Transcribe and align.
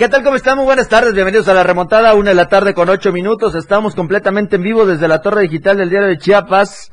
¿Qué 0.00 0.08
tal? 0.08 0.24
¿Cómo 0.24 0.36
están? 0.36 0.56
Muy 0.56 0.64
buenas 0.64 0.88
tardes. 0.88 1.12
Bienvenidos 1.12 1.46
a 1.48 1.52
la 1.52 1.62
remontada, 1.62 2.14
una 2.14 2.30
de 2.30 2.34
la 2.34 2.48
tarde 2.48 2.72
con 2.72 2.88
ocho 2.88 3.12
minutos. 3.12 3.54
Estamos 3.54 3.94
completamente 3.94 4.56
en 4.56 4.62
vivo 4.62 4.86
desde 4.86 5.06
la 5.08 5.20
torre 5.20 5.42
digital 5.42 5.76
del 5.76 5.90
diario 5.90 6.08
de 6.08 6.16
Chiapas 6.16 6.90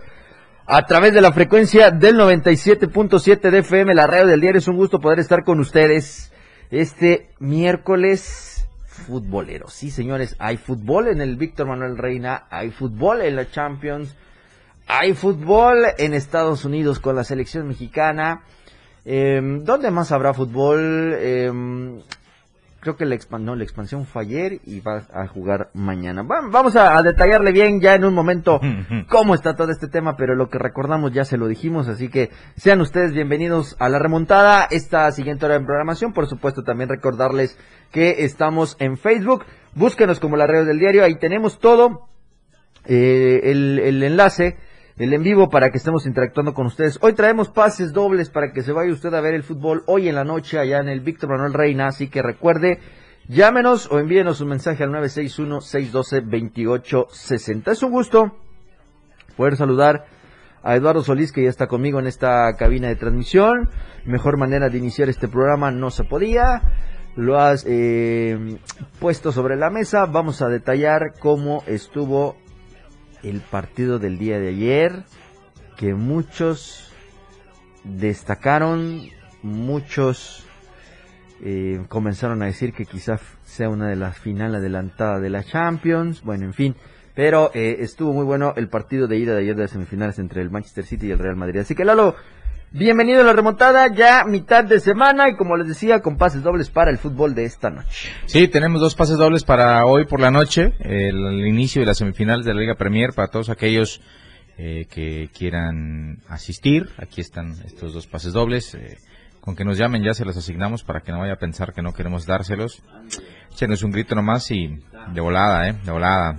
a 0.65 0.85
través 0.85 1.13
de 1.13 1.21
la 1.21 1.31
frecuencia 1.31 1.89
del 1.89 2.17
97.7 2.17 3.49
de 3.49 3.59
FM, 3.59 3.95
la 3.95 4.07
radio 4.07 4.27
del 4.27 4.41
diario. 4.41 4.59
Es 4.59 4.67
un 4.67 4.75
gusto 4.75 4.99
poder 4.99 5.19
estar 5.19 5.45
con 5.45 5.61
ustedes 5.61 6.33
este 6.69 7.29
miércoles 7.39 8.67
futbolero. 8.87 9.69
Sí, 9.69 9.89
señores, 9.89 10.35
hay 10.37 10.57
fútbol 10.57 11.07
en 11.07 11.21
el 11.21 11.37
Víctor 11.37 11.67
Manuel 11.67 11.97
Reina, 11.97 12.47
hay 12.49 12.71
fútbol 12.71 13.21
en 13.21 13.37
la 13.37 13.49
Champions, 13.49 14.17
hay 14.85 15.13
fútbol 15.13 15.77
en 15.97 16.13
Estados 16.13 16.65
Unidos 16.65 16.99
con 16.99 17.15
la 17.15 17.23
selección 17.23 17.69
mexicana. 17.69 18.43
Eh, 19.05 19.39
¿Dónde 19.61 19.91
más 19.91 20.11
habrá 20.11 20.33
fútbol? 20.33 21.13
Eh, 21.15 22.01
creo 22.79 22.95
que 22.95 23.05
la, 23.05 23.17
la 23.55 23.63
expansión 23.63 24.05
fue 24.05 24.21
ayer 24.23 24.59
y 24.65 24.79
va 24.79 25.03
a 25.13 25.27
jugar 25.27 25.69
mañana. 25.73 26.23
vamos 26.23 26.75
a, 26.75 27.01
detallarle 27.01 27.51
bien 27.51 27.81
ya 27.81 27.95
en 27.95 28.05
un 28.05 28.13
momento 28.13 28.59
cómo 29.09 29.35
está 29.35 29.55
todo 29.55 29.71
este 29.71 29.87
tema, 29.87 30.15
pero 30.15 30.35
lo 30.35 30.49
que 30.49 30.59
recordamos 30.59 31.11
ya 31.11 31.25
se 31.25 31.37
lo 31.37 31.47
dijimos, 31.47 31.87
así 31.87 32.09
que 32.09 32.29
sean 32.55 32.81
ustedes 32.81 33.13
bienvenidos 33.13 33.75
a 33.79 33.89
la 33.89 33.99
remontada, 33.99 34.67
esta 34.69 35.11
siguiente 35.11 35.45
hora 35.45 35.59
de 35.59 35.65
programación, 35.65 36.13
por 36.13 36.27
supuesto 36.27 36.63
también 36.63 36.89
recordarles 36.89 37.57
que 37.91 38.25
estamos 38.25 38.75
en 38.79 38.97
Facebook, 38.97 39.45
búsquenos 39.73 40.19
como 40.19 40.37
la 40.37 40.47
red 40.47 40.65
del 40.65 40.79
diario, 40.79 41.03
ahí 41.03 41.17
tenemos 41.17 41.59
todo, 41.59 42.07
eh, 42.85 43.41
el, 43.43 43.79
el 43.79 44.03
enlace 44.03 44.57
el 44.97 45.13
en 45.13 45.21
vivo 45.21 45.49
para 45.49 45.69
que 45.69 45.77
estemos 45.77 46.07
interactuando 46.07 46.55
con 46.55 46.65
ustedes. 46.65 46.97
Hoy 47.01 47.13
traemos 47.13 47.49
pases 47.49 47.93
dobles 47.93 48.31
para 48.31 48.51
que 48.51 48.63
se 48.63 48.71
vaya 48.71 48.91
usted 48.91 49.13
a 49.13 49.21
ver 49.21 49.35
el 49.35 49.43
fútbol 49.43 49.83
hoy 49.85 50.09
en 50.09 50.15
la 50.15 50.23
noche 50.23 50.57
allá 50.57 50.79
en 50.79 50.89
el 50.89 51.01
Víctor 51.01 51.29
Manuel 51.29 51.53
Reina, 51.53 51.85
así 51.87 52.09
que 52.09 52.23
recuerde, 52.23 52.79
llámenos 53.27 53.91
o 53.91 53.99
envíenos 53.99 54.41
un 54.41 54.47
mensaje 54.49 54.83
al 54.83 54.89
961-612-2860. 54.89 57.71
Es 57.71 57.83
un 57.83 57.91
gusto 57.91 58.35
poder 59.35 59.55
saludar 59.55 60.07
a 60.63 60.75
Eduardo 60.75 61.03
Solís 61.03 61.31
que 61.31 61.43
ya 61.43 61.49
está 61.49 61.67
conmigo 61.67 61.99
en 61.99 62.07
esta 62.07 62.51
cabina 62.57 62.87
de 62.87 62.95
transmisión. 62.95 63.69
Mejor 64.03 64.37
manera 64.37 64.69
de 64.69 64.79
iniciar 64.79 65.09
este 65.09 65.27
programa 65.27 65.69
no 65.69 65.91
se 65.91 66.05
podía. 66.05 66.63
Lo 67.15 67.39
has 67.39 67.63
eh, 67.67 68.57
puesto 68.99 69.31
sobre 69.31 69.57
la 69.57 69.69
mesa. 69.69 70.07
Vamos 70.07 70.41
a 70.41 70.49
detallar 70.49 71.13
cómo 71.19 71.61
estuvo 71.67 72.35
el 73.23 73.41
partido 73.41 73.99
del 73.99 74.17
día 74.17 74.39
de 74.39 74.49
ayer, 74.49 75.03
que 75.77 75.93
muchos 75.93 76.91
destacaron, 77.83 79.03
muchos 79.43 80.45
eh, 81.43 81.85
comenzaron 81.87 82.41
a 82.41 82.45
decir 82.45 82.73
que 82.73 82.85
quizás 82.85 83.21
sea 83.43 83.69
una 83.69 83.87
de 83.87 83.95
las 83.95 84.17
finales 84.17 84.57
adelantadas 84.57 85.21
de 85.21 85.29
la 85.29 85.43
Champions, 85.43 86.23
bueno, 86.23 86.45
en 86.45 86.53
fin, 86.53 86.75
pero 87.13 87.51
eh, 87.53 87.77
estuvo 87.79 88.13
muy 88.13 88.25
bueno 88.25 88.53
el 88.57 88.69
partido 88.69 89.07
de 89.07 89.17
ida 89.17 89.33
de 89.33 89.41
ayer 89.41 89.55
de 89.55 89.63
las 89.63 89.71
semifinales 89.71 90.19
entre 90.19 90.41
el 90.41 90.49
Manchester 90.49 90.85
City 90.85 91.07
y 91.07 91.11
el 91.11 91.19
Real 91.19 91.35
Madrid. 91.35 91.59
Así 91.59 91.75
que 91.75 91.85
Lalo, 91.85 92.15
Bienvenido 92.71 93.21
a 93.21 93.23
la 93.23 93.31
remontada, 93.31 93.87
ya 93.95 94.25
mitad 94.25 94.65
de 94.65 94.81
semana 94.81 95.29
y 95.29 95.37
como 95.37 95.55
les 95.55 95.69
decía, 95.69 96.01
con 96.01 96.17
pases 96.17 96.43
dobles 96.43 96.69
para 96.69 96.91
el 96.91 96.97
fútbol 96.97 97.33
de 97.33 97.45
esta 97.45 97.69
noche. 97.69 98.09
Sí, 98.25 98.49
tenemos 98.49 98.81
dos 98.81 98.93
pases 98.93 99.17
dobles 99.17 99.45
para 99.45 99.85
hoy 99.85 100.05
por 100.05 100.19
la 100.19 100.31
noche, 100.31 100.73
el, 100.81 101.47
inicio 101.47 101.81
de 101.81 101.85
las 101.85 101.97
semifinales 101.97 102.45
de 102.45 102.53
la 102.53 102.59
Liga 102.59 102.75
Premier 102.75 103.13
para 103.13 103.29
todos 103.29 103.49
aquellos 103.49 104.01
eh, 104.57 104.85
que 104.89 105.29
quieran 105.33 106.19
asistir. 106.27 106.89
Aquí 106.97 107.21
están 107.21 107.53
estos 107.65 107.93
dos 107.93 108.05
pases 108.05 108.33
dobles. 108.33 108.75
Eh, 108.75 108.97
con 109.39 109.55
que 109.55 109.63
nos 109.63 109.77
llamen 109.77 110.03
ya 110.03 110.13
se 110.13 110.25
los 110.25 110.35
asignamos 110.35 110.83
para 110.83 110.99
que 110.99 111.13
no 111.13 111.19
vaya 111.19 111.33
a 111.33 111.37
pensar 111.37 111.71
que 111.73 111.81
no 111.81 111.93
queremos 111.93 112.25
dárselos. 112.25 112.83
Échenos 113.53 113.81
un 113.81 113.91
grito 113.91 114.13
nomás 114.13 114.51
y 114.51 114.77
de 115.13 115.21
volada, 115.21 115.69
¿eh? 115.69 115.75
De 115.85 115.91
volada. 115.93 116.37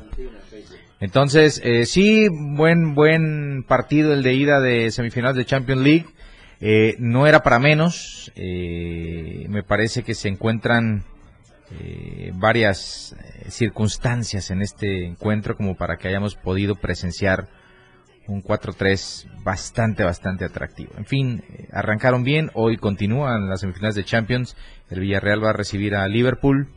Entonces, 1.00 1.58
eh, 1.64 1.86
sí, 1.86 2.28
buen, 2.28 2.94
buen 2.94 3.64
partido 3.66 4.12
el 4.12 4.22
de 4.22 4.34
ida 4.34 4.60
de 4.60 4.90
semifinales 4.90 5.36
de 5.36 5.46
Champions 5.46 5.80
League. 5.80 6.06
Eh, 6.60 6.96
no 6.98 7.26
era 7.26 7.42
para 7.42 7.58
menos. 7.58 8.32
Eh, 8.34 9.46
me 9.48 9.62
parece 9.62 10.02
que 10.02 10.14
se 10.14 10.28
encuentran 10.28 11.04
eh, 11.78 12.32
varias 12.34 13.14
circunstancias 13.48 14.50
en 14.50 14.62
este 14.62 15.06
encuentro 15.06 15.56
como 15.56 15.76
para 15.76 15.96
que 15.96 16.08
hayamos 16.08 16.34
podido 16.34 16.74
presenciar 16.74 17.48
un 18.26 18.42
4-3 18.42 19.42
bastante, 19.42 20.04
bastante 20.04 20.44
atractivo. 20.44 20.92
En 20.98 21.06
fin, 21.06 21.42
arrancaron 21.72 22.24
bien. 22.24 22.50
Hoy 22.54 22.76
continúan 22.76 23.48
las 23.48 23.60
semifinales 23.60 23.94
de 23.94 24.04
Champions. 24.04 24.56
El 24.90 25.00
Villarreal 25.00 25.42
va 25.42 25.50
a 25.50 25.54
recibir 25.54 25.94
a 25.94 26.06
Liverpool 26.08 26.68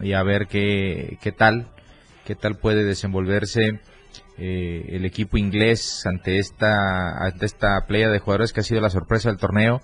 y 0.00 0.14
a 0.14 0.22
ver 0.24 0.48
qué, 0.48 1.18
qué 1.20 1.30
tal, 1.30 1.68
qué 2.24 2.34
tal 2.34 2.56
puede 2.56 2.84
desenvolverse 2.84 3.80
eh, 4.38 4.84
el 4.90 5.06
equipo 5.06 5.38
inglés 5.38 6.04
ante 6.04 6.38
esta, 6.38 7.24
ante 7.24 7.46
esta 7.46 7.86
playa 7.86 8.10
de 8.10 8.18
jugadores 8.18 8.52
que 8.52 8.60
ha 8.60 8.64
sido 8.64 8.82
la 8.82 8.90
sorpresa 8.90 9.30
del 9.30 9.38
torneo 9.38 9.80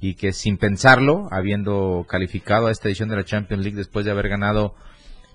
y 0.00 0.14
que 0.14 0.32
sin 0.32 0.58
pensarlo, 0.58 1.26
habiendo 1.32 2.06
calificado 2.08 2.68
a 2.68 2.70
esta 2.70 2.86
edición 2.88 3.08
de 3.08 3.16
la 3.16 3.24
Champions 3.24 3.64
League 3.64 3.76
después 3.76 4.04
de 4.04 4.12
haber 4.12 4.28
ganado 4.28 4.76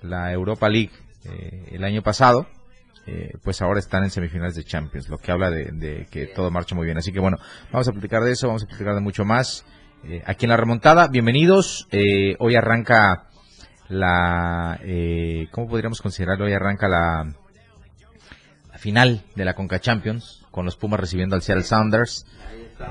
la 0.01 0.31
Europa 0.31 0.69
League 0.69 0.91
eh, 1.25 1.69
el 1.73 1.83
año 1.83 2.01
pasado, 2.01 2.47
eh, 3.07 3.33
pues 3.43 3.61
ahora 3.61 3.79
están 3.79 4.05
en 4.05 4.09
semifinales 4.09 4.55
de 4.55 4.63
Champions, 4.63 5.09
lo 5.09 5.17
que 5.17 5.33
habla 5.33 5.49
de, 5.49 6.07
que 6.09 6.27
todo 6.27 6.49
marcha 6.49 6.73
muy 6.73 6.85
bien. 6.85 6.97
Así 6.97 7.11
que 7.11 7.19
bueno, 7.19 7.39
vamos 7.73 7.89
a 7.89 7.91
platicar 7.91 8.23
de 8.23 8.31
eso, 8.31 8.47
vamos 8.47 8.63
a 8.63 8.67
platicar 8.67 8.95
de 8.95 9.01
mucho 9.01 9.25
más. 9.25 9.65
aquí 10.25 10.45
en 10.45 10.49
la 10.49 10.57
remontada, 10.57 11.09
bienvenidos. 11.09 11.89
hoy 12.39 12.55
arranca 12.55 13.27
la, 13.89 14.79
¿cómo 15.51 15.67
podríamos 15.67 15.99
considerarlo? 16.01 16.45
Hoy 16.45 16.53
arranca 16.53 16.87
la 16.87 17.35
final 18.81 19.21
de 19.35 19.45
la 19.45 19.53
Conca 19.53 19.79
Champions, 19.79 20.43
con 20.49 20.65
los 20.65 20.75
Pumas 20.75 20.99
recibiendo 20.99 21.35
al 21.35 21.43
Seattle 21.43 21.63
Sounders. 21.63 22.25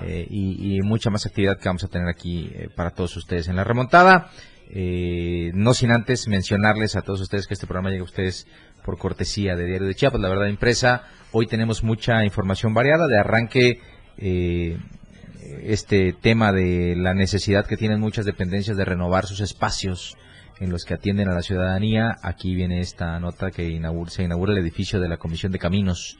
Eh, 0.04 0.24
y, 0.30 0.80
mucha 0.82 1.10
más 1.10 1.26
actividad 1.26 1.58
que 1.58 1.68
vamos 1.68 1.82
a 1.82 1.88
tener 1.88 2.08
aquí 2.08 2.48
eh, 2.54 2.68
para 2.74 2.90
todos 2.90 3.16
ustedes 3.16 3.48
en 3.48 3.56
la 3.56 3.64
remontada. 3.64 4.30
Eh, 4.72 5.50
no 5.52 5.74
sin 5.74 5.90
antes 5.90 6.28
mencionarles 6.28 6.94
a 6.94 7.02
todos 7.02 7.20
ustedes 7.20 7.48
que 7.48 7.54
este 7.54 7.66
programa 7.66 7.90
llega 7.90 8.02
a 8.02 8.04
ustedes 8.04 8.46
por 8.84 8.98
cortesía 8.98 9.56
de 9.56 9.66
Diario 9.66 9.88
de 9.88 9.96
Chiapas, 9.96 10.20
la 10.20 10.28
verdad 10.28 10.46
impresa. 10.46 11.02
Hoy 11.32 11.48
tenemos 11.48 11.82
mucha 11.82 12.24
información 12.24 12.72
variada. 12.72 13.08
De 13.08 13.18
arranque, 13.18 13.80
este 15.64 16.12
tema 16.12 16.52
de 16.52 16.94
la 16.96 17.14
necesidad 17.14 17.66
que 17.66 17.76
tienen 17.76 17.98
muchas 17.98 18.24
dependencias 18.24 18.76
de 18.76 18.84
renovar 18.84 19.26
sus 19.26 19.40
espacios 19.40 20.16
en 20.60 20.70
los 20.70 20.84
que 20.84 20.94
atienden 20.94 21.28
a 21.28 21.34
la 21.34 21.42
ciudadanía. 21.42 22.18
Aquí 22.22 22.54
viene 22.54 22.80
esta 22.80 23.18
nota 23.18 23.50
que 23.50 23.80
se 24.08 24.22
inaugura 24.22 24.52
el 24.52 24.58
edificio 24.58 25.00
de 25.00 25.08
la 25.08 25.16
Comisión 25.16 25.50
de 25.52 25.58
Caminos 25.58 26.18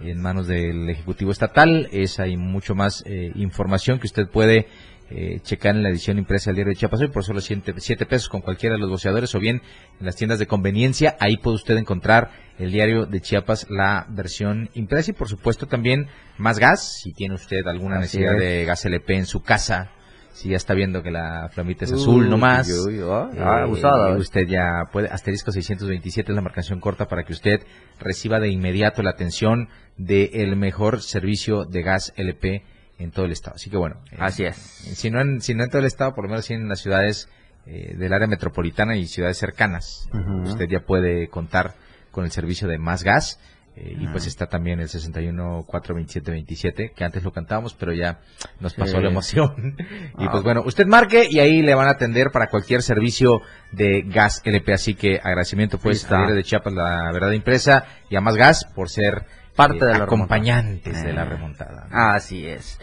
en 0.00 0.20
manos 0.20 0.48
del 0.48 0.88
Ejecutivo 0.88 1.30
Estatal. 1.30 1.88
Es 1.92 2.18
hay 2.18 2.36
mucho 2.36 2.74
más 2.74 3.04
eh, 3.06 3.30
información 3.34 3.98
que 3.98 4.06
usted 4.06 4.28
puede 4.28 4.66
eh, 5.10 5.40
checar 5.42 5.76
en 5.76 5.82
la 5.82 5.90
edición 5.90 6.16
impresa 6.16 6.48
del 6.48 6.56
diario 6.56 6.70
de 6.70 6.76
Chiapas 6.76 7.02
hoy 7.02 7.08
por 7.08 7.22
solo 7.22 7.42
7 7.42 8.06
pesos 8.06 8.30
con 8.30 8.40
cualquiera 8.40 8.76
de 8.76 8.80
los 8.80 8.88
boceadores 8.88 9.34
o 9.34 9.38
bien 9.40 9.60
en 10.00 10.06
las 10.06 10.16
tiendas 10.16 10.38
de 10.38 10.46
conveniencia. 10.46 11.16
Ahí 11.20 11.36
puede 11.36 11.56
usted 11.56 11.76
encontrar 11.76 12.30
el 12.58 12.72
diario 12.72 13.04
de 13.04 13.20
Chiapas, 13.20 13.66
la 13.68 14.06
versión 14.08 14.70
impresa 14.72 15.10
y 15.10 15.14
por 15.14 15.28
supuesto 15.28 15.66
también 15.66 16.08
más 16.38 16.58
gas. 16.58 17.00
Si 17.02 17.12
tiene 17.12 17.34
usted 17.34 17.66
alguna 17.66 17.98
necesidad 17.98 18.38
de 18.38 18.64
gas 18.64 18.86
LP 18.86 19.16
en 19.16 19.26
su 19.26 19.42
casa, 19.42 19.90
si 20.32 20.50
ya 20.50 20.56
está 20.56 20.74
viendo 20.74 21.02
que 21.02 21.10
la 21.10 21.48
flamita 21.52 21.84
es 21.84 21.92
azul 21.92 22.28
nomás. 22.28 22.68
Ah, 23.10 23.30
ah, 23.38 23.66
eh, 23.66 24.16
usted 24.16 24.46
ya 24.46 24.84
puede, 24.90 25.08
asterisco 25.08 25.52
627 25.52 26.32
es 26.32 26.36
la 26.36 26.42
marcación 26.42 26.80
corta 26.80 27.06
para 27.06 27.24
que 27.24 27.32
usted 27.32 27.60
reciba 28.00 28.40
de 28.40 28.48
inmediato 28.48 29.02
la 29.02 29.10
atención 29.10 29.68
del 29.96 30.56
mejor 30.56 31.02
servicio 31.02 31.64
de 31.64 31.82
gas 31.82 32.12
LP 32.16 32.64
en 32.98 33.10
todo 33.10 33.26
el 33.26 33.32
estado. 33.32 33.56
Así 33.56 33.70
que 33.70 33.76
bueno. 33.76 33.96
Eh, 34.10 34.16
Así 34.18 34.44
es. 34.44 34.56
Si 34.56 35.10
no, 35.10 35.20
en, 35.20 35.40
si 35.40 35.54
no 35.54 35.64
en 35.64 35.70
todo 35.70 35.80
el 35.80 35.86
estado, 35.86 36.14
por 36.14 36.24
lo 36.24 36.30
menos 36.30 36.50
en 36.50 36.68
las 36.68 36.80
ciudades 36.80 37.28
eh, 37.66 37.94
del 37.96 38.12
área 38.12 38.26
metropolitana 38.26 38.96
y 38.96 39.06
ciudades 39.06 39.38
cercanas, 39.38 40.08
usted 40.44 40.66
ya 40.68 40.80
puede 40.80 41.28
contar 41.28 41.74
con 42.10 42.24
el 42.24 42.30
servicio 42.30 42.68
de 42.68 42.78
más 42.78 43.02
gas. 43.02 43.38
Eh, 43.74 43.96
y 44.00 44.06
pues 44.08 44.26
está 44.26 44.46
también 44.46 44.80
el 44.80 44.88
61 44.88 45.64
427 45.66 46.92
que 46.94 47.04
antes 47.04 47.24
lo 47.24 47.32
cantábamos, 47.32 47.74
pero 47.74 47.92
ya 47.92 48.20
nos 48.60 48.74
pasó 48.74 49.00
la 49.00 49.08
emoción. 49.08 49.76
y 50.18 50.28
pues 50.28 50.40
ah. 50.40 50.42
bueno, 50.42 50.62
usted 50.64 50.86
marque 50.86 51.26
y 51.30 51.38
ahí 51.38 51.62
le 51.62 51.74
van 51.74 51.88
a 51.88 51.92
atender 51.92 52.30
para 52.30 52.48
cualquier 52.48 52.82
servicio 52.82 53.40
de 53.72 54.02
gas 54.02 54.42
LP. 54.44 54.74
Así 54.74 54.94
que 54.94 55.18
agradecimiento 55.22 55.78
pues 55.78 56.10
a 56.10 56.26
de 56.26 56.42
Chiapas, 56.42 56.74
la 56.74 57.10
verdad 57.12 57.32
impresa, 57.32 57.84
y 58.10 58.16
a 58.16 58.20
Más 58.20 58.36
Gas 58.36 58.66
por 58.74 58.90
ser 58.90 59.24
parte 59.56 59.84
de 59.84 59.92
los 59.92 60.02
acompañantes 60.02 61.02
de 61.02 61.12
la 61.12 61.24
remontada. 61.24 61.88
Así 61.90 62.46
es. 62.46 62.78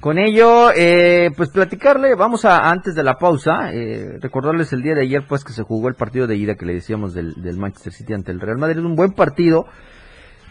Con 0.00 0.18
ello, 0.18 0.70
eh, 0.76 1.30
pues 1.34 1.48
platicarle, 1.48 2.14
vamos 2.14 2.44
a, 2.44 2.70
antes 2.70 2.94
de 2.94 3.02
la 3.02 3.14
pausa, 3.14 3.72
eh, 3.72 4.18
recordarles 4.20 4.70
el 4.74 4.82
día 4.82 4.94
de 4.94 5.00
ayer 5.00 5.24
pues 5.26 5.44
que 5.44 5.54
se 5.54 5.62
jugó 5.62 5.88
el 5.88 5.94
partido 5.94 6.26
de 6.26 6.36
ida 6.36 6.56
que 6.56 6.66
le 6.66 6.74
decíamos 6.74 7.14
del, 7.14 7.32
del 7.42 7.56
Manchester 7.56 7.94
City 7.94 8.12
ante 8.12 8.30
el 8.30 8.38
Real 8.38 8.58
Madrid, 8.58 8.84
un 8.84 8.96
buen 8.96 9.12
partido, 9.12 9.64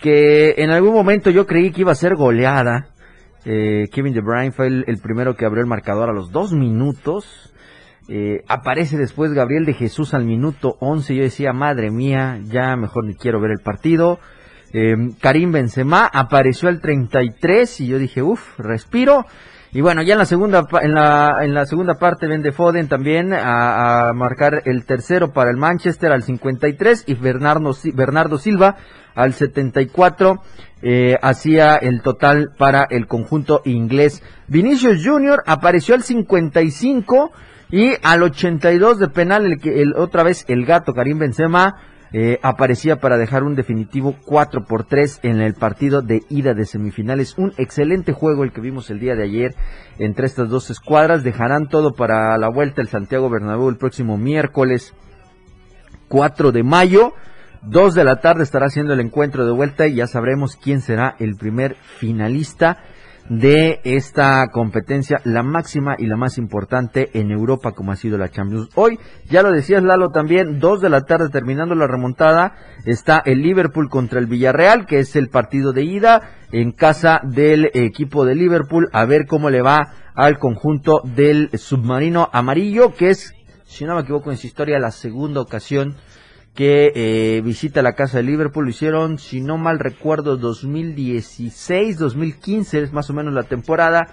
que 0.04 0.56
en 0.58 0.70
algún 0.70 0.94
momento 0.94 1.30
yo 1.30 1.48
creí 1.48 1.72
que 1.72 1.80
iba 1.80 1.94
a 1.94 1.96
ser 1.96 2.16
goleada. 2.16 2.90
Eh, 3.46 3.86
Kevin 3.90 4.14
De 4.14 4.20
Bruyne 4.20 4.52
fue 4.52 4.68
el, 4.68 5.00
primero 5.02 5.38
que 5.38 5.46
abrió 5.46 5.62
el 5.62 5.70
marcador 5.70 6.10
a 6.10 6.14
los 6.14 6.30
dos 6.30 6.52
minutos. 6.52 7.54
Eh, 8.10 8.44
aparece 8.50 8.98
después 8.98 9.32
Gabriel 9.32 9.64
de 9.64 9.74
Jesús 9.74 10.14
al 10.14 10.26
minuto 10.26 10.76
11. 10.82 11.16
Yo 11.16 11.24
decía, 11.24 11.54
madre 11.54 11.90
mía, 11.90 12.42
ya 12.44 12.76
mejor 12.76 13.06
ni 13.06 13.16
quiero 13.16 13.40
ver 13.40 13.52
el 13.52 13.64
partido. 13.64 14.20
Eh, 14.74 14.94
Karim 15.22 15.54
Benzema 15.54 16.06
apareció 16.06 16.68
al 16.68 16.82
33 16.82 17.80
y 17.80 17.88
yo 17.88 17.98
dije, 17.98 18.22
uff, 18.22 18.60
respiro. 18.60 19.26
Y 19.75 19.81
bueno, 19.81 20.04
ya 20.04 20.14
en 20.14 20.20
la 20.20 20.25
segunda 20.25 20.68
en 20.84 20.94
la, 20.94 21.38
en 21.42 21.56
la 21.56 21.66
segunda 21.66 21.96
parte 21.96 22.28
vende 22.28 22.52
Foden 22.52 22.88
también 22.88 23.34
a, 23.34 24.12
marcar 24.14 24.62
el 24.66 24.86
tercero 24.86 25.34
para 25.34 25.50
el 25.50 25.58
Manchester 25.58 26.12
al 26.12 26.22
53 26.22 27.06
y 27.08 27.16
Bernardo, 27.16 27.72
Bernardo 27.96 28.38
Silva 28.38 28.75
al 29.16 29.34
74 29.34 30.42
eh, 30.84 31.18
hacía 31.24 31.75
el 31.78 32.04
total 32.04 32.52
para 32.56 32.86
el 32.88 33.08
conjunto 33.08 33.62
inglés. 33.66 34.22
Vinicius 34.48 35.04
Junior 35.04 35.42
apareció 35.48 35.96
al 35.96 36.04
55 36.04 37.31
y 37.72 37.94
al 38.04 38.22
82 38.22 39.00
de 39.00 39.08
penal 39.08 39.46
el 39.46 39.60
que 39.60 39.81
el, 39.81 39.96
otra 39.96 40.22
vez 40.22 40.46
el 40.50 40.66
gato 40.66 40.94
Karim 40.94 41.18
Benzema 41.18 41.78
eh, 42.15 42.39
aparecía 42.44 42.98
para 42.98 43.18
dejar 43.18 43.42
un 43.44 43.56
definitivo 43.56 44.15
4 44.25 44.65
por 44.65 44.83
3 44.83 45.21
en 45.24 45.42
el 45.42 45.56
partido 45.56 46.04
de 46.04 46.21
ida 46.30 46.54
de 46.54 46.68
semifinales. 46.68 47.36
Un 47.39 47.54
excelente 47.57 48.13
juego 48.13 48.44
el 48.44 48.51
que 48.51 48.62
vimos 48.62 48.92
el 48.92 49.00
día 49.00 49.15
de 49.15 49.24
ayer 49.24 49.56
entre 49.98 50.27
estas 50.27 50.48
dos 50.48 50.69
escuadras. 50.69 51.24
Dejarán 51.24 51.69
todo 51.69 51.94
para 51.94 52.38
la 52.38 52.50
vuelta 52.50 52.81
el 52.81 52.88
Santiago 52.88 53.31
Bernabéu 53.31 53.68
el 53.68 53.77
próximo 53.77 54.18
miércoles 54.19 54.94
4 56.07 56.51
de 56.51 56.62
mayo. 56.62 57.13
2 57.63 57.95
de 57.95 58.04
la 58.04 58.18
tarde 58.18 58.44
estará 58.44 58.68
haciendo 58.68 58.94
el 58.94 59.00
encuentro 59.00 59.45
de 59.45 59.54
vuelta 59.54 59.88
y 59.88 59.95
ya 59.95 60.06
sabremos 60.06 60.56
quién 60.56 60.81
será 60.81 61.15
el 61.18 61.36
primer 61.36 61.75
finalista 61.98 62.77
de 63.30 63.80
esta 63.84 64.46
competencia, 64.52 65.22
la 65.24 65.44
máxima 65.44 65.96
y 65.98 66.08
la 66.08 66.18
más 66.18 66.38
importante 66.38 67.10
en 67.14 67.31
Europa 67.31 67.72
como 67.72 67.92
ha 67.92 67.96
sido 67.96 68.18
la 68.18 68.30
Champions. 68.30 68.70
Hoy, 68.75 69.00
ya 69.30 69.42
lo 69.42 69.52
decías 69.52 69.84
Lalo 69.84 70.10
también, 70.10 70.60
dos 70.60 70.81
de 70.81 70.90
la 70.90 71.02
tarde 71.02 71.30
terminando 71.30 71.75
la 71.75 71.88
remontada, 71.88 72.54
está 72.86 73.22
el 73.25 73.42
Liverpool 73.42 73.90
contra 73.90 74.20
el 74.20 74.28
Villarreal, 74.28 74.86
que 74.86 75.00
es 75.00 75.16
el 75.16 75.30
partido 75.30 75.72
de 75.72 75.84
ida 75.84 76.22
en 76.52 76.72
casa 76.72 77.22
del 77.24 77.72
equipo 77.74 78.25
de 78.25 78.36
Liverpool, 78.36 78.90
a 78.92 79.06
ver 79.06 79.25
cómo 79.25 79.50
le 79.50 79.62
va 79.62 79.94
al 80.14 80.38
conjunto 80.38 81.02
del 81.04 81.50
submarino 81.58 82.30
amarillo, 82.31 82.94
que 82.94 83.10
es, 83.10 83.34
si 83.64 83.86
no 83.86 83.96
me 83.96 84.02
equivoco 84.02 84.31
en 84.31 84.38
su 84.38 84.48
historia, 84.48 84.80
la 84.80 84.92
segunda 84.92 85.42
ocasión 85.42 85.96
que 86.54 86.92
eh, 86.96 87.42
visita 87.42 87.82
la 87.82 87.94
casa 87.94 88.18
de 88.18 88.24
Liverpool. 88.24 88.66
Lo 88.66 88.72
hicieron, 88.72 89.18
si 89.18 89.42
no 89.42 89.58
mal 89.58 89.80
recuerdo, 89.80 90.38
2016, 90.38 91.98
2015 91.98 92.82
es 92.82 92.94
más 92.94 93.10
o 93.10 93.14
menos 93.14 93.34
la 93.34 93.44
temporada 93.44 94.08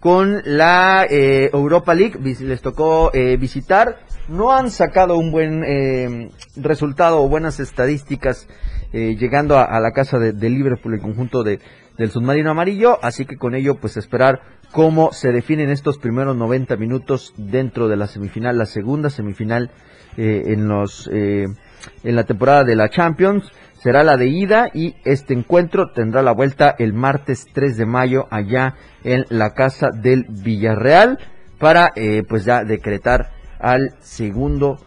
con 0.00 0.42
la 0.44 1.06
eh, 1.08 1.50
Europa 1.52 1.94
League. 1.94 2.18
Les 2.40 2.62
tocó 2.62 3.10
eh, 3.14 3.36
visitar. 3.36 4.00
No 4.28 4.52
han 4.52 4.70
sacado 4.70 5.18
un 5.18 5.30
buen 5.30 6.30
resultado 6.56 7.22
o 7.22 7.28
buenas 7.28 7.60
estadísticas 7.60 8.48
llegando 8.90 9.58
a, 9.58 9.78
la 9.80 9.90
casa 9.90 10.18
de, 10.18 10.32
de, 10.32 10.48
Liverpool, 10.48 10.94
el 10.94 11.00
conjunto 11.00 11.42
de, 11.42 11.58
del 11.98 12.10
submarino 12.10 12.50
amarillo. 12.50 12.98
Así 13.02 13.26
que 13.26 13.36
con 13.36 13.54
ello, 13.54 13.74
pues 13.74 13.98
esperar 13.98 14.40
cómo 14.72 15.12
se 15.12 15.30
definen 15.30 15.68
estos 15.68 15.98
primeros 15.98 16.36
90 16.36 16.76
minutos 16.76 17.34
dentro 17.36 17.88
de 17.88 17.96
la 17.96 18.06
semifinal, 18.06 18.56
la 18.56 18.64
segunda 18.64 19.10
semifinal 19.10 19.70
en 20.16 20.68
los 20.68 21.08
en 21.08 22.16
la 22.16 22.24
temporada 22.24 22.64
de 22.64 22.76
la 22.76 22.88
Champions. 22.88 23.50
Será 23.84 24.02
la 24.02 24.16
de 24.16 24.28
ida 24.28 24.70
y 24.72 24.94
este 25.04 25.34
encuentro 25.34 25.90
tendrá 25.92 26.22
la 26.22 26.32
vuelta 26.32 26.74
el 26.78 26.94
martes 26.94 27.46
3 27.52 27.76
de 27.76 27.84
mayo 27.84 28.26
allá 28.30 28.76
en 29.02 29.26
la 29.28 29.52
casa 29.52 29.90
del 29.92 30.24
Villarreal 30.28 31.18
para 31.58 31.92
eh, 31.94 32.22
pues 32.26 32.44
ya 32.46 32.64
decretar 32.64 33.32
al 33.58 33.90
segundo 34.00 34.78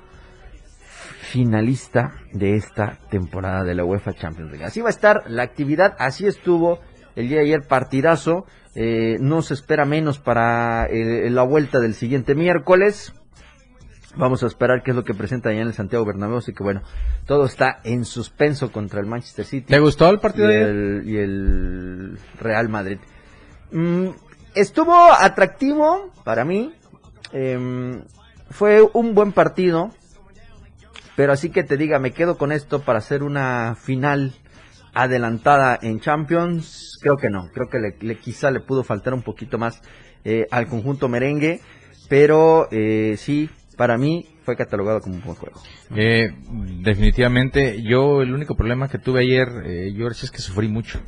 finalista 1.21 2.15
de 2.33 2.55
esta 2.55 2.97
temporada 3.11 3.63
de 3.63 3.75
la 3.75 3.85
UEFA 3.85 4.13
Champions 4.13 4.51
League. 4.51 4.65
Así 4.65 4.81
va 4.81 4.87
a 4.87 4.89
estar 4.89 5.29
la 5.29 5.43
actividad, 5.43 5.95
así 5.99 6.25
estuvo 6.25 6.79
el 7.15 7.29
día 7.29 7.37
de 7.37 7.45
ayer 7.45 7.67
partidazo, 7.67 8.45
eh, 8.75 9.17
no 9.19 9.41
se 9.41 9.53
espera 9.53 9.85
menos 9.85 10.19
para 10.19 10.85
eh, 10.85 11.29
la 11.29 11.43
vuelta 11.43 11.79
del 11.79 11.93
siguiente 11.93 12.33
miércoles, 12.33 13.13
Vamos 14.17 14.41
a 14.43 14.47
esperar 14.47 14.81
qué 14.83 14.91
es 14.91 14.95
lo 14.97 15.03
que 15.03 15.13
presenta 15.13 15.49
allá 15.49 15.61
en 15.61 15.67
el 15.67 15.73
Santiago 15.73 16.03
Bernabéu, 16.03 16.37
así 16.37 16.53
que 16.53 16.63
bueno, 16.63 16.81
todo 17.25 17.45
está 17.45 17.79
en 17.83 18.03
suspenso 18.03 18.71
contra 18.71 18.99
el 18.99 19.05
Manchester 19.05 19.45
City. 19.45 19.67
¿Te 19.67 19.79
gustó 19.79 20.09
el 20.09 20.19
partido 20.19 20.51
y 20.51 20.55
el, 20.55 21.03
y 21.05 21.17
el 21.17 22.19
Real 22.39 22.67
Madrid? 22.67 22.97
Mm, 23.71 24.07
estuvo 24.55 24.95
atractivo 24.95 26.11
para 26.23 26.45
mí, 26.45 26.73
eh, 27.31 28.01
fue 28.49 28.81
un 28.93 29.13
buen 29.13 29.33
partido, 29.33 29.91
pero 31.15 31.33
así 31.33 31.49
que 31.49 31.63
te 31.63 31.77
diga, 31.77 31.99
me 31.99 32.11
quedo 32.11 32.37
con 32.37 32.51
esto 32.51 32.81
para 32.81 32.99
hacer 32.99 33.21
una 33.21 33.75
final 33.75 34.33
adelantada 34.93 35.77
en 35.79 35.99
Champions, 35.99 36.97
creo 37.01 37.17
que 37.17 37.29
no, 37.29 37.49
creo 37.53 37.69
que 37.69 37.77
le, 37.77 37.95
le 37.99 38.17
quizá 38.17 38.49
le 38.49 38.61
pudo 38.61 38.83
faltar 38.83 39.13
un 39.13 39.21
poquito 39.21 39.59
más 39.59 39.81
eh, 40.25 40.47
al 40.49 40.67
conjunto 40.67 41.07
merengue, 41.07 41.61
pero 42.09 42.67
eh, 42.71 43.15
sí, 43.17 43.49
para 43.77 43.97
mí 43.97 44.25
fue 44.43 44.55
catalogado 44.57 44.99
como 44.99 45.15
un 45.15 45.21
buen 45.21 45.35
juego. 45.35 45.61
Eh, 45.95 46.31
definitivamente, 46.81 47.81
yo 47.83 48.21
el 48.21 48.33
único 48.33 48.55
problema 48.55 48.89
que 48.89 48.97
tuve 48.97 49.21
ayer, 49.21 49.47
eh, 49.65 49.93
George, 49.95 50.25
es 50.25 50.31
que 50.31 50.39
sufrí 50.39 50.67
mucho. 50.67 50.99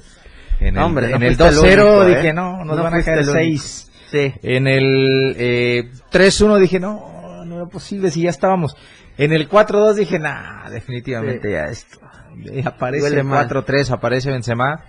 En 0.59 0.77
el, 0.77 0.83
Hombre, 0.83 1.09
no 1.09 1.15
en 1.17 1.23
el 1.23 1.35
fuiste 1.35 1.71
el 1.73 1.79
2-0 1.79 1.81
único, 1.81 2.03
¿eh? 2.03 2.15
dije, 2.15 2.33
no, 2.33 2.63
nos 2.63 2.77
No 2.77 2.83
van 2.83 2.93
a 2.93 3.03
caer 3.03 3.19
el 3.19 3.23
único. 3.29 3.39
6. 3.39 3.91
Sí. 4.11 4.33
En 4.43 4.67
el 4.67 5.35
eh, 5.37 5.89
3-1 6.11 6.59
dije, 6.59 6.79
no, 6.79 7.43
no 7.45 7.55
era 7.55 7.65
posible 7.65 8.11
si 8.11 8.21
ya 8.23 8.29
estábamos. 8.29 8.75
En 9.17 9.33
el 9.33 9.49
4-2 9.49 9.93
dije, 9.95 10.19
nah, 10.19 10.69
definitivamente 10.69 11.47
Sí. 11.47 11.53
ya 11.53 11.65
esto. 11.65 11.99
Y 12.37 12.65
aparece 12.65 13.01
Duele 13.07 13.21
el 13.21 13.23
más. 13.25 13.47
4-3, 13.49 13.91
aparece 13.91 14.31
Benzema. 14.31 14.83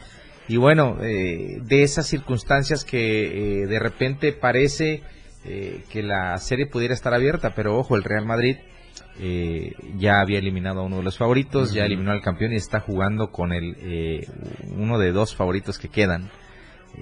Y 0.49 0.57
bueno, 0.57 0.99
eh, 1.03 1.59
de 1.63 1.83
esas 1.83 2.07
circunstancias 2.07 2.85
que 2.85 3.63
eh, 3.63 3.67
de 3.67 3.79
repente 3.79 4.33
parece 4.33 5.03
eh, 5.45 5.83
que 5.91 6.03
la 6.03 6.37
serie 6.39 6.67
pudiera 6.67 6.95
estar 6.95 7.15
abierta, 7.15 7.55
pero 7.55 7.79
ojo, 7.79 7.97
el 7.97 8.05
Real 8.05 8.27
Madrid 8.27 8.57
eh, 9.19 9.73
ya 9.97 10.21
había 10.21 10.39
eliminado 10.39 10.81
a 10.81 10.85
uno 10.85 10.99
de 10.99 11.03
los 11.03 11.19
favoritos, 11.19 11.73
ya 11.73 11.85
eliminó 11.85 12.13
al 12.13 12.21
campeón 12.23 12.53
y 12.53 12.57
está 12.57 12.81
jugando 12.81 13.31
con 13.31 13.53
el 13.53 13.77
eh, 13.81 14.27
uno 14.77 14.99
de 14.99 15.13
dos 15.13 15.35
favoritos 15.35 15.79
que 15.79 15.89
quedan 15.89 16.31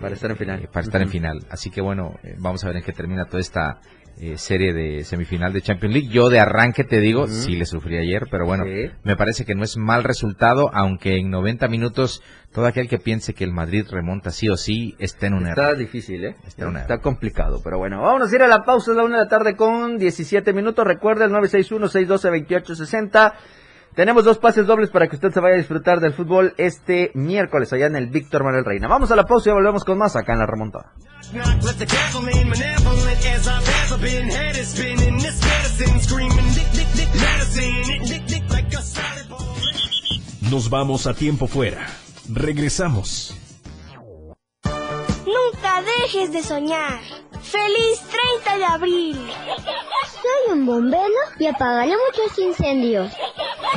Para 0.01 0.15
estar 0.15 0.31
en 0.31 0.37
final. 0.37 0.63
eh, 0.63 0.69
para 0.73 0.85
estar 0.85 1.01
en 1.03 1.09
final. 1.09 1.47
Así 1.51 1.71
que 1.71 1.81
bueno, 1.81 2.15
eh, 2.23 2.35
vamos 2.39 2.65
a 2.65 2.69
ver 2.69 2.77
en 2.79 2.83
qué 2.83 2.93
termina 2.93 3.25
toda 3.27 3.41
esta 3.41 3.81
eh, 4.21 4.37
serie 4.39 4.73
de 4.73 5.05
semifinal 5.05 5.53
de 5.53 5.63
Champions 5.63 5.95
League. 5.95 6.09
Yo 6.09 6.29
de 6.29 6.41
arranque 6.41 6.85
te 6.85 7.01
digo, 7.01 7.27
sí 7.29 7.55
le 7.57 7.67
sufrí 7.67 7.97
ayer, 7.99 8.27
pero 8.31 8.47
bueno, 8.47 8.65
me 9.05 9.17
parece 9.17 9.45
que 9.45 9.55
no 9.55 9.63
es 9.65 9.77
mal 9.77 10.05
resultado, 10.05 10.71
aunque 10.75 11.19
en 11.19 11.31
90 11.31 11.69
minutos 11.69 12.23
todo 12.53 12.67
aquel 12.67 12.89
que 12.89 12.99
piense 12.99 13.35
que 13.35 13.45
el 13.45 13.53
Madrid 13.53 13.87
remonta 13.91 14.31
sí 14.31 14.49
o 14.49 14.57
sí 14.57 14.97
está 14.99 15.27
en 15.27 15.35
un 15.35 15.47
Está 15.47 15.67
error. 15.69 15.79
difícil, 15.79 16.25
¿eh? 16.25 16.37
Está 16.47 16.67
una- 16.67 16.81
Está 16.81 16.99
complicado, 16.99 17.61
pero 17.63 17.79
bueno, 17.79 18.01
vámonos 18.03 18.33
a 18.33 18.37
ir 18.37 18.43
a 18.43 18.49
la 18.49 18.65
pausa, 18.65 18.91
es 18.91 18.97
la 18.97 19.05
una 19.05 19.19
de 19.19 19.25
la 19.25 19.29
tarde 19.29 19.55
con 19.55 19.99
17 19.99 20.53
minutos. 20.53 20.85
Recuerda 20.87 21.27
el 21.27 21.33
961-612-2860. 21.33 23.35
Tenemos 23.99 24.25
dos 24.25 24.39
pases 24.39 24.65
dobles 24.65 24.91
para 24.91 25.09
que 25.09 25.17
usted 25.17 25.33
se 25.33 25.41
vaya 25.41 25.57
a 25.57 25.59
disfrutar 25.59 25.99
del 25.99 26.13
fútbol 26.13 26.55
este 26.57 27.11
miércoles 27.15 27.73
allá 27.73 27.87
en 27.87 27.97
el 27.97 28.07
Víctor 28.07 28.45
Manuel 28.45 28.65
Reina. 28.65 28.87
Vamos 28.87 29.11
a 29.11 29.17
la 29.17 29.25
pausa 29.25 29.51
y 29.51 29.53
volvemos 29.55 29.83
con 29.83 29.99
más 29.99 30.15
acá 30.15 30.35
en 30.35 30.39
la 30.39 30.47
remontada. 30.47 30.93
Nos 40.49 40.71
vamos 40.71 41.09
a 41.09 41.15
tiempo 41.15 41.49
fuera. 41.49 41.85
Regresamos. 42.33 43.37
Nunca 45.27 45.83
dejes 46.05 46.33
de 46.33 46.43
soñar. 46.45 47.01
¡Feliz 47.43 48.03
30 48.43 48.59
de 48.59 48.65
abril! 48.65 49.31
Soy 50.13 50.53
un 50.53 50.67
bombero 50.67 51.03
y 51.39 51.47
apagaré 51.47 51.93
muchos 51.93 52.39
incendios. 52.39 53.13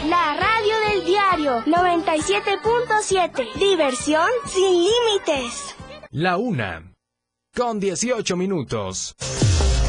La 0.07 0.35
radio 0.35 0.79
del 0.89 1.05
diario 1.05 1.63
97.7. 1.65 3.53
Diversión 3.55 4.29
sin 4.45 4.83
límites. 4.83 5.75
La 6.09 6.37
una. 6.37 6.93
Con 7.55 7.79
18 7.79 8.35
minutos. 8.37 9.15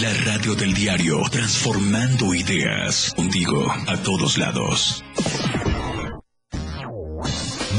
La 0.00 0.08
radio 0.24 0.54
del 0.54 0.72
diario, 0.72 1.20
transformando 1.30 2.32
ideas. 2.32 3.12
Contigo, 3.14 3.66
a 3.86 3.96
todos 3.98 4.38
lados. 4.38 5.04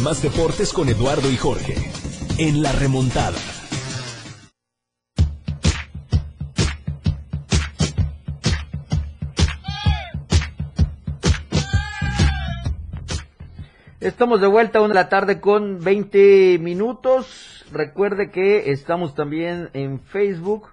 Más 0.03 0.22
deportes 0.22 0.72
con 0.74 0.89
Eduardo 0.89 1.32
y 1.32 1.38
Jorge. 1.38 1.74
En 2.38 2.62
la 2.62 2.72
remontada. 2.74 3.39
Estamos 14.00 14.39
de 14.39 14.46
vuelta 14.46 14.77
a 14.77 14.82
una 14.84 14.89
de 14.89 14.93
la 14.93 15.10
tarde 15.10 15.41
con 15.41 15.84
20 15.84 16.60
minutos. 16.60 17.65
Recuerde 17.72 18.29
que 18.29 18.70
estamos 18.70 19.15
también 19.15 19.72
en 19.74 20.00
Facebook. 20.00 20.67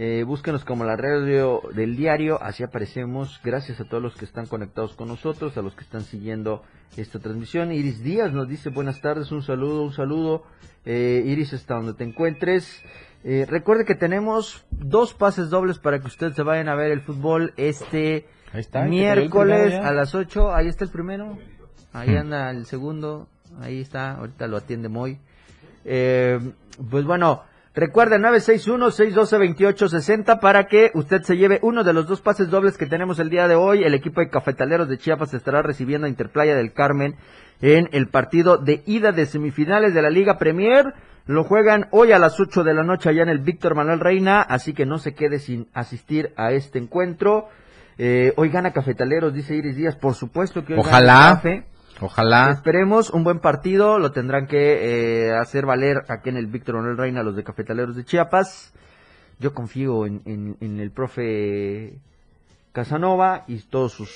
Eh, 0.00 0.22
búsquenos 0.22 0.64
como 0.64 0.84
la 0.84 0.94
radio 0.94 1.60
del 1.74 1.96
diario, 1.96 2.40
así 2.40 2.62
aparecemos. 2.62 3.40
Gracias 3.42 3.80
a 3.80 3.84
todos 3.84 4.00
los 4.00 4.14
que 4.14 4.26
están 4.26 4.46
conectados 4.46 4.94
con 4.94 5.08
nosotros, 5.08 5.58
a 5.58 5.62
los 5.62 5.74
que 5.74 5.82
están 5.82 6.02
siguiendo 6.02 6.62
esta 6.96 7.18
transmisión. 7.18 7.72
Iris 7.72 8.04
Díaz 8.04 8.32
nos 8.32 8.46
dice 8.46 8.70
buenas 8.70 9.00
tardes, 9.00 9.32
un 9.32 9.42
saludo, 9.42 9.82
un 9.82 9.92
saludo. 9.92 10.44
Eh, 10.84 11.24
Iris, 11.26 11.52
hasta 11.52 11.74
donde 11.74 11.94
te 11.94 12.04
encuentres. 12.04 12.80
Eh, 13.24 13.44
recuerde 13.48 13.84
que 13.84 13.96
tenemos 13.96 14.64
dos 14.70 15.14
pases 15.14 15.50
dobles 15.50 15.80
para 15.80 15.98
que 15.98 16.06
ustedes 16.06 16.36
se 16.36 16.44
vayan 16.44 16.68
a 16.68 16.76
ver 16.76 16.92
el 16.92 17.00
fútbol 17.00 17.52
este 17.56 18.28
está, 18.54 18.84
miércoles 18.84 19.74
a 19.74 19.90
las 19.90 20.14
8. 20.14 20.54
Ahí 20.54 20.68
está 20.68 20.84
el 20.84 20.92
primero, 20.92 21.38
ahí 21.92 22.10
Hmm. 22.10 22.18
anda 22.18 22.50
el 22.52 22.66
segundo, 22.66 23.26
ahí 23.58 23.80
está, 23.80 24.12
ahorita 24.12 24.46
lo 24.46 24.58
atiende 24.58 24.88
Moy. 24.88 25.18
Eh, 25.84 26.38
pues 26.88 27.04
bueno, 27.04 27.42
recuerde 27.78 28.18
961-612-2860 28.18 30.40
para 30.40 30.66
que 30.66 30.90
usted 30.94 31.22
se 31.22 31.36
lleve 31.36 31.58
uno 31.62 31.84
de 31.84 31.92
los 31.92 32.06
dos 32.06 32.20
pases 32.20 32.50
dobles 32.50 32.76
que 32.76 32.86
tenemos 32.86 33.18
el 33.18 33.30
día 33.30 33.48
de 33.48 33.54
hoy. 33.54 33.84
El 33.84 33.94
equipo 33.94 34.20
de 34.20 34.28
cafetaleros 34.28 34.88
de 34.88 34.98
Chiapas 34.98 35.34
estará 35.34 35.62
recibiendo 35.62 36.06
a 36.06 36.10
Interplaya 36.10 36.56
del 36.56 36.72
Carmen 36.72 37.16
en 37.60 37.88
el 37.92 38.08
partido 38.08 38.56
de 38.56 38.82
ida 38.86 39.12
de 39.12 39.26
semifinales 39.26 39.94
de 39.94 40.02
la 40.02 40.10
Liga 40.10 40.38
Premier. 40.38 40.94
Lo 41.26 41.44
juegan 41.44 41.88
hoy 41.90 42.12
a 42.12 42.18
las 42.18 42.40
8 42.40 42.64
de 42.64 42.74
la 42.74 42.82
noche 42.82 43.10
allá 43.10 43.22
en 43.22 43.28
el 43.28 43.40
Víctor 43.40 43.74
Manuel 43.74 44.00
Reina, 44.00 44.40
así 44.40 44.72
que 44.72 44.86
no 44.86 44.98
se 44.98 45.14
quede 45.14 45.38
sin 45.38 45.68
asistir 45.74 46.32
a 46.36 46.52
este 46.52 46.78
encuentro. 46.78 47.48
Eh, 47.98 48.32
hoy 48.36 48.48
gana 48.48 48.72
Cafetaleros, 48.72 49.34
dice 49.34 49.54
Iris 49.54 49.76
Díaz, 49.76 49.96
por 49.96 50.14
supuesto 50.14 50.64
que 50.64 50.74
hoy 50.74 50.78
gana 50.78 50.88
Ojalá. 50.88 51.28
el 51.28 51.34
Cafe. 51.34 51.64
Ojalá. 52.00 52.50
Esperemos 52.52 53.10
un 53.10 53.24
buen 53.24 53.40
partido, 53.40 53.98
lo 53.98 54.12
tendrán 54.12 54.46
que 54.46 55.26
eh, 55.28 55.32
hacer 55.34 55.66
valer 55.66 56.04
aquí 56.08 56.28
en 56.28 56.36
el 56.36 56.46
Víctor 56.46 56.76
Manuel 56.76 56.96
Reina 56.96 57.22
los 57.22 57.34
de 57.36 57.42
Cafetaleros 57.44 57.96
de 57.96 58.04
Chiapas. 58.04 58.72
Yo 59.40 59.52
confío 59.54 60.06
en, 60.06 60.22
en- 60.24 60.56
en 60.60 60.80
el 60.80 60.90
profe 60.90 61.94
Casanova 62.72 63.44
y 63.48 63.58
todos 63.62 63.92
sus, 63.92 64.10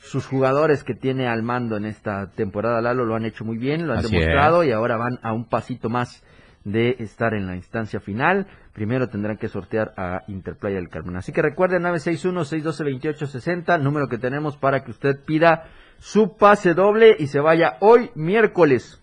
sus 0.00 0.26
jugadores 0.26 0.82
que 0.84 0.94
tiene 0.94 1.28
al 1.28 1.42
mando 1.42 1.76
en 1.76 1.84
esta 1.84 2.28
temporada. 2.30 2.80
Lalo 2.80 3.04
lo 3.04 3.14
han 3.14 3.24
hecho 3.24 3.44
muy 3.44 3.56
bien, 3.58 3.86
lo 3.86 3.92
han 3.92 4.00
Así 4.00 4.10
demostrado 4.10 4.64
y 4.64 4.72
ahora 4.72 4.96
van 4.96 5.18
a 5.22 5.32
un 5.32 5.48
pasito 5.48 5.88
más 5.88 6.24
de 6.64 6.96
estar 7.00 7.34
en 7.34 7.46
la 7.46 7.56
instancia 7.56 8.00
final. 8.00 8.46
Primero 8.72 9.08
tendrán 9.08 9.36
que 9.36 9.48
sortear 9.48 9.92
a 9.96 10.22
Interplaya 10.28 10.76
del 10.76 10.88
Carmen. 10.88 11.16
Así 11.16 11.32
que 11.32 11.42
recuerden 11.42 11.82
961-612-2860, 11.82 13.80
número 13.80 14.08
que 14.08 14.18
tenemos 14.18 14.56
para 14.56 14.82
que 14.84 14.90
usted 14.92 15.16
pida 15.24 15.64
su 16.02 16.36
pase 16.36 16.74
doble 16.74 17.14
y 17.16 17.28
se 17.28 17.38
vaya 17.38 17.76
hoy 17.78 18.10
miércoles 18.16 19.00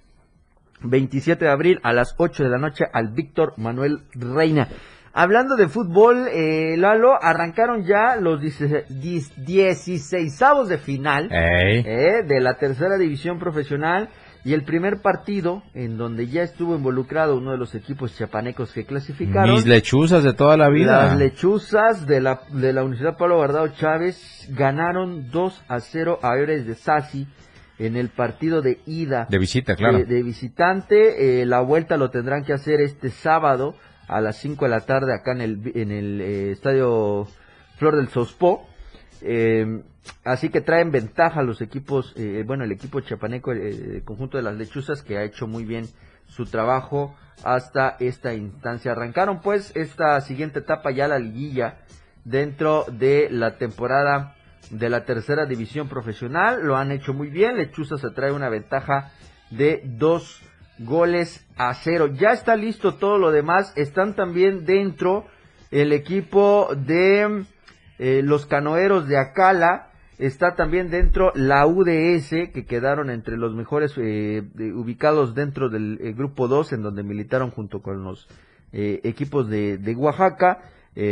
27 0.82 1.46
de 1.46 1.50
abril 1.50 1.79
a 1.82 1.94
las 1.94 2.13
8 2.18 2.44
de 2.44 2.50
la 2.50 2.58
noche 2.58 2.84
al 2.91 3.13
Víctor 3.13 3.53
Manuel 3.56 4.01
Reina. 4.13 4.68
Hablando 5.13 5.56
de 5.56 5.70
fútbol, 5.70 6.27
eh, 6.27 6.75
Lalo, 6.77 7.18
arrancaron 7.22 7.86
ya 7.86 8.18
los 8.18 8.41
16 8.41 10.39
de 10.68 10.77
final 10.77 11.29
eh, 11.32 12.24
de 12.27 12.41
la 12.41 12.56
tercera 12.56 12.98
división 12.98 13.39
profesional 13.39 14.10
y 14.46 14.53
el 14.53 14.63
primer 14.63 15.01
partido 15.01 15.63
en 15.74 15.98
donde 15.98 16.27
ya 16.27 16.43
estuvo 16.43 16.75
involucrado 16.75 17.38
uno 17.38 17.51
de 17.51 17.58
los 17.58 17.75
equipos 17.75 18.15
chiapanecos 18.15 18.72
que 18.72 18.86
clasificaron. 18.86 19.55
Mis 19.55 19.65
lechuzas 19.65 20.24
de 20.24 20.34
toda 20.34 20.55
la 20.55 20.69
vida. 20.69 21.08
Las 21.08 21.17
lechuzas 21.17 22.08
de 22.08 22.22
la, 22.22 22.41
de 22.50 22.72
la 22.74 22.84
Universidad 22.84 23.17
Pablo 23.17 23.38
Guardado 23.38 23.67
Chávez 23.69 24.48
ganaron 24.51 25.29
2 25.29 25.63
a 25.67 25.79
0 25.79 26.19
a 26.22 26.38
Eures 26.38 26.65
de 26.65 26.75
Sasi 26.75 27.27
en 27.79 27.96
el 27.96 28.10
partido 28.10 28.62
de 28.62 28.79
ida 28.86 29.25
De 29.29 29.39
visita, 29.39 29.75
claro. 29.75 30.00
de, 30.00 30.05
de 30.05 30.24
visitante. 30.24 31.41
Eh, 31.41 31.46
la 31.46 31.62
vuelta 31.62 31.98
lo 31.98 32.10
tendrán 32.10 32.43
que 32.43 32.53
hacer 32.53 32.81
este 32.81 33.10
sábado 33.10 33.75
a 34.08 34.22
las 34.22 34.38
5 34.38 34.65
de 34.65 34.72
la 34.72 34.81
tarde 34.81 35.13
acá 35.13 35.31
en 35.34 35.41
el, 35.41 35.72
en 35.75 35.91
el 35.91 36.22
eh, 36.22 36.51
estadio 36.51 37.27
Flor 37.77 37.98
del 37.98 38.10
Sospó. 38.10 38.65
Eh, 39.22 39.84
así 40.24 40.50
que 40.50 40.62
traen 40.62 40.91
ventaja 40.91 41.41
los 41.44 41.62
equipos, 41.62 42.13
eh, 42.18 42.44
bueno, 42.46 42.63
el 42.63 42.72
equipo 42.72 43.01
chapaneco, 43.01 43.51
eh, 43.51 43.96
el 43.96 44.03
conjunto 44.03 44.38
de 44.38 44.44
las 44.44 44.56
lechuzas 44.56 45.01
que 45.01 45.18
ha 45.18 45.24
hecho 45.24 45.48
muy 45.48 45.65
bien 45.65 45.86
su 46.27 46.46
trabajo 46.46 47.15
hasta 47.44 47.98
esta 48.00 48.34
instancia. 48.34 48.91
Arrancaron 48.91 49.41
pues 49.41 49.75
esta 49.75 50.20
siguiente 50.22 50.60
etapa 50.60 50.91
ya 50.91 51.08
la 51.08 51.20
liguilla 51.20 51.79
dentro 52.24 52.86
de 52.91 53.29
la 53.32 53.58
temporada 53.58 54.36
de 54.70 54.89
la 54.89 55.06
tercera 55.06 55.46
división 55.46 55.88
profesional. 55.88 56.62
Lo 56.63 56.77
han 56.77 56.91
hecho 56.91 57.13
muy 57.13 57.29
bien. 57.29 57.58
Lechuzas 57.58 58.01
se 58.01 58.12
trae 58.12 58.32
una 58.32 58.50
ventaja 58.50 59.12
de 59.50 59.82
dos 59.84 60.41
goles 60.79 61.46
a 61.58 61.74
cero. 61.74 62.08
Ya 62.08 62.32
está 62.32 62.56
listo 62.56 62.96
todo 62.96 63.18
lo 63.18 63.32
demás. 63.32 63.74
Están 63.75 64.15
también 64.15 64.65
dentro 64.65 65.25
el 65.72 65.91
equipo 65.91 66.70
de 66.75 67.46
eh, 67.98 68.22
los 68.24 68.46
canoeros 68.46 69.08
de 69.08 69.18
Acala. 69.18 69.88
Está 70.19 70.53
también 70.55 70.89
dentro 70.89 71.31
la 71.33 71.65
UDS, 71.65 72.51
que 72.53 72.65
quedaron 72.67 73.09
entre 73.09 73.38
los 73.38 73.55
mejores 73.55 73.93
eh, 73.95 74.43
ubicados 74.75 75.33
dentro 75.33 75.69
del 75.69 75.97
eh, 76.01 76.11
grupo 76.11 76.49
2, 76.49 76.73
en 76.73 76.81
donde 76.81 77.03
militaron 77.03 77.51
junto 77.51 77.81
con 77.81 78.03
los 78.03 78.27
eh, 78.73 78.99
equipos 79.05 79.49
de, 79.49 79.77
de 79.77 79.95
Oaxaca. 79.95 80.59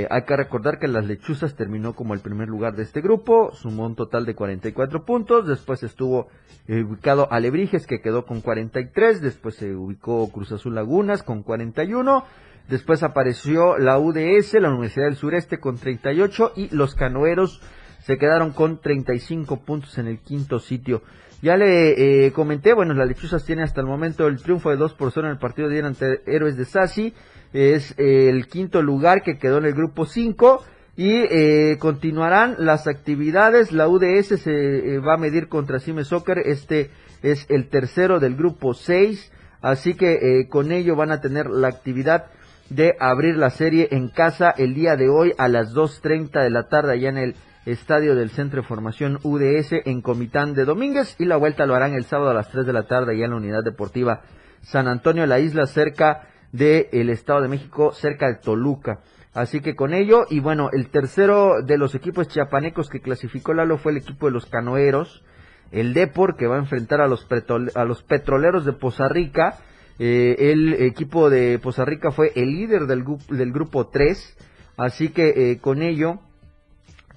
Hay 0.10 0.24
que 0.24 0.36
recordar 0.36 0.80
que 0.80 0.90
las 0.90 1.06
lechuzas 1.06 1.56
terminó 1.56 1.94
como 1.94 2.14
el 2.14 2.20
primer 2.20 2.50
lugar 2.50 2.76
de 2.76 2.84
este 2.84 3.00
grupo, 3.00 3.54
sumó 3.54 3.86
un 3.86 3.96
total 3.96 4.26
de 4.26 4.36
44 4.36 5.06
puntos, 5.06 5.48
después 5.48 5.82
estuvo 5.82 6.28
ubicado 6.68 7.32
Alebrijes 7.32 7.88
que 7.88 8.02
quedó 8.02 8.26
con 8.26 8.42
43, 8.42 9.22
después 9.22 9.56
se 9.56 9.74
ubicó 9.74 10.30
Cruz 10.30 10.52
Azul 10.52 10.76
Lagunas 10.76 11.24
con 11.24 11.42
41, 11.42 12.26
después 12.68 13.02
apareció 13.02 13.78
la 13.78 13.98
UDS, 13.98 14.56
la 14.56 14.72
Universidad 14.72 15.06
del 15.06 15.16
Sureste 15.16 15.60
con 15.60 15.78
38 15.78 16.52
y 16.58 16.76
los 16.76 16.94
Canoeros 16.94 17.62
se 18.08 18.18
quedaron 18.18 18.54
con 18.54 18.80
35 18.80 19.66
puntos 19.66 19.98
en 19.98 20.08
el 20.08 20.20
quinto 20.20 20.60
sitio. 20.60 21.02
Ya 21.42 21.58
le 21.58 22.26
eh, 22.26 22.32
comenté, 22.32 22.74
bueno, 22.74 22.94
las 22.94 23.06
lechuzas 23.06 23.44
tienen 23.44 23.66
hasta 23.66 23.82
el 23.82 23.88
momento 23.88 24.28
el 24.28 24.42
triunfo 24.42 24.70
de 24.70 24.78
2 24.78 24.94
por 24.94 25.12
0 25.12 25.28
en 25.28 25.34
el 25.34 25.40
partido 25.40 25.68
de 25.68 25.76
ayer 25.76 25.86
ante 25.86 26.22
Héroes 26.26 26.56
de 26.56 26.64
Sassi. 26.64 27.14
Es 27.52 27.94
eh, 28.00 28.30
el 28.30 28.48
quinto 28.48 28.82
lugar 28.82 29.24
que 29.24 29.38
quedó 29.38 29.58
en 29.58 29.66
el 29.66 29.74
grupo 29.74 30.06
5 30.06 30.64
y 30.96 31.16
eh, 31.16 31.78
continuarán 31.80 32.56
las 32.60 32.88
actividades. 32.88 33.74
La 33.74 33.90
UDS 33.90 34.40
se 34.40 35.00
va 35.00 35.16
a 35.16 35.18
medir 35.18 35.50
contra 35.50 35.82
Cime 35.82 36.06
Soccer. 36.06 36.40
Este 36.46 36.92
es 37.24 37.46
el 37.50 37.68
tercero 37.68 38.22
del 38.22 38.38
grupo 38.38 38.74
6. 38.74 39.34
Así 39.62 39.96
que 39.96 40.48
con 40.50 40.72
ello 40.72 40.96
van 40.96 41.12
a 41.12 41.20
tener 41.20 41.50
la 41.50 41.68
actividad 41.68 42.28
de 42.70 42.96
abrir 43.02 43.36
la 43.36 43.50
serie 43.50 43.90
en 43.92 44.08
casa 44.08 44.50
el 44.52 44.76
día 44.76 44.96
de 44.96 45.10
hoy 45.10 45.34
a 45.38 45.50
las 45.50 45.74
2.30 45.74 46.42
de 46.42 46.50
la 46.50 46.70
tarde 46.70 46.94
allá 46.94 47.10
en 47.10 47.18
el 47.18 47.36
estadio 47.68 48.16
del 48.16 48.30
Centro 48.30 48.62
de 48.62 48.68
Formación 48.68 49.20
UDS 49.24 49.74
en 49.86 50.02
Comitán 50.02 50.54
de 50.54 50.66
Domínguez 50.66 51.16
y 51.20 51.26
la 51.26 51.36
vuelta 51.36 51.66
lo 51.66 51.76
harán 51.76 51.94
el 51.94 52.06
sábado 52.06 52.32
a 52.32 52.34
las 52.34 52.50
3 52.50 52.66
de 52.66 52.74
la 52.74 52.88
tarde 52.88 53.18
ya 53.18 53.26
en 53.26 53.32
la 53.32 53.38
Unidad 53.38 53.64
Deportiva 53.64 54.22
San 54.62 54.88
Antonio, 54.88 55.26
la 55.26 55.40
isla 55.40 55.66
cerca 55.66 56.28
del 56.52 57.10
Estado 57.10 57.42
de 57.42 57.48
México, 57.48 57.92
cerca 57.94 58.28
de 58.28 58.36
Toluca. 58.36 59.00
Así 59.34 59.60
que 59.62 59.76
con 59.76 59.94
ello, 59.94 60.26
y 60.30 60.40
bueno, 60.40 60.70
el 60.74 60.90
tercero 60.90 61.62
de 61.64 61.78
los 61.78 61.94
equipos 61.94 62.28
chiapanecos 62.28 62.90
que 62.90 63.02
clasificó 63.02 63.54
Lalo 63.54 63.78
fue 63.78 63.92
el 63.92 64.00
equipo 64.00 64.26
de 64.26 64.32
los 64.32 64.46
canoeros, 64.46 65.24
el 65.72 65.94
Depor, 65.94 66.38
que 66.38 66.48
va 66.48 66.56
a 66.56 66.60
enfrentar 66.60 67.02
a 67.02 67.08
los, 67.08 67.28
a 67.76 67.84
los 67.84 68.04
petroleros 68.04 68.66
de 68.66 68.74
Poza 68.74 69.08
Rica. 69.10 69.58
Eh, 70.00 70.36
el 70.52 70.74
equipo 70.74 71.30
de 71.30 71.60
Poza 71.60 71.86
Rica 71.86 72.12
fue 72.12 72.32
el 72.36 72.50
líder 72.50 72.88
del, 72.88 73.04
del 73.30 73.52
grupo 73.52 73.88
3, 73.88 74.38
así 74.78 75.10
que 75.10 75.52
eh, 75.52 75.60
con 75.60 75.82
ello 75.82 76.20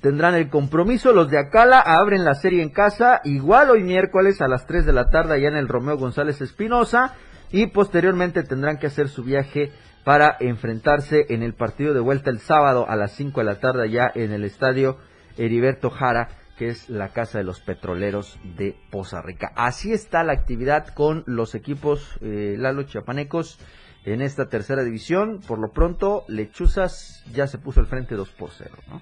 tendrán 0.00 0.34
el 0.34 0.48
compromiso. 0.48 1.12
Los 1.12 1.30
de 1.30 1.38
Acala 1.38 1.80
abren 1.80 2.24
la 2.24 2.34
serie 2.34 2.62
en 2.62 2.70
casa, 2.70 3.20
igual 3.24 3.70
hoy 3.70 3.82
miércoles 3.82 4.40
a 4.40 4.48
las 4.48 4.66
3 4.66 4.86
de 4.86 4.92
la 4.92 5.10
tarde 5.10 5.34
allá 5.34 5.48
en 5.48 5.56
el 5.56 5.68
Romeo 5.68 5.96
González 5.96 6.40
Espinosa 6.40 7.14
y 7.50 7.66
posteriormente 7.66 8.42
tendrán 8.42 8.78
que 8.78 8.86
hacer 8.86 9.08
su 9.08 9.24
viaje 9.24 9.72
para 10.04 10.36
enfrentarse 10.40 11.26
en 11.28 11.42
el 11.42 11.54
partido 11.54 11.92
de 11.94 12.00
vuelta 12.00 12.30
el 12.30 12.38
sábado 12.38 12.88
a 12.88 12.96
las 12.96 13.12
5 13.12 13.40
de 13.40 13.44
la 13.44 13.60
tarde 13.60 13.84
allá 13.84 14.10
en 14.14 14.32
el 14.32 14.44
estadio 14.44 14.96
Heriberto 15.36 15.90
Jara, 15.90 16.28
que 16.56 16.68
es 16.68 16.88
la 16.88 17.08
casa 17.08 17.38
de 17.38 17.44
los 17.44 17.60
petroleros 17.60 18.38
de 18.56 18.76
Poza 18.90 19.22
Rica. 19.22 19.52
Así 19.56 19.92
está 19.92 20.24
la 20.24 20.32
actividad 20.32 20.88
con 20.88 21.24
los 21.26 21.54
equipos 21.54 22.18
eh, 22.22 22.56
Lalo 22.58 22.84
Chiapanecos 22.84 23.58
en 24.04 24.22
esta 24.22 24.48
tercera 24.48 24.82
división. 24.82 25.40
Por 25.46 25.58
lo 25.58 25.72
pronto, 25.72 26.24
Lechuzas 26.28 27.24
ya 27.32 27.46
se 27.46 27.58
puso 27.58 27.80
al 27.80 27.86
frente 27.86 28.14
2 28.14 28.30
por 28.30 28.50
0. 28.50 28.70
¿no? 28.88 29.00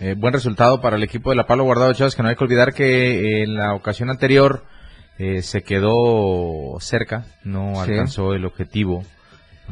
Eh, 0.00 0.14
buen 0.16 0.32
resultado 0.32 0.80
para 0.80 0.96
el 0.96 1.02
equipo 1.02 1.30
de 1.30 1.36
la 1.36 1.46
Pablo 1.46 1.64
Guardado 1.64 1.92
Chávez, 1.92 2.14
que 2.16 2.22
no 2.22 2.30
hay 2.30 2.36
que 2.36 2.44
olvidar 2.44 2.72
que 2.72 3.42
en 3.42 3.54
la 3.54 3.74
ocasión 3.74 4.08
anterior 4.08 4.64
eh, 5.18 5.42
se 5.42 5.62
quedó 5.62 6.78
cerca, 6.80 7.26
no 7.44 7.74
Sí. 7.84 7.90
alcanzó 7.90 8.32
el 8.32 8.46
objetivo 8.46 9.04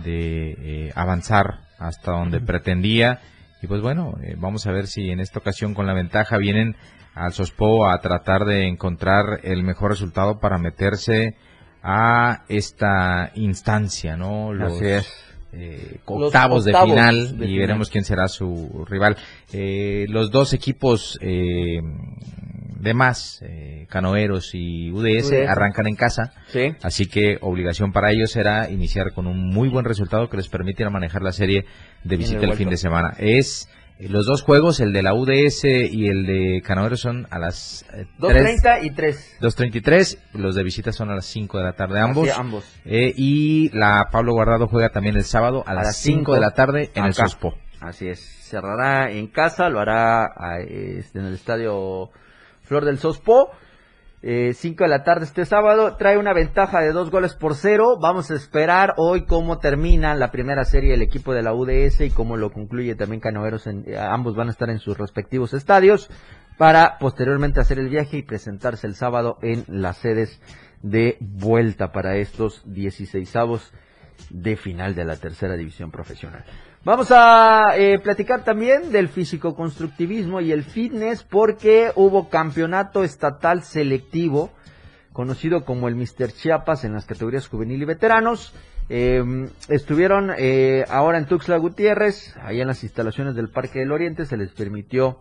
de 0.05 0.51
eh, 0.59 0.93
avanzar 0.95 1.61
hasta 1.79 2.13
donde 2.13 2.41
pretendía. 2.41 3.21
Y 3.63 3.67
pues 3.67 3.81
bueno, 3.81 4.19
eh, 4.23 4.35
vamos 4.39 4.67
a 4.67 4.73
ver 4.73 4.87
si 4.87 5.11
en 5.11 5.21
esta 5.21 5.39
ocasión 5.39 5.73
con 5.73 5.87
la 5.87 5.95
ventaja 5.95 6.37
vienen 6.37 6.77
al 7.15 7.33
Sospo 7.33 7.89
a 7.89 7.99
tratar 8.01 8.45
de 8.45 8.69
encontrar 8.69 9.41
el 9.45 9.63
mejor 9.63 9.91
resultado 9.93 10.39
para 10.41 10.59
meterse 10.59 11.37
a 11.83 12.45
esta 12.49 13.31
instancia, 13.35 14.17
¿no? 14.17 14.53
Los, 14.53 14.75
Así 14.75 14.87
es. 14.87 15.28
Eh, 15.53 15.99
octavos, 16.05 16.65
de 16.65 16.73
final 16.73 17.39
de 17.39 17.45
y 17.45 17.49
final. 17.49 17.59
veremos 17.61 17.91
quién 17.91 18.05
será 18.05 18.29
su 18.29 18.85
rival. 18.89 19.17
Eh, 19.53 20.07
los 20.09 20.31
dos 20.31 20.53
equipos 20.53 21.19
eh, 21.23 21.81
de 22.81 22.95
más, 22.95 23.41
eh, 23.43 23.87
Canoeros 23.89 24.55
y 24.55 24.91
UDS, 24.93 25.31
UDS. 25.33 25.49
arrancan 25.49 25.87
en 25.89 25.97
casa, 25.97 26.33
Sí. 26.49 26.73
así 26.83 27.07
que 27.07 27.39
obligación 27.41 27.93
para 27.93 28.13
ellos 28.13 28.31
será 28.31 28.71
iniciar 28.71 29.13
con 29.13 29.27
un 29.27 29.49
muy 29.53 29.69
buen 29.69 29.85
resultado 29.85 30.29
que 30.29 30.37
les 30.37 30.49
permitiera 30.49 30.91
manejar 30.91 31.23
la 31.23 31.33
serie 31.33 31.65
de 32.05 32.17
visita 32.17 32.45
el 32.45 32.51
el 32.51 32.57
fin 32.57 32.69
de 32.71 32.77
semana. 32.77 33.15
Es 33.19 33.69
los 34.01 34.27
dos 34.27 34.43
juegos, 34.43 34.79
el 34.79 34.93
de 34.93 35.03
la 35.03 35.13
UDS 35.13 35.65
y 35.65 36.07
el 36.07 36.25
de 36.25 36.63
Canoeros 36.65 37.01
son 37.01 37.27
a 37.31 37.39
las 37.41 37.85
eh, 37.93 38.07
3, 38.21 38.63
2.30 38.63 38.85
y 38.85 38.91
3. 38.91 39.39
2.33, 39.41 40.19
los 40.35 40.55
de 40.55 40.63
visita 40.63 40.93
son 40.93 41.11
a 41.11 41.17
las 41.17 41.27
5 41.27 41.59
de 41.59 41.65
la 41.65 41.73
tarde 41.73 41.99
ambos. 41.99 42.29
Así, 42.29 42.41
ambos. 42.41 42.65
Eh, 42.85 43.13
y 43.17 43.77
la 43.77 44.09
Pablo 44.13 44.35
Guardado 44.35 44.69
juega 44.69 44.91
también 44.91 45.17
el 45.17 45.25
sábado 45.25 45.65
a, 45.67 45.73
A 45.73 45.75
las 45.75 45.87
las 45.87 45.97
5 45.97 46.19
cinco, 46.19 46.35
de 46.35 46.41
la 46.41 46.53
tarde 46.53 46.91
en 46.95 47.07
el. 47.07 47.15
Sospo. 47.15 47.55
Así 47.81 48.07
es. 48.09 48.21
Cerrará 48.21 49.11
en 49.11 49.27
casa, 49.27 49.69
lo 49.69 49.81
hará 49.81 50.27
ah, 50.27 50.59
este, 50.61 51.19
en 51.19 51.27
el 51.27 51.35
estadio 51.35 52.11
Flor 52.63 52.85
del 52.85 52.99
Sospo. 52.99 53.51
5 54.21 54.85
de 54.85 54.89
la 54.89 55.05
tarde 55.05 55.25
este 55.25 55.45
sábado. 55.45 55.97
Trae 55.97 56.19
una 56.19 56.33
ventaja 56.33 56.81
de 56.81 56.93
dos 56.93 57.11
goles 57.11 57.35
por 57.35 57.55
cero. 57.55 57.99
Vamos 58.01 58.31
a 58.31 58.35
esperar 58.35 58.95
hoy 58.97 59.25
cómo 59.27 59.59
termina 59.59 60.15
la 60.15 60.31
primera 60.31 60.65
serie 60.65 60.93
del 60.93 61.03
equipo 61.03 61.33
de 61.33 61.43
la 61.43 61.55
UDS 61.55 62.01
y 62.01 62.11
cómo 62.11 62.37
lo 62.37 62.51
concluye 62.51 62.97
también 62.97 63.21
Canoeros. 63.21 63.67
En, 63.67 63.85
eh, 63.87 63.97
ambos 63.97 64.35
van 64.35 64.49
a 64.49 64.51
estar 64.51 64.71
en 64.71 64.81
sus 64.81 64.99
respectivos 64.99 65.55
estadios 65.55 66.11
para 66.57 66.99
posteriormente 66.99 67.61
hacer 67.61 67.79
el 67.79 67.89
viaje 67.89 68.19
y 68.19 68.23
presentarse 68.23 68.87
el 68.89 68.97
sábado 68.97 69.39
en 69.43 69.65
las 69.69 69.99
sedes 69.99 70.41
de 70.83 71.17
vuelta 71.21 71.93
para 71.93 72.17
estos 72.17 72.67
16avos 72.67 73.71
de 74.31 74.57
final 74.57 74.97
de 74.97 75.05
la 75.05 75.17
tercera 75.17 75.57
división 75.57 75.93
profesional. 75.93 76.45
Vamos 76.85 77.11
a 77.11 77.77
eh, 77.77 77.99
platicar 77.99 78.45
también 78.45 78.93
del 78.93 79.09
físico-constructivismo 79.09 80.41
y 80.41 80.53
el 80.53 80.63
fitness 80.63 81.25
porque 81.25 81.91
hubo 81.97 82.29
campeonato 82.29 83.03
estatal 83.03 83.65
selectivo 83.65 84.51
conocido 85.13 85.65
como 85.65 85.89
el 85.89 85.97
Mister 85.97 86.31
Chiapas 86.33 86.85
en 86.85 86.93
las 86.93 87.05
categorías 87.05 87.49
juvenil 87.49 87.83
y 87.83 87.85
veteranos. 87.85 88.55
Eh, 88.89 89.23
estuvieron 89.69 90.31
eh, 90.39 90.85
ahora 90.89 91.19
en 91.19 91.27
Tuxtla 91.27 91.57
Gutiérrez, 91.57 92.37
allá 92.43 92.63
en 92.63 92.69
las 92.69 92.85
instalaciones 92.85 93.35
del 93.35 93.51
Parque 93.51 93.81
del 93.81 93.91
Oriente, 93.91 94.25
se 94.25 94.37
les 94.37 94.53
permitió 94.53 95.19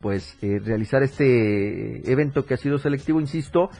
pues 0.00 0.38
eh, 0.40 0.60
realizar 0.64 1.02
este 1.02 2.10
evento 2.10 2.46
que 2.46 2.54
ha 2.54 2.58
sido 2.58 2.78
selectivo, 2.78 3.20
insisto, 3.20 3.70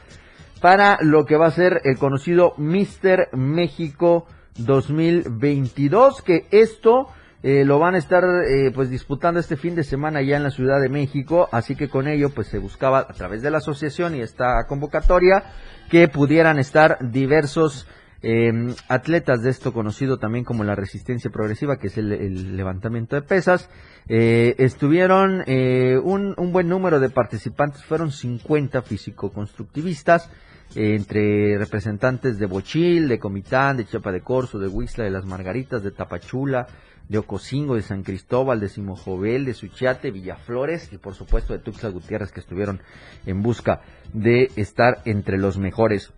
para 0.61 0.99
lo 1.01 1.25
que 1.25 1.37
va 1.37 1.47
a 1.47 1.53
ser 1.53 1.83
el 1.85 1.99
conocido 1.99 2.55
Mister 2.57 3.29
México 3.33 4.27
2022, 4.59 6.23
que 6.23 6.47
esto 6.51 7.09
eh, 7.43 7.65
lo 7.65 7.79
van 7.79 7.95
a 7.95 7.99
estar 7.99 8.25
eh, 8.25 8.71
pues 8.75 8.91
disputando 8.91 9.41
este 9.41 9.57
fin 9.57 9.75
de 9.75 9.85
semana 9.85 10.23
ya 10.23 10.37
en 10.37 10.43
la 10.43 10.51
Ciudad 10.51 10.81
de 10.81 10.89
México, 10.89 11.49
así 11.53 11.77
que 11.77 11.89
con 11.89 12.09
ello 12.09 12.31
pues 12.31 12.49
se 12.49 12.59
buscaba 12.59 13.01
a 13.01 13.13
través 13.13 13.43
de 13.43 13.51
la 13.51 13.59
asociación 13.59 14.15
y 14.15 14.21
esta 14.21 14.67
convocatoria 14.67 15.45
que 15.91 16.09
pudieran 16.09 16.59
estar 16.59 16.99
diversos 17.01 17.87
eh, 18.27 18.51
atletas 18.89 19.43
de 19.43 19.51
esto 19.51 19.75
conocido 19.75 20.17
también 20.17 20.47
como 20.47 20.65
la 20.65 20.75
resistencia 20.75 21.31
progresiva, 21.31 21.77
que 21.77 21.89
es 21.89 21.99
el, 21.99 22.57
levantamiento 22.57 23.17
de 23.17 23.23
pesas. 23.23 23.69
Eh, 24.09 24.55
estuvieron 24.57 25.45
eh, 25.47 25.99
un, 26.03 26.35
un 26.39 26.51
buen 26.51 26.67
número 26.67 27.01
de 27.01 27.11
participantes, 27.11 27.85
fueron 27.85 28.11
50 28.11 28.81
físico-constructivistas, 28.81 30.31
entre 30.75 31.59
representantes 31.59 32.39
de 32.39 32.47
Bochil, 32.47 33.09
de 33.09 33.19
Comitán, 33.19 33.77
de 33.77 33.87
Chiapa 33.87 34.13
de 34.13 34.23
Corzo, 34.23 34.59
de 34.59 34.69
Huixla, 34.69 35.05
de 35.05 35.11
Las 35.11 35.25
Margaritas, 35.25 35.83
de 35.83 35.91
Tapachula, 35.91 36.67
de 37.09 37.19
Ocosingo, 37.19 37.75
de 37.75 37.83
San 37.83 38.03
Cristóbal, 38.03 38.61
de 38.61 38.69
Simojovel, 38.69 39.45
de 39.45 39.55
Suchiate, 39.55 40.11
Villaflores 40.11 40.93
y 40.93 40.99
por 40.99 41.15
supuesto 41.15 41.53
de 41.53 41.59
Tuxtla 41.59 41.91
Gutiérrez 41.91 42.33
que 42.33 42.41
estuvieron 42.41 42.81
en 43.27 43.43
busca 43.43 43.83
de 44.13 44.51
estar 44.57 45.03
entre 45.05 45.39
los 45.39 45.59
mejores. 45.59 46.13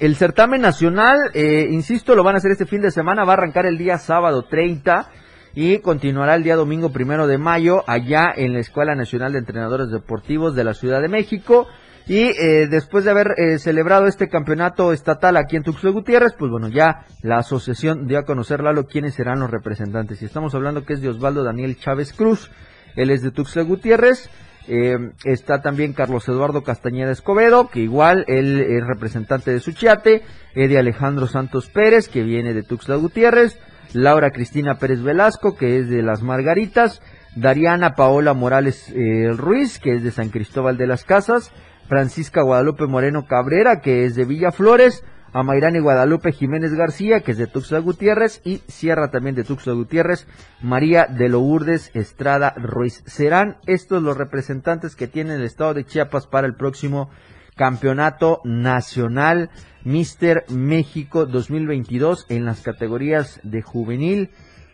El 0.00 0.16
certamen 0.16 0.60
nacional, 0.60 1.30
eh, 1.34 1.66
insisto, 1.70 2.14
lo 2.14 2.22
van 2.22 2.34
a 2.34 2.38
hacer 2.38 2.52
este 2.52 2.66
fin 2.66 2.82
de 2.82 2.90
semana, 2.90 3.24
va 3.24 3.32
a 3.32 3.36
arrancar 3.36 3.66
el 3.66 3.78
día 3.78 3.98
sábado 3.98 4.44
30 4.44 5.10
y 5.54 5.78
continuará 5.78 6.34
el 6.34 6.44
día 6.44 6.56
domingo 6.56 6.92
primero 6.92 7.26
de 7.26 7.38
mayo 7.38 7.82
allá 7.86 8.32
en 8.36 8.52
la 8.52 8.60
Escuela 8.60 8.94
Nacional 8.94 9.32
de 9.32 9.38
Entrenadores 9.38 9.90
Deportivos 9.90 10.54
de 10.54 10.64
la 10.64 10.74
Ciudad 10.74 11.00
de 11.00 11.08
México. 11.08 11.66
Y 12.08 12.22
eh, 12.22 12.66
después 12.70 13.04
de 13.04 13.10
haber 13.10 13.34
eh, 13.36 13.58
celebrado 13.58 14.06
este 14.06 14.28
campeonato 14.28 14.94
estatal 14.94 15.36
aquí 15.36 15.56
en 15.56 15.62
Tuxtla 15.62 15.90
Gutiérrez, 15.90 16.32
pues 16.38 16.50
bueno, 16.50 16.68
ya 16.68 17.04
la 17.22 17.36
asociación 17.36 18.06
dio 18.06 18.18
a 18.18 18.24
conocer, 18.24 18.62
Lalo, 18.62 18.86
quiénes 18.86 19.14
serán 19.14 19.40
los 19.40 19.50
representantes. 19.50 20.22
Y 20.22 20.24
estamos 20.24 20.54
hablando 20.54 20.86
que 20.86 20.94
es 20.94 21.02
de 21.02 21.10
Osvaldo 21.10 21.44
Daniel 21.44 21.76
Chávez 21.76 22.14
Cruz, 22.14 22.50
él 22.96 23.10
es 23.10 23.20
de 23.20 23.30
Tuxtla 23.30 23.62
Gutiérrez. 23.62 24.30
Eh, 24.70 24.96
está 25.24 25.60
también 25.60 25.92
Carlos 25.92 26.28
Eduardo 26.28 26.62
Castañeda 26.62 27.12
Escobedo, 27.12 27.68
que 27.68 27.80
igual 27.80 28.24
él 28.26 28.60
es 28.60 28.86
representante 28.86 29.50
de 29.50 29.60
Suchiate. 29.60 30.22
Eddie 30.54 30.78
Alejandro 30.78 31.26
Santos 31.26 31.68
Pérez, 31.68 32.08
que 32.08 32.22
viene 32.22 32.54
de 32.54 32.62
Tuxtla 32.62 32.96
Gutiérrez. 32.96 33.58
Laura 33.92 34.30
Cristina 34.30 34.78
Pérez 34.78 35.02
Velasco, 35.02 35.56
que 35.56 35.78
es 35.78 35.88
de 35.88 36.02
Las 36.02 36.22
Margaritas. 36.22 37.02
Dariana 37.36 37.94
Paola 37.94 38.34
Morales 38.34 38.92
eh, 38.94 39.30
Ruiz, 39.34 39.78
que 39.78 39.94
es 39.94 40.02
de 40.02 40.10
San 40.10 40.30
Cristóbal 40.30 40.76
de 40.76 40.86
las 40.86 41.04
Casas. 41.04 41.52
Francisca 41.88 42.42
Guadalupe 42.42 42.86
Moreno 42.86 43.26
Cabrera, 43.26 43.80
que 43.80 44.04
es 44.04 44.14
de 44.14 44.24
Villa 44.24 44.52
Flores. 44.52 45.04
A 45.30 45.42
Mayrani 45.42 45.78
Guadalupe 45.78 46.32
Jiménez 46.32 46.72
García, 46.72 47.20
que 47.20 47.32
es 47.32 47.38
de 47.38 47.46
Tuxtla 47.46 47.80
Gutiérrez, 47.80 48.40
y 48.44 48.62
Sierra 48.66 49.10
también 49.10 49.34
de 49.34 49.44
Tuxtla 49.44 49.74
Gutiérrez, 49.74 50.26
María 50.62 51.04
de 51.06 51.28
Lourdes 51.28 51.90
Estrada 51.92 52.54
Ruiz. 52.56 53.02
Serán 53.04 53.58
estos 53.66 54.02
los 54.02 54.16
representantes 54.16 54.96
que 54.96 55.06
tiene 55.06 55.34
el 55.34 55.44
estado 55.44 55.74
de 55.74 55.84
Chiapas 55.84 56.26
para 56.26 56.46
el 56.46 56.54
próximo 56.54 57.10
campeonato 57.56 58.40
nacional 58.44 59.50
Mister 59.84 60.44
México 60.48 61.26
2022 61.26 62.24
en 62.30 62.46
las 62.46 62.62
categorías 62.62 63.40
de 63.42 63.60
juvenil 63.60 64.30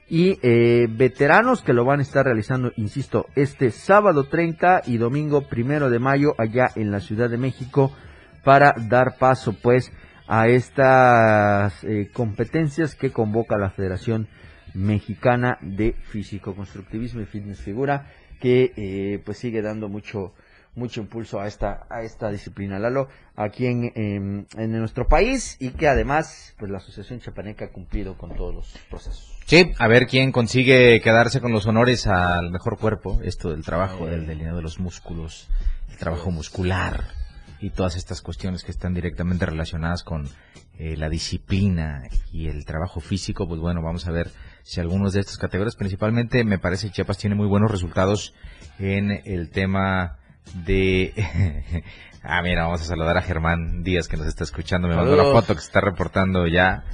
y 0.08 0.38
eh, 0.42 0.86
veteranos 0.90 1.62
que 1.62 1.72
lo 1.72 1.84
van 1.84 2.00
a 2.00 2.02
estar 2.02 2.24
realizando, 2.24 2.72
insisto, 2.76 3.26
este 3.34 3.70
sábado 3.70 4.24
30 4.24 4.82
y 4.86 4.98
domingo 4.98 5.48
primero 5.48 5.90
de 5.90 5.98
mayo 5.98 6.34
allá 6.38 6.68
en 6.76 6.90
la 6.90 7.00
Ciudad 7.00 7.30
de 7.30 7.38
México 7.38 7.92
para 8.44 8.74
dar 8.88 9.16
paso 9.18 9.54
pues 9.60 9.92
a 10.26 10.48
estas 10.48 11.82
eh, 11.84 12.10
competencias 12.12 12.94
que 12.94 13.10
convoca 13.10 13.56
la 13.56 13.70
Federación 13.70 14.28
Mexicana 14.74 15.58
de 15.60 15.92
Físico 15.92 16.54
Constructivismo 16.54 17.20
y 17.20 17.26
Fitness 17.26 17.60
Figura 17.60 18.06
que 18.40 18.72
eh, 18.76 19.22
pues 19.24 19.38
sigue 19.38 19.62
dando 19.62 19.88
mucho 19.88 20.34
mucho 20.76 21.00
impulso 21.00 21.40
a 21.40 21.46
esta 21.46 21.86
a 21.88 22.02
esta 22.02 22.30
disciplina. 22.30 22.78
Lalo 22.78 23.08
aquí 23.36 23.66
en, 23.66 23.92
en 23.94 24.72
nuestro 24.72 25.06
país 25.06 25.56
y 25.60 25.70
que 25.70 25.88
además 25.88 26.54
pues 26.58 26.70
la 26.70 26.78
asociación 26.78 27.20
chapaneca 27.20 27.66
ha 27.66 27.72
cumplido 27.72 28.16
con 28.16 28.34
todos 28.34 28.54
los 28.54 28.74
procesos. 28.90 29.38
Sí, 29.46 29.72
a 29.78 29.88
ver 29.88 30.06
quién 30.06 30.32
consigue 30.32 31.00
quedarse 31.02 31.40
con 31.40 31.52
los 31.52 31.66
honores 31.66 32.06
al 32.06 32.50
mejor 32.50 32.78
cuerpo, 32.78 33.20
esto 33.22 33.50
del 33.50 33.62
trabajo, 33.62 34.06
del 34.06 34.26
delineado 34.26 34.56
de 34.56 34.62
los 34.62 34.80
músculos, 34.80 35.48
el 35.90 35.98
trabajo 35.98 36.30
muscular 36.30 37.04
y 37.60 37.70
todas 37.70 37.96
estas 37.96 38.20
cuestiones 38.20 38.64
que 38.64 38.70
están 38.70 38.94
directamente 38.94 39.46
relacionadas 39.46 40.02
con 40.02 40.28
eh, 40.78 40.96
la 40.96 41.08
disciplina 41.08 42.02
y 42.32 42.48
el 42.48 42.64
trabajo 42.64 43.00
físico, 43.00 43.46
pues 43.46 43.60
bueno, 43.60 43.80
vamos 43.82 44.06
a 44.06 44.10
ver 44.10 44.30
si 44.62 44.80
algunos 44.80 45.12
de 45.12 45.20
estas 45.20 45.36
categorías, 45.36 45.76
principalmente 45.76 46.42
me 46.44 46.58
parece 46.58 46.88
que 46.88 46.94
Chiapas 46.94 47.18
tiene 47.18 47.36
muy 47.36 47.46
buenos 47.46 47.70
resultados 47.70 48.34
en 48.78 49.10
el 49.24 49.50
tema 49.50 50.18
de... 50.52 51.12
ah, 52.22 52.42
mira, 52.42 52.64
vamos 52.64 52.82
a 52.82 52.84
saludar 52.84 53.16
a 53.16 53.22
Germán 53.22 53.82
Díaz 53.82 54.08
que 54.08 54.16
nos 54.16 54.26
está 54.26 54.44
escuchando, 54.44 54.88
me 54.88 54.96
mandó 54.96 55.16
la 55.16 55.24
foto 55.24 55.54
que 55.54 55.60
se 55.60 55.66
está 55.66 55.80
reportando 55.80 56.46
ya. 56.46 56.84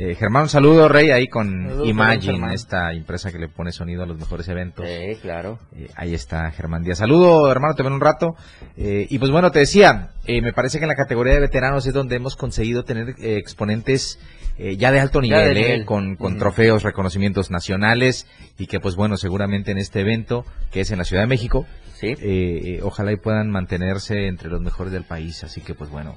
Eh, 0.00 0.14
Germán, 0.14 0.44
un 0.44 0.48
saludo, 0.48 0.88
Rey, 0.88 1.10
ahí 1.10 1.26
con 1.26 1.64
Saludos, 1.68 1.88
Imagine, 1.88 2.34
Germán. 2.34 2.52
esta 2.52 2.92
empresa 2.92 3.32
que 3.32 3.38
le 3.40 3.48
pone 3.48 3.72
sonido 3.72 4.04
a 4.04 4.06
los 4.06 4.16
mejores 4.16 4.46
eventos. 4.48 4.86
sí 4.86 5.18
claro 5.20 5.58
Eh, 5.74 5.88
ahí 5.96 6.14
está 6.14 6.48
Germán 6.52 6.84
Díaz. 6.84 6.98
Saludo, 6.98 7.50
hermano, 7.50 7.74
te 7.74 7.82
ven 7.82 7.92
un 7.92 8.00
rato. 8.00 8.36
Eh, 8.76 9.08
y 9.10 9.18
pues 9.18 9.32
bueno, 9.32 9.50
te 9.50 9.58
decía, 9.58 10.10
eh, 10.24 10.40
me 10.40 10.52
parece 10.52 10.78
que 10.78 10.84
en 10.84 10.88
la 10.90 10.94
categoría 10.94 11.34
de 11.34 11.40
veteranos 11.40 11.84
es 11.84 11.94
donde 11.94 12.14
hemos 12.14 12.36
conseguido 12.36 12.84
tener 12.84 13.16
eh, 13.18 13.38
exponentes 13.38 14.20
eh, 14.58 14.76
ya 14.76 14.90
de 14.92 15.00
alto 15.00 15.20
de 15.20 15.28
nivel, 15.28 15.56
eh, 15.56 15.84
con, 15.84 16.14
con 16.16 16.38
trofeos, 16.38 16.82
reconocimientos 16.84 17.50
nacionales 17.50 18.26
y 18.58 18.66
que 18.66 18.78
pues 18.80 18.94
bueno, 18.94 19.16
seguramente 19.16 19.70
en 19.72 19.78
este 19.78 20.00
evento, 20.00 20.44
que 20.70 20.80
es 20.80 20.90
en 20.90 20.98
la 20.98 21.04
Ciudad 21.04 21.22
de 21.22 21.28
México, 21.28 21.66
sí 21.98 22.08
eh, 22.08 22.16
eh, 22.20 22.80
ojalá 22.82 23.12
y 23.12 23.16
puedan 23.16 23.50
mantenerse 23.50 24.26
entre 24.26 24.48
los 24.48 24.60
mejores 24.60 24.92
del 24.92 25.04
país. 25.04 25.44
Así 25.44 25.60
que 25.60 25.74
pues 25.74 25.90
bueno, 25.90 26.16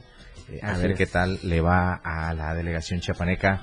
eh, 0.50 0.60
a 0.62 0.72
Así 0.72 0.82
ver 0.82 0.92
es. 0.92 0.98
qué 0.98 1.06
tal 1.08 1.40
le 1.44 1.62
va 1.62 1.96
a 1.96 2.34
la 2.34 2.54
delegación 2.54 3.00
chiapaneca 3.00 3.62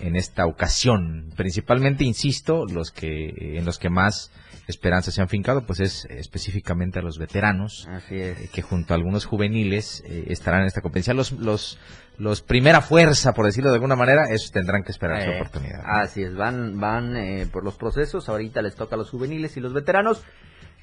en 0.00 0.16
esta 0.16 0.46
ocasión. 0.46 1.32
Principalmente, 1.36 2.04
insisto, 2.04 2.64
los 2.66 2.90
que 2.92 3.56
en 3.58 3.64
los 3.64 3.78
que 3.78 3.90
más 3.90 4.30
esperanzas 4.68 5.14
se 5.14 5.22
han 5.22 5.28
fincado, 5.28 5.64
pues 5.64 5.80
es 5.80 6.04
específicamente 6.10 6.98
a 6.98 7.02
los 7.02 7.18
veteranos, 7.18 7.88
así 7.90 8.16
es 8.16 8.38
eh, 8.38 8.50
que 8.52 8.60
junto 8.60 8.92
a 8.92 8.96
algunos 8.96 9.24
juveniles 9.24 10.04
eh, 10.06 10.26
estarán 10.28 10.60
en 10.60 10.66
esta 10.66 10.82
competencia. 10.82 11.14
Los, 11.14 11.32
los, 11.32 11.78
los 12.18 12.42
primera 12.42 12.82
fuerza, 12.82 13.32
por 13.32 13.46
decirlo 13.46 13.70
de 13.70 13.76
alguna 13.76 13.96
manera, 13.96 14.26
esos 14.30 14.52
tendrán 14.52 14.84
que 14.84 14.92
esperar 14.92 15.24
su 15.24 15.30
oportunidad. 15.30 15.80
Así 15.86 16.22
es, 16.22 16.36
van, 16.36 16.78
van 16.78 17.16
eh, 17.16 17.46
por 17.50 17.64
los 17.64 17.76
procesos. 17.76 18.28
Ahorita 18.28 18.60
les 18.60 18.74
toca 18.74 18.94
a 18.94 18.98
los 18.98 19.08
juveniles 19.10 19.56
y 19.56 19.60
los 19.60 19.72
veteranos, 19.72 20.22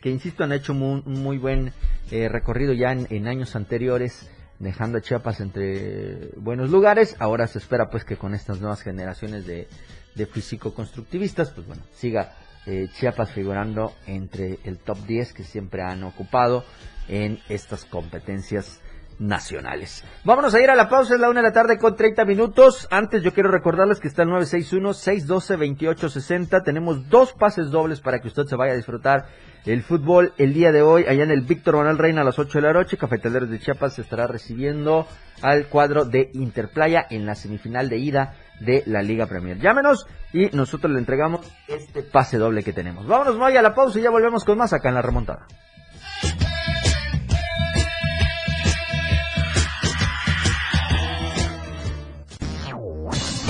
que 0.01 0.09
insisto, 0.09 0.43
han 0.43 0.51
hecho 0.51 0.73
un 0.73 1.03
muy, 1.05 1.37
buen 1.37 1.73
eh, 2.11 2.29
recorrido 2.29 2.73
ya 2.73 2.91
en, 2.91 3.07
en 3.09 3.27
años 3.27 3.55
anteriores, 3.55 4.29
dejando 4.59 4.97
a 4.97 5.01
Chiapas 5.01 5.41
entre 5.41 6.29
buenos 6.37 6.69
lugares. 6.69 7.15
Ahora 7.19 7.47
se 7.47 7.59
espera 7.59 7.89
pues 7.89 8.05
que 8.05 8.17
con 8.17 8.33
estas 8.33 8.59
nuevas 8.59 8.81
generaciones 8.81 9.45
de, 9.45 9.67
de 10.15 10.25
físico-constructivistas, 10.25 11.51
pues 11.51 11.67
bueno, 11.67 11.83
siga 11.93 12.33
eh, 12.65 12.87
Chiapas 12.93 13.31
figurando 13.31 13.93
entre 14.07 14.59
el 14.63 14.79
top 14.79 14.97
10 15.05 15.33
que 15.33 15.43
siempre 15.43 15.83
han 15.83 16.03
ocupado 16.03 16.63
en 17.07 17.39
estas 17.49 17.85
competencias 17.85 18.81
nacionales. 19.19 20.03
Vámonos 20.23 20.55
a 20.55 20.61
ir 20.61 20.69
a 20.69 20.75
la 20.75 20.87
pausa, 20.89 21.15
es 21.15 21.19
la 21.19 21.29
una 21.29 21.41
de 21.41 21.47
la 21.47 21.53
tarde 21.53 21.77
con 21.77 21.95
30 21.95 22.25
minutos. 22.25 22.87
Antes 22.91 23.23
yo 23.23 23.33
quiero 23.33 23.49
recordarles 23.51 23.99
que 23.99 24.07
está 24.07 24.23
el 24.23 24.29
961-612-2860. 24.29 26.63
Tenemos 26.63 27.09
dos 27.09 27.33
pases 27.33 27.71
dobles 27.71 27.99
para 28.01 28.19
que 28.19 28.27
usted 28.27 28.45
se 28.45 28.55
vaya 28.55 28.73
a 28.73 28.77
disfrutar 28.77 29.25
el 29.65 29.81
fútbol 29.81 30.33
el 30.37 30.53
día 30.53 30.71
de 30.71 30.83
hoy 30.83 31.05
allá 31.07 31.23
en 31.23 31.31
el 31.31 31.41
Víctor 31.41 31.77
Manuel 31.77 31.97
Reina 31.97 32.21
a 32.21 32.23
las 32.23 32.37
8 32.37 32.59
de 32.59 32.67
la 32.67 32.73
noche. 32.73 32.97
Cafetaleros 32.97 33.49
de 33.49 33.59
Chiapas 33.59 33.97
estará 33.99 34.27
recibiendo 34.27 35.07
al 35.41 35.67
cuadro 35.67 36.05
de 36.05 36.29
Interplaya 36.33 37.05
en 37.09 37.25
la 37.25 37.35
semifinal 37.35 37.89
de 37.89 37.97
ida 37.97 38.35
de 38.59 38.83
la 38.85 39.01
Liga 39.01 39.25
Premier. 39.25 39.57
Llámenos 39.59 40.05
y 40.33 40.47
nosotros 40.55 40.93
le 40.93 40.99
entregamos 40.99 41.41
este 41.67 42.03
pase 42.03 42.37
doble 42.37 42.63
que 42.63 42.73
tenemos. 42.73 43.07
Vámonos, 43.07 43.37
Moy, 43.37 43.55
a 43.57 43.61
la 43.61 43.73
pausa 43.73 43.99
y 43.99 44.03
ya 44.03 44.09
volvemos 44.09 44.43
con 44.43 44.57
más 44.57 44.73
acá 44.73 44.89
en 44.89 44.95
la 44.95 45.01
remontada. 45.01 45.47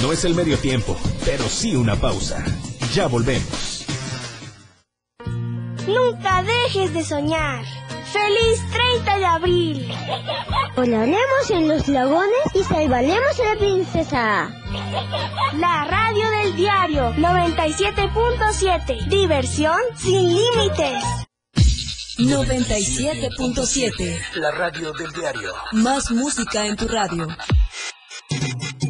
No 0.06 0.14
es 0.14 0.24
el 0.24 0.36
medio 0.36 0.56
tiempo, 0.60 0.96
pero 1.26 1.50
sí 1.50 1.76
una 1.76 1.96
pausa. 1.96 2.46
Ya 2.94 3.08
volvemos. 3.08 3.88
Nunca 5.88 6.44
dejes 6.44 6.94
de 6.94 7.04
soñar. 7.04 7.66
¡Feliz 8.14 8.62
30 8.72 9.18
de 9.18 9.26
abril! 9.26 9.92
Volaremos 10.76 11.50
en 11.50 11.68
los 11.68 11.88
lagones 11.88 12.38
y 12.54 12.62
salvaremos 12.62 13.40
a 13.40 13.46
la 13.46 13.56
princesa. 13.58 14.52
La 15.58 15.86
radio 15.86 16.30
del 16.38 16.56
diario 16.56 17.12
97.7. 17.16 19.08
Diversión 19.08 19.80
sin 19.98 20.36
límites. 20.36 21.04
97.7. 22.20 24.20
La 24.36 24.52
radio 24.52 24.94
del 24.94 25.12
diario. 25.14 25.52
Más 25.72 26.12
música 26.12 26.68
en 26.68 26.76
tu 26.76 26.88
radio. 26.88 27.28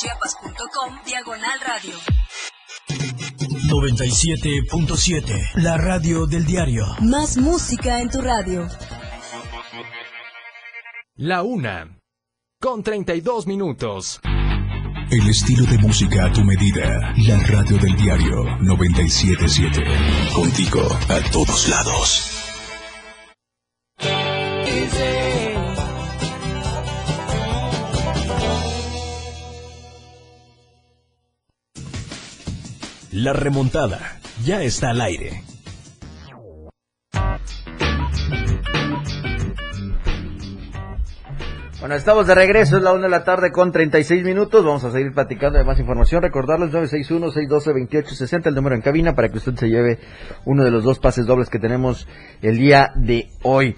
www.diariodechiapas.com 0.00 0.98
Diagonal 1.04 1.60
radio. 1.60 1.94
97.7. 3.68 5.62
La 5.62 5.76
radio 5.76 6.26
del 6.26 6.44
diario. 6.44 6.86
Más 7.00 7.36
música 7.36 8.00
en 8.00 8.08
tu 8.08 8.20
radio. 8.22 8.66
La 11.16 11.42
una. 11.42 11.98
Con 12.60 12.82
32 12.82 13.46
minutos. 13.46 14.20
El 15.10 15.28
estilo 15.28 15.64
de 15.66 15.78
música 15.78 16.26
a 16.26 16.32
tu 16.32 16.44
medida. 16.44 17.12
La 17.26 17.38
radio 17.38 17.76
del 17.78 17.96
diario 17.96 18.44
977. 18.60 19.84
Contigo 20.34 20.80
a 21.08 21.30
todos 21.30 21.68
lados. 21.68 22.39
La 33.12 33.32
remontada 33.32 34.20
ya 34.44 34.62
está 34.62 34.90
al 34.90 35.00
aire. 35.00 35.42
Bueno, 41.80 41.96
estamos 41.96 42.28
de 42.28 42.36
regreso, 42.36 42.76
es 42.76 42.84
la 42.84 42.92
una 42.92 43.04
de 43.04 43.08
la 43.08 43.24
tarde 43.24 43.50
con 43.50 43.72
36 43.72 44.22
minutos. 44.22 44.64
Vamos 44.64 44.84
a 44.84 44.92
seguir 44.92 45.12
platicando 45.12 45.58
de 45.58 45.64
más 45.64 45.80
información. 45.80 46.22
Recordarles 46.22 46.70
961-612-2860, 46.70 48.46
el 48.46 48.54
número 48.54 48.76
en 48.76 48.82
cabina, 48.82 49.16
para 49.16 49.28
que 49.28 49.38
usted 49.38 49.56
se 49.56 49.68
lleve 49.68 49.98
uno 50.44 50.62
de 50.62 50.70
los 50.70 50.84
dos 50.84 51.00
pases 51.00 51.26
dobles 51.26 51.50
que 51.50 51.58
tenemos 51.58 52.06
el 52.42 52.58
día 52.58 52.92
de 52.94 53.28
hoy. 53.42 53.74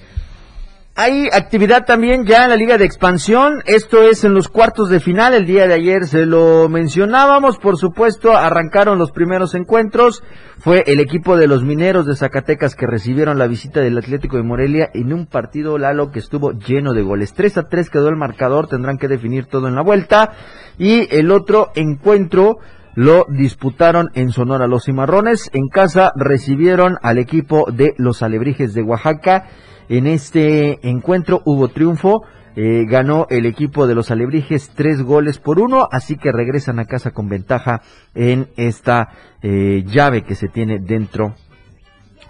Hay 0.94 1.28
actividad 1.32 1.86
también 1.86 2.26
ya 2.26 2.44
en 2.44 2.50
la 2.50 2.56
Liga 2.56 2.76
de 2.76 2.84
Expansión. 2.84 3.62
Esto 3.64 4.02
es 4.02 4.24
en 4.24 4.34
los 4.34 4.48
cuartos 4.48 4.90
de 4.90 5.00
final. 5.00 5.32
El 5.32 5.46
día 5.46 5.66
de 5.66 5.72
ayer 5.72 6.04
se 6.04 6.26
lo 6.26 6.68
mencionábamos. 6.68 7.56
Por 7.56 7.78
supuesto, 7.78 8.36
arrancaron 8.36 8.98
los 8.98 9.10
primeros 9.10 9.54
encuentros. 9.54 10.22
Fue 10.58 10.84
el 10.86 11.00
equipo 11.00 11.38
de 11.38 11.46
los 11.46 11.64
mineros 11.64 12.04
de 12.04 12.14
Zacatecas 12.14 12.74
que 12.74 12.86
recibieron 12.86 13.38
la 13.38 13.46
visita 13.46 13.80
del 13.80 13.96
Atlético 13.96 14.36
de 14.36 14.42
Morelia 14.42 14.90
en 14.92 15.14
un 15.14 15.24
partido 15.24 15.78
Lalo 15.78 16.12
que 16.12 16.18
estuvo 16.18 16.52
lleno 16.52 16.92
de 16.92 17.00
goles. 17.00 17.32
3 17.32 17.56
a 17.56 17.62
3 17.70 17.88
quedó 17.88 18.10
el 18.10 18.16
marcador. 18.16 18.68
Tendrán 18.68 18.98
que 18.98 19.08
definir 19.08 19.46
todo 19.46 19.68
en 19.68 19.74
la 19.74 19.82
vuelta. 19.82 20.32
Y 20.76 21.08
el 21.16 21.30
otro 21.30 21.70
encuentro 21.74 22.58
lo 22.96 23.24
disputaron 23.30 24.10
en 24.12 24.30
Sonora. 24.30 24.66
Los 24.66 24.84
cimarrones 24.84 25.48
en 25.54 25.68
casa 25.68 26.12
recibieron 26.16 26.98
al 27.02 27.16
equipo 27.16 27.64
de 27.72 27.94
los 27.96 28.22
alebrijes 28.22 28.74
de 28.74 28.82
Oaxaca. 28.82 29.46
En 29.88 30.06
este 30.06 30.86
encuentro 30.88 31.42
hubo 31.44 31.68
triunfo. 31.68 32.24
eh, 32.54 32.84
ganó 32.86 33.26
el 33.30 33.46
equipo 33.46 33.86
de 33.86 33.94
los 33.94 34.10
alebrijes 34.10 34.72
tres 34.74 35.00
goles 35.02 35.38
por 35.38 35.58
uno, 35.58 35.88
así 35.90 36.16
que 36.16 36.32
regresan 36.32 36.78
a 36.78 36.84
casa 36.84 37.12
con 37.12 37.28
ventaja 37.28 37.80
en 38.14 38.48
esta 38.56 39.08
eh, 39.40 39.84
llave 39.86 40.22
que 40.22 40.34
se 40.34 40.48
tiene 40.48 40.78
dentro 40.78 41.34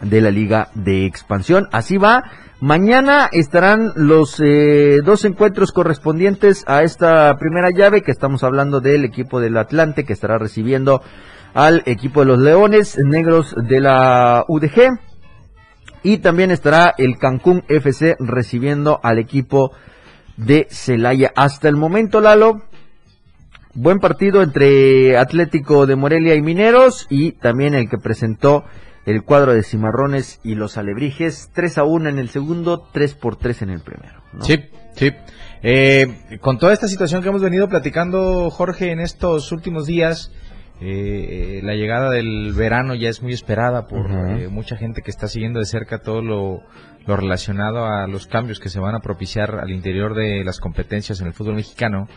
de 0.01 0.21
la 0.21 0.31
Liga 0.31 0.69
de 0.75 1.07
Expansión. 1.07 1.69
Así 1.73 1.97
va. 1.97 2.25
Mañana 2.61 3.29
estarán 3.33 3.93
los 3.97 4.39
eh, 4.39 5.01
dos 5.05 5.25
encuentros 5.25 5.73
correspondientes 5.73 6.63
a 6.69 6.83
esta 6.83 7.37
primera 7.37 7.71
llave 7.71 8.03
que 8.03 8.13
estamos 8.13 8.45
hablando 8.45 8.81
del 8.81 9.05
equipo 9.05 9.41
del 9.41 9.57
Atlante 9.57 10.05
que 10.05 10.13
estará 10.13 10.39
recibiendo 10.39 11.03
al 11.55 11.83
equipo 11.87 12.21
de 12.21 12.27
los 12.27 12.39
Leones 12.39 12.99
Negros 12.99 13.55
de 13.57 13.81
la 13.81 14.45
UDG. 14.47 15.12
Y 16.03 16.19
también 16.19 16.51
estará 16.51 16.95
el 16.99 17.19
Cancún 17.19 17.65
FC 17.69 18.17
recibiendo 18.19 19.01
al 19.03 19.19
equipo 19.19 19.73
de 20.37 20.67
Celaya. 20.71 21.33
Hasta 21.37 21.69
el 21.69 21.77
momento, 21.77 22.21
Lalo, 22.21 22.63
buen 23.75 23.99
partido 23.99 24.43
entre 24.43 25.17
Atlético 25.17 25.87
de 25.87 25.97
Morelia 25.97 26.35
y 26.35 26.43
Mineros 26.43 27.07
y 27.09 27.33
también 27.33 27.75
el 27.75 27.89
que 27.89 27.99
presentó 27.99 28.65
el 29.07 29.23
cuadro 29.23 29.53
de 29.53 29.63
Cimarrones 29.63 30.41
y 30.45 30.55
los 30.55 30.77
Alebrijes. 30.77 31.51
3 31.53 31.79
a 31.79 31.85
1 31.85 32.09
en 32.09 32.19
el 32.19 32.29
segundo, 32.29 32.87
3 32.93 33.15
por 33.15 33.37
3 33.37 33.63
en 33.63 33.71
el 33.71 33.81
primero. 33.81 34.23
Sí, 34.41 34.57
sí. 34.95 35.11
Eh, 35.63 36.39
con 36.41 36.59
toda 36.59 36.73
esta 36.73 36.89
situación 36.89 37.23
que 37.23 37.29
hemos 37.29 37.43
venido 37.43 37.69
platicando, 37.69 38.51
Jorge, 38.51 38.91
en 38.91 39.01
estos 39.01 39.53
últimos 39.53 39.87
días, 39.87 40.33
eh, 40.81 41.61
la 41.63 41.75
llegada 41.75 42.11
del 42.11 42.53
verano 42.55 42.95
ya 42.95 43.09
es 43.09 43.23
muy 43.23 43.33
esperada 43.33 43.87
por 43.87 44.11
eh, 44.11 44.49
mucha 44.49 44.77
gente 44.77 45.03
que 45.03 45.11
está 45.11 45.29
siguiendo 45.29 45.61
de 45.61 45.67
cerca 45.67 45.99
todo 45.99 46.23
lo, 46.23 46.63
lo 47.07 47.17
relacionado 47.17 47.87
a 47.87 48.07
los 48.07 48.27
cambios 48.27 48.59
que 48.59 48.69
se 48.69 48.81
van 48.81 48.95
a 48.95 49.01
propiciar 49.01 49.61
al 49.61 49.71
interior 49.71 50.15
de 50.15 50.45
las 50.45 50.59
competencias 50.61 51.21
en 51.21 51.29
el 51.29 51.33
fútbol 51.35 51.55
mexicano. 51.57 52.09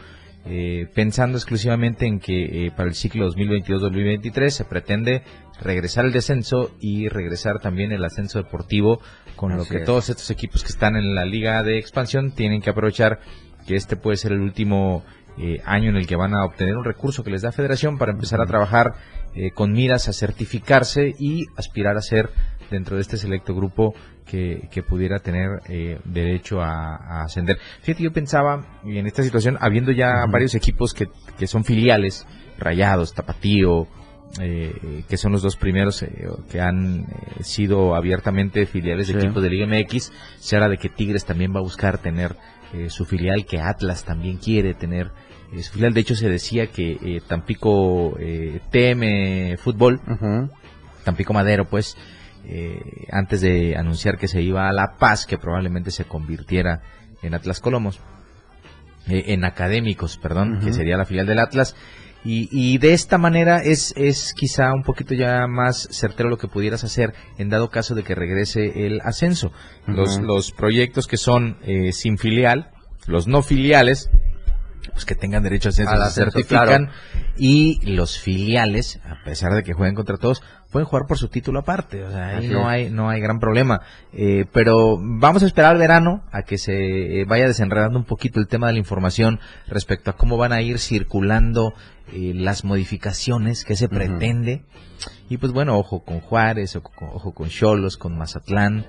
eh, 0.47 0.87
pensando 0.93 1.37
exclusivamente 1.39 2.05
en 2.05 2.19
que 2.19 2.67
eh, 2.67 2.71
para 2.71 2.87
el 2.87 2.93
ciclo 2.93 3.27
2022-2023 3.31 4.49
se 4.49 4.65
pretende 4.65 5.23
regresar 5.59 6.05
el 6.05 6.11
descenso 6.11 6.69
y 6.79 7.07
regresar 7.07 7.59
también 7.59 7.91
el 7.91 8.05
ascenso 8.05 8.37
deportivo, 8.37 9.01
con 9.35 9.57
lo 9.57 9.65
que 9.65 9.77
es. 9.79 9.85
todos 9.85 10.09
estos 10.09 10.29
equipos 10.29 10.61
que 10.63 10.69
están 10.69 10.95
en 10.95 11.15
la 11.15 11.25
liga 11.25 11.63
de 11.63 11.79
expansión 11.79 12.31
tienen 12.31 12.61
que 12.61 12.69
aprovechar 12.69 13.19
que 13.65 13.75
este 13.75 13.95
puede 13.95 14.17
ser 14.17 14.33
el 14.33 14.41
último 14.41 15.03
eh, 15.37 15.59
año 15.65 15.89
en 15.89 15.97
el 15.97 16.07
que 16.07 16.15
van 16.15 16.33
a 16.33 16.45
obtener 16.45 16.75
un 16.77 16.83
recurso 16.83 17.23
que 17.23 17.31
les 17.31 17.41
da 17.41 17.51
Federación 17.51 17.97
para 17.97 18.11
empezar 18.11 18.41
a 18.41 18.45
trabajar 18.45 18.93
eh, 19.33 19.51
con 19.51 19.71
miras 19.73 20.07
a 20.07 20.13
certificarse 20.13 21.13
y 21.19 21.45
aspirar 21.57 21.97
a 21.97 22.01
ser 22.01 22.29
dentro 22.71 22.95
de 22.95 23.01
este 23.01 23.17
selecto 23.17 23.53
grupo 23.53 23.93
que, 24.25 24.67
que 24.71 24.81
pudiera 24.81 25.19
tener 25.19 25.61
eh, 25.69 25.99
derecho 26.05 26.61
a, 26.61 26.95
a 26.95 27.23
ascender. 27.23 27.57
Fíjate, 27.81 28.03
yo 28.03 28.11
pensaba 28.11 28.65
en 28.85 29.05
esta 29.05 29.21
situación, 29.23 29.57
habiendo 29.61 29.91
ya 29.91 30.25
varios 30.31 30.55
equipos 30.55 30.93
que, 30.93 31.07
que 31.37 31.47
son 31.47 31.63
filiales, 31.63 32.25
Rayados, 32.57 33.13
Tapatío, 33.13 33.87
eh, 34.41 35.03
que 35.07 35.17
son 35.17 35.31
los 35.31 35.41
dos 35.41 35.55
primeros 35.55 36.01
eh, 36.03 36.09
que 36.51 36.59
han 36.59 37.01
eh, 37.01 37.43
sido 37.43 37.95
abiertamente 37.95 38.65
filiales 38.65 39.07
de 39.07 39.13
Sí. 39.13 39.19
equipos 39.19 39.43
de 39.43 39.49
Liga 39.49 39.67
MX, 39.67 40.11
se 40.39 40.55
habla 40.55 40.69
de 40.69 40.77
que 40.77 40.89
Tigres 40.89 41.25
también 41.25 41.53
va 41.53 41.59
a 41.59 41.63
buscar 41.63 41.99
tener 41.99 42.35
eh, 42.75 42.89
su 42.89 43.05
filial, 43.05 43.45
que 43.45 43.59
Atlas 43.59 44.03
también 44.03 44.37
quiere 44.37 44.73
tener 44.73 45.11
eh, 45.51 45.63
su 45.63 45.73
filial. 45.73 45.93
De 45.93 46.01
hecho, 46.01 46.15
se 46.15 46.29
decía 46.29 46.67
que 46.67 46.97
eh, 47.01 47.21
Tampico 47.25 48.17
eh, 48.19 48.59
TM 48.71 49.57
Fútbol. 49.57 50.01
Tampico 51.03 51.33
Madero, 51.33 51.65
pues, 51.65 51.95
antes 53.11 53.41
de 53.41 53.75
anunciar 53.75 54.17
que 54.17 54.27
se 54.27 54.41
iba 54.41 54.67
a 54.67 54.73
La 54.73 54.95
Paz, 54.97 55.27
que 55.27 55.37
probablemente 55.37 55.91
se 55.91 56.05
convirtiera 56.05 56.81
en 57.21 57.35
Atlas 57.35 57.59
Colomos, 57.59 57.99
en 59.07 59.45
Académicos, 59.45 60.17
perdón, 60.17 60.61
que 60.63 60.73
sería 60.73 60.97
la 60.97 61.05
filial 61.05 61.27
del 61.27 61.37
Atlas. 61.37 61.75
Y, 62.25 62.49
y 62.51 62.79
de 62.79 62.93
esta 62.93 63.19
manera 63.19 63.61
es, 63.63 63.93
es 63.95 64.33
quizá 64.33 64.73
un 64.73 64.81
poquito 64.81 65.13
ya 65.13 65.45
más 65.47 65.87
certero 65.91 66.27
lo 66.27 66.37
que 66.37 66.47
pudieras 66.47 66.83
hacer 66.83 67.13
en 67.37 67.49
dado 67.49 67.69
caso 67.69 67.93
de 67.93 68.03
que 68.03 68.15
regrese 68.15 68.87
el 68.87 68.99
ascenso. 69.01 69.51
Los, 69.85 70.19
los 70.19 70.51
proyectos 70.51 71.05
que 71.05 71.17
son 71.17 71.57
eh, 71.61 71.91
sin 71.93 72.17
filial, 72.17 72.71
los 73.05 73.27
no 73.27 73.43
filiales, 73.43 74.09
pues 74.91 75.05
que 75.05 75.15
tengan 75.15 75.43
derecho 75.43 75.69
a 75.69 75.71
ascenso, 75.71 75.95
se 75.95 76.01
ascenso, 76.01 76.31
certifican 76.31 76.89
y 77.37 77.79
los 77.85 78.19
filiales, 78.19 78.99
a 79.05 79.23
pesar 79.23 79.53
de 79.53 79.63
que 79.63 79.73
jueguen 79.73 79.95
contra 79.95 80.17
todos, 80.17 80.41
pueden 80.71 80.87
jugar 80.87 81.05
por 81.07 81.17
su 81.17 81.27
título 81.27 81.59
aparte, 81.59 82.03
o 82.03 82.11
sea, 82.11 82.29
ahí 82.29 82.37
Así 82.37 82.47
no 82.49 82.59
es. 82.61 82.65
hay 82.67 82.89
no 82.91 83.09
hay 83.09 83.21
gran 83.21 83.39
problema. 83.39 83.81
Eh, 84.13 84.45
pero 84.51 84.97
vamos 84.99 85.43
a 85.43 85.45
esperar 85.45 85.71
al 85.71 85.77
verano 85.77 86.23
a 86.31 86.43
que 86.43 86.57
se 86.57 87.21
eh, 87.21 87.25
vaya 87.25 87.47
desenredando 87.47 87.97
un 87.97 88.05
poquito 88.05 88.39
el 88.39 88.47
tema 88.47 88.67
de 88.67 88.73
la 88.73 88.79
información 88.79 89.39
respecto 89.67 90.11
a 90.11 90.17
cómo 90.17 90.37
van 90.37 90.53
a 90.53 90.61
ir 90.61 90.79
circulando 90.79 91.73
eh, 92.13 92.33
las 92.35 92.63
modificaciones 92.63 93.63
que 93.63 93.75
se 93.75 93.89
pretende. 93.89 94.63
Y 95.29 95.37
pues 95.37 95.51
bueno, 95.51 95.77
ojo 95.77 96.03
con 96.03 96.19
Juárez, 96.19 96.75
ojo 96.75 96.91
con, 96.95 97.09
ojo 97.09 97.33
con 97.33 97.49
Cholos, 97.49 97.97
con 97.97 98.17
Mazatlán, 98.17 98.85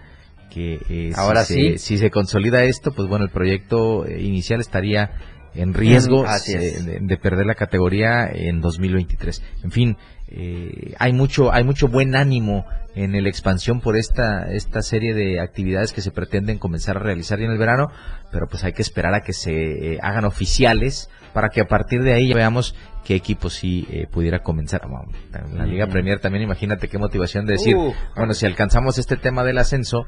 que 0.51 0.81
eh, 0.89 1.13
Ahora 1.17 1.45
si, 1.45 1.55
sí. 1.55 1.71
Se, 1.73 1.79
si 1.79 1.99
se 1.99 2.11
consolida 2.11 2.63
esto, 2.65 2.93
pues 2.93 3.09
bueno, 3.09 3.25
el 3.25 3.31
proyecto 3.31 4.07
eh, 4.07 4.23
inicial 4.23 4.61
estaría 4.61 5.13
en 5.57 5.75
riesgo 5.75 6.25
eh, 6.27 6.83
de, 6.83 6.99
de 7.01 7.17
perder 7.17 7.47
la 7.47 7.55
categoría 7.55 8.29
en 8.33 8.61
2023. 8.61 9.43
En 9.65 9.71
fin, 9.71 9.97
eh, 10.29 10.95
hay 10.99 11.13
mucho 11.13 11.53
hay 11.53 11.63
mucho 11.63 11.87
buen 11.87 12.17
ánimo 12.17 12.67
en 12.97 13.13
la 13.13 13.29
expansión 13.29 13.81
por 13.81 13.97
esta 13.97 14.51
esta 14.53 14.83
serie 14.83 15.15
de 15.15 15.39
actividades 15.39 15.93
que 15.93 16.01
se 16.01 16.11
pretenden 16.11 16.59
comenzar 16.59 16.97
a 16.97 17.01
realizar 17.01 17.39
ya 17.39 17.45
en 17.45 17.53
el 17.53 17.59
verano, 17.59 17.93
pero 18.33 18.49
pues 18.49 18.65
hay 18.65 18.73
que 18.73 18.83
esperar 18.83 19.15
a 19.15 19.21
que 19.21 19.33
se 19.33 19.95
eh, 19.95 19.99
hagan 20.03 20.25
oficiales 20.25 21.11
para 21.33 21.51
que 21.51 21.61
a 21.61 21.67
partir 21.67 22.03
de 22.03 22.13
ahí 22.13 22.29
ya 22.29 22.35
veamos 22.35 22.75
qué 23.05 23.15
equipo 23.15 23.51
sí 23.51 23.87
eh, 23.89 24.09
pudiera 24.11 24.41
comenzar. 24.41 24.83
La 25.55 25.65
Liga. 25.65 25.87
Premier 25.87 26.19
también 26.19 26.43
imagínate 26.43 26.89
qué 26.89 26.99
motivación 26.99 27.47
de 27.47 27.53
decir, 27.53 27.77
Uh. 27.77 27.95
bueno, 28.17 28.35
si 28.35 28.47
alcanzamos 28.47 28.99
este 28.99 29.17
tema 29.17 29.45
del 29.45 29.59
ascenso, 29.59 30.07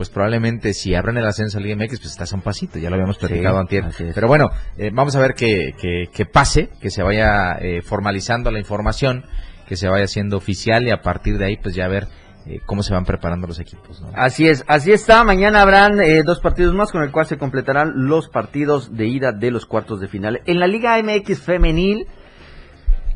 pues 0.00 0.08
probablemente 0.08 0.72
si 0.72 0.94
abren 0.94 1.18
el 1.18 1.26
ascenso 1.26 1.58
a 1.58 1.60
Liga 1.60 1.76
MX, 1.76 1.98
pues 1.98 2.12
estás 2.12 2.32
a 2.32 2.36
un 2.36 2.40
pasito, 2.40 2.78
ya 2.78 2.88
lo 2.88 2.94
habíamos 2.94 3.18
platicado 3.18 3.56
Sí, 3.68 3.76
antier. 3.76 4.12
Pero 4.14 4.28
bueno, 4.28 4.48
eh, 4.78 4.90
vamos 4.90 5.14
a 5.14 5.20
ver 5.20 5.34
que, 5.34 5.74
que, 5.78 6.08
que 6.10 6.24
pase, 6.24 6.70
que 6.80 6.88
se 6.88 7.02
vaya 7.02 7.58
eh, 7.60 7.82
formalizando 7.82 8.50
la 8.50 8.58
información, 8.58 9.26
que 9.68 9.76
se 9.76 9.90
vaya 9.90 10.06
haciendo 10.06 10.38
oficial 10.38 10.86
y 10.86 10.90
a 10.90 11.02
partir 11.02 11.36
de 11.36 11.44
ahí 11.44 11.58
pues 11.58 11.74
ya 11.74 11.86
ver 11.86 12.08
eh, 12.46 12.60
cómo 12.64 12.82
se 12.82 12.94
van 12.94 13.04
preparando 13.04 13.46
los 13.46 13.60
equipos. 13.60 14.00
¿no? 14.00 14.08
Así 14.14 14.48
es, 14.48 14.64
así 14.68 14.90
está. 14.90 15.22
Mañana 15.22 15.60
habrán 15.60 16.00
eh, 16.00 16.22
dos 16.22 16.40
partidos 16.40 16.74
más 16.74 16.92
con 16.92 17.02
el 17.02 17.10
cual 17.10 17.26
se 17.26 17.36
completarán 17.36 17.92
los 18.08 18.30
partidos 18.30 18.96
de 18.96 19.06
ida 19.06 19.32
de 19.32 19.50
los 19.50 19.66
cuartos 19.66 20.00
de 20.00 20.08
final. 20.08 20.40
En 20.46 20.60
la 20.60 20.66
Liga 20.66 20.96
MX 21.02 21.42
femenil 21.42 22.06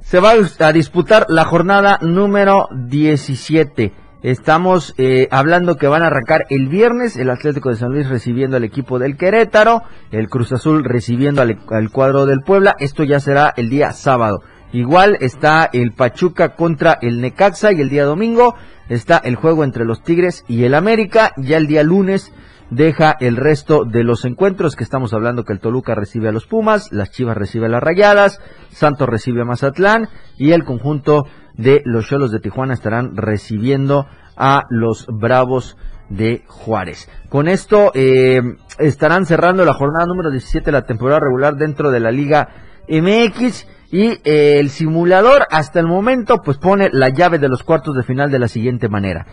se 0.02 0.20
va 0.20 0.32
a 0.32 0.72
disputar 0.74 1.24
la 1.30 1.46
jornada 1.46 1.98
número 2.02 2.68
17. 2.74 4.03
Estamos 4.24 4.94
eh, 4.96 5.28
hablando 5.30 5.76
que 5.76 5.87
van 5.87 6.02
a 6.02 6.06
arrancar 6.06 6.46
el 6.48 6.68
viernes 6.68 7.14
el 7.16 7.28
Atlético 7.28 7.68
de 7.68 7.76
San 7.76 7.92
Luis 7.92 8.08
recibiendo 8.08 8.56
al 8.56 8.64
equipo 8.64 8.98
del 8.98 9.18
Querétaro, 9.18 9.82
el 10.12 10.30
Cruz 10.30 10.50
Azul 10.50 10.82
recibiendo 10.82 11.42
al, 11.42 11.58
al 11.68 11.90
cuadro 11.90 12.24
del 12.24 12.40
Puebla. 12.40 12.74
Esto 12.78 13.04
ya 13.04 13.20
será 13.20 13.52
el 13.54 13.68
día 13.68 13.92
sábado. 13.92 14.40
Igual 14.72 15.18
está 15.20 15.68
el 15.70 15.92
Pachuca 15.92 16.54
contra 16.56 16.98
el 17.02 17.20
Necaxa 17.20 17.70
y 17.74 17.82
el 17.82 17.90
día 17.90 18.06
domingo 18.06 18.54
está 18.88 19.18
el 19.18 19.37
juego 19.37 19.62
entre 19.62 19.84
los 19.84 20.02
Tigres 20.02 20.46
y 20.48 20.64
el 20.64 20.72
América. 20.72 21.32
Ya 21.37 21.58
el 21.58 21.66
día 21.66 21.82
lunes 21.82 22.32
deja 22.74 23.16
el 23.20 23.37
resto 23.37 23.84
de 23.84 24.04
los 24.04 24.24
encuentros 24.24 24.76
que 24.76 24.84
estamos 24.84 25.12
hablando 25.14 25.44
que 25.44 25.52
el 25.52 25.60
Toluca 25.60 25.94
recibe 25.94 26.28
a 26.28 26.32
los 26.32 26.46
Pumas, 26.46 26.92
las 26.92 27.10
Chivas 27.10 27.37
recibe 27.37 27.66
a 27.66 27.70
las 27.70 27.82
Rayadas, 27.82 28.40
Santos 28.70 29.08
recibe 29.08 29.42
a 29.42 29.44
Mazatlán 29.44 30.08
y 30.37 30.52
el 30.52 30.64
conjunto 30.64 31.26
de 31.54 31.82
los 31.84 32.06
Cholos 32.06 32.32
de 32.32 32.40
Tijuana 32.40 32.74
estarán 32.74 33.16
recibiendo 33.16 34.06
a 34.37 34.64
los 34.70 35.06
Bravos 35.06 35.76
de 36.08 36.42
Juárez. 36.46 37.08
Con 37.28 37.48
esto 37.48 37.92
eh, 37.94 38.42
estarán 38.78 39.26
cerrando 39.26 39.64
la 39.64 39.74
jornada 39.74 40.06
número 40.06 40.30
17 40.30 40.66
de 40.66 40.72
la 40.72 40.84
temporada 40.84 41.20
regular 41.20 41.54
dentro 41.54 41.90
de 41.90 42.00
la 42.00 42.10
Liga 42.10 42.48
MX 42.88 43.66
y 43.90 44.18
eh, 44.24 44.58
el 44.58 44.70
simulador 44.70 45.46
hasta 45.50 45.80
el 45.80 45.87
momento 45.87 46.42
pues 46.44 46.58
pone 46.58 46.90
la 46.92 47.10
llave 47.10 47.38
de 47.38 47.48
los 47.48 47.62
cuartos 47.62 47.94
de 47.94 48.02
final 48.02 48.30
de 48.30 48.40
la 48.40 48.48
siguiente 48.48 48.88
manera. 48.88 49.26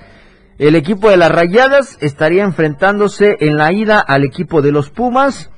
El 0.62 0.76
equipo 0.76 1.10
de 1.10 1.18
las 1.18 1.32
Rayadas 1.32 1.98
estaría 2.02 2.44
enfrentándose 2.44 3.36
en 3.40 3.58
la 3.58 3.72
ida 3.72 4.00
al 4.00 4.24
equipo 4.24 4.62
de 4.62 4.72
los 4.72 4.92
Pumas. 4.92 5.50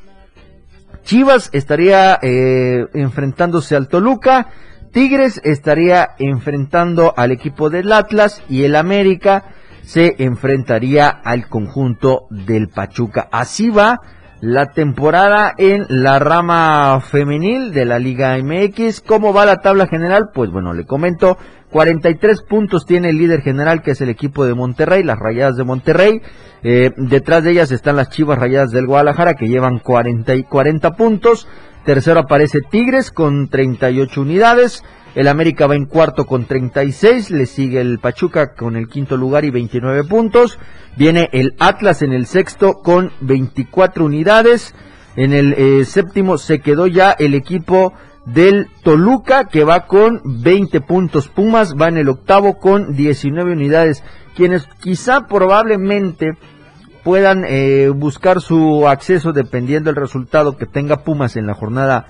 Chivas 1.04 1.50
estaría 1.52 2.18
eh, 2.22 2.86
enfrentándose 2.94 3.76
al 3.76 3.90
Toluca. 3.90 4.48
Tigres 4.94 5.42
estaría 5.44 6.12
enfrentando 6.20 7.14
al 7.18 7.34
equipo 7.34 7.70
del 7.70 7.92
Atlas 7.92 8.42
y 8.48 8.64
el 8.64 8.78
América 8.78 9.44
se 9.82 10.16
enfrentaría 10.20 11.10
al 11.10 11.50
conjunto 11.50 12.28
del 12.30 12.70
Pachuca. 12.70 13.28
Así 13.30 13.70
va 13.72 14.00
la 14.44 14.74
temporada 14.74 15.54
en 15.58 15.86
la 15.88 16.20
rama 16.20 17.00
femenil 17.00 17.72
de 17.72 17.86
la 17.86 17.98
Liga 17.98 18.38
MX. 18.38 19.00
¿Cómo 19.00 19.32
va 19.32 19.46
la 19.46 19.62
tabla 19.62 19.88
general? 19.88 20.32
Pues 20.34 20.52
bueno, 20.52 20.74
le 20.74 20.86
comento. 20.86 21.38
43 21.70 22.42
puntos 22.42 22.86
tiene 22.86 23.12
el 23.12 23.20
líder 23.20 23.42
general 23.42 23.82
que 23.82 23.92
es 23.92 24.02
el 24.02 24.10
equipo 24.10 24.44
de 24.44 24.54
Monterrey, 24.54 25.02
las 25.02 25.18
Rayadas 25.18 25.56
de 25.56 25.64
Monterrey. 25.64 26.22
Eh, 26.62 26.92
detrás 26.98 27.46
de 27.46 27.52
ellas 27.52 27.72
están 27.72 27.96
las 27.96 28.10
Chivas 28.10 28.38
Rayadas 28.38 28.72
del 28.72 28.86
Guadalajara 28.86 29.36
que 29.36 29.48
llevan 29.48 29.80
40, 29.80 30.36
y 30.36 30.44
40 30.44 30.92
puntos. 30.92 31.48
Tercero 31.86 32.20
aparece 32.20 32.60
Tigres 32.70 33.12
con 33.12 33.48
38 33.48 34.20
unidades. 34.20 34.84
El 35.16 35.28
América 35.28 35.68
va 35.68 35.76
en 35.76 35.86
cuarto 35.86 36.26
con 36.26 36.46
36, 36.46 37.30
le 37.30 37.46
sigue 37.46 37.80
el 37.82 38.00
Pachuca 38.00 38.56
con 38.56 38.76
el 38.76 38.88
quinto 38.88 39.16
lugar 39.16 39.46
y 39.46 39.52
29 39.52 40.06
puntos. 40.06 40.58
Viene 40.98 41.30
el 41.34 41.54
Atlas 41.60 42.02
en 42.02 42.14
el 42.14 42.26
sexto 42.26 42.82
con 42.82 43.12
24 43.22 44.06
unidades. 44.06 44.74
En 45.16 45.34
el 45.34 45.54
eh, 45.54 45.86
séptimo 45.86 46.40
se 46.40 46.60
quedó 46.60 46.88
ya 46.88 47.12
el 47.12 47.36
equipo 47.36 47.94
del 48.26 48.70
Toluca 48.84 49.46
que 49.46 49.64
va 49.64 49.86
con 49.86 50.22
20 50.26 50.82
puntos. 50.82 51.28
Pumas 51.28 51.76
va 51.80 51.90
en 51.90 51.98
el 51.98 52.10
octavo 52.10 52.58
con 52.58 52.96
19 52.96 53.52
unidades. 53.52 54.04
Quienes 54.36 54.68
quizá 54.82 55.28
probablemente 55.28 56.32
puedan 57.04 57.46
eh, 57.48 57.90
buscar 57.90 58.42
su 58.42 58.88
acceso 58.88 59.32
dependiendo 59.32 59.92
del 59.92 60.02
resultado 60.02 60.58
que 60.58 60.66
tenga 60.66 61.04
Pumas 61.04 61.36
en 61.36 61.46
la 61.46 61.54
jornada 61.54 62.08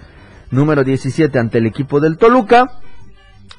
número 0.51 0.85
17 0.85 1.37
ante 1.37 1.57
el 1.57 1.65
equipo 1.65 1.99
del 1.99 2.17
Toluca. 2.17 2.79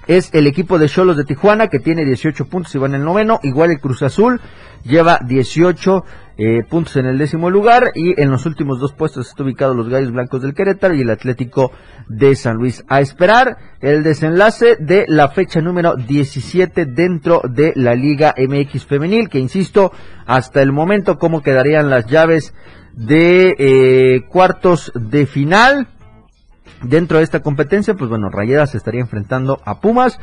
Es 0.07 0.31
el 0.33 0.47
equipo 0.47 0.79
de 0.79 0.89
Cholos 0.89 1.17
de 1.17 1.25
Tijuana 1.25 1.69
que 1.69 1.79
tiene 1.79 2.05
18 2.05 2.47
puntos 2.47 2.75
y 2.75 2.79
va 2.79 2.87
en 2.87 2.95
el 2.95 3.05
noveno. 3.05 3.41
Igual 3.43 3.71
el 3.71 3.81
Cruz 3.81 4.03
Azul 4.03 4.41
lleva 4.85 5.19
18 5.27 6.05
eh, 6.37 6.63
puntos 6.69 6.97
en 6.97 7.07
el 7.07 7.17
décimo 7.17 7.49
lugar 7.49 7.93
y 7.95 8.21
en 8.21 8.31
los 8.31 8.45
últimos 8.45 8.81
dos 8.81 8.93
puestos 8.93 9.29
está 9.29 9.45
ubicado 9.45 9.73
los 9.73 9.89
Gallos 9.89 10.11
Blancos 10.13 10.43
del 10.43 10.53
Querétaro 10.53 10.95
y 10.95 11.03
el 11.03 11.11
Atlético 11.11 11.73
de 12.09 12.35
San 12.37 12.57
Luis. 12.57 12.85
A 12.89 13.01
esperar 13.01 13.57
el 13.81 14.03
desenlace 14.03 14.77
de 14.79 15.05
la 15.09 15.29
fecha 15.29 15.61
número 15.61 15.95
17 15.97 16.87
dentro 16.87 17.41
de 17.49 17.73
la 17.77 17.95
Liga 17.95 18.35
MX 18.37 18.85
Femenil, 18.85 19.29
que 19.29 19.39
insisto, 19.39 19.93
hasta 20.27 20.61
el 20.61 20.73
momento 20.73 21.19
cómo 21.19 21.41
quedarían 21.41 21.89
las 21.89 22.07
llaves 22.07 22.53
de 22.93 23.55
eh, 23.59 24.27
cuartos 24.29 24.93
de 24.95 25.27
final. 25.27 25.89
Dentro 26.85 27.19
de 27.19 27.25
esta 27.25 27.41
competencia, 27.41 27.95
pues 27.95 28.11
bueno, 28.11 28.29
Rayadas 28.29 28.75
estaría 28.75 29.01
enfrentando 29.01 29.61
a 29.65 29.81
Pumas, 29.81 30.21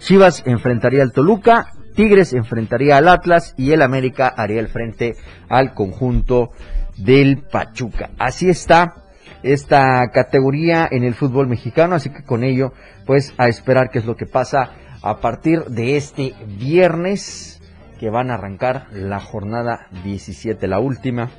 Chivas 0.00 0.42
enfrentaría 0.44 1.02
al 1.02 1.12
Toluca, 1.12 1.72
Tigres 1.94 2.32
enfrentaría 2.32 2.96
al 2.96 3.08
Atlas 3.08 3.54
y 3.56 3.72
el 3.72 3.82
América 3.82 4.26
haría 4.28 4.60
el 4.60 4.68
frente 4.68 5.16
al 5.48 5.72
conjunto 5.72 6.50
del 6.96 7.42
Pachuca. 7.42 8.10
Así 8.18 8.48
está 8.48 8.94
esta 9.42 10.10
categoría 10.12 10.88
en 10.90 11.04
el 11.04 11.14
fútbol 11.14 11.46
mexicano, 11.46 11.94
así 11.94 12.10
que 12.10 12.24
con 12.24 12.44
ello, 12.44 12.72
pues 13.06 13.32
a 13.38 13.48
esperar 13.48 13.90
qué 13.90 14.00
es 14.00 14.04
lo 14.04 14.16
que 14.16 14.26
pasa 14.26 14.72
a 15.02 15.20
partir 15.20 15.64
de 15.66 15.96
este 15.96 16.34
viernes 16.58 17.60
que 17.98 18.10
van 18.10 18.30
a 18.30 18.34
arrancar 18.34 18.86
la 18.92 19.20
jornada 19.20 19.86
17, 20.04 20.66
la 20.66 20.80
última 20.80 21.30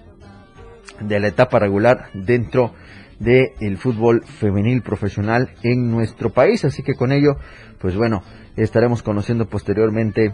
de 1.00 1.20
la 1.20 1.28
etapa 1.28 1.60
regular 1.60 2.10
dentro 2.14 2.74
del 3.22 3.78
fútbol 3.78 4.24
femenil 4.26 4.82
profesional 4.82 5.52
en 5.62 5.92
nuestro 5.92 6.32
país. 6.32 6.66
Así 6.66 6.82
que 6.82 6.96
con 6.96 7.12
ello, 7.12 7.36
pues 7.80 7.96
bueno, 7.96 8.24
estaremos 8.58 9.04
conociendo 9.04 9.46
posteriormente 9.46 10.34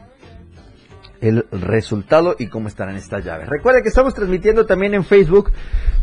el 1.21 1.45
resultado 1.51 2.35
y 2.37 2.47
cómo 2.47 2.67
estarán 2.67 2.95
estas 2.95 3.23
llaves. 3.23 3.49
Recuerda 3.49 3.81
que 3.81 3.89
estamos 3.89 4.13
transmitiendo 4.13 4.65
también 4.65 4.93
en 4.93 5.03
Facebook. 5.03 5.51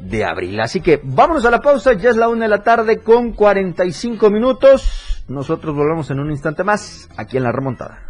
de 0.00 0.24
abril. 0.24 0.60
Así 0.60 0.80
que 0.80 1.00
vámonos 1.02 1.44
a 1.44 1.50
la 1.50 1.60
pausa, 1.60 1.94
ya 1.94 2.10
es 2.10 2.16
la 2.16 2.28
una 2.28 2.44
de 2.44 2.50
la 2.50 2.62
tarde 2.62 2.98
con 2.98 3.32
45 3.32 4.30
minutos. 4.30 5.24
Nosotros 5.26 5.74
volvemos 5.74 6.08
en 6.12 6.20
un 6.20 6.30
instante 6.30 6.62
más 6.62 7.08
aquí 7.16 7.36
en 7.36 7.42
la 7.42 7.50
remontada. 7.50 8.06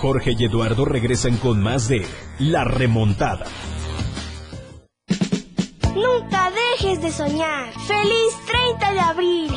Jorge 0.00 0.36
y 0.38 0.44
Eduardo 0.44 0.84
regresan 0.84 1.36
con 1.38 1.60
más 1.60 1.88
de 1.88 2.06
La 2.38 2.62
Remontada. 2.62 3.46
Nunca 5.92 6.52
dejes 6.52 7.02
de 7.02 7.10
soñar. 7.10 7.72
¡Feliz 7.72 8.32
30 8.46 8.92
de 8.92 9.00
abril! 9.00 9.50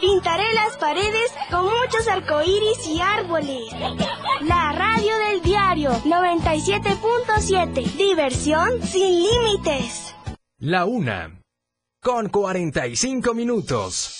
Pintaré 0.00 0.54
las 0.54 0.78
paredes 0.78 1.30
con 1.50 1.64
muchos 1.64 2.08
arcoíris 2.08 2.88
y 2.88 3.00
árboles. 3.00 3.70
La 4.40 4.72
radio 4.72 5.12
del 5.28 5.42
diario 5.42 5.90
97.7. 6.04 7.84
Diversión 7.98 8.82
sin 8.82 9.22
límites. 9.24 10.14
La 10.56 10.86
una. 10.86 11.38
Con 12.02 12.30
45 12.30 13.34
minutos. 13.34 14.19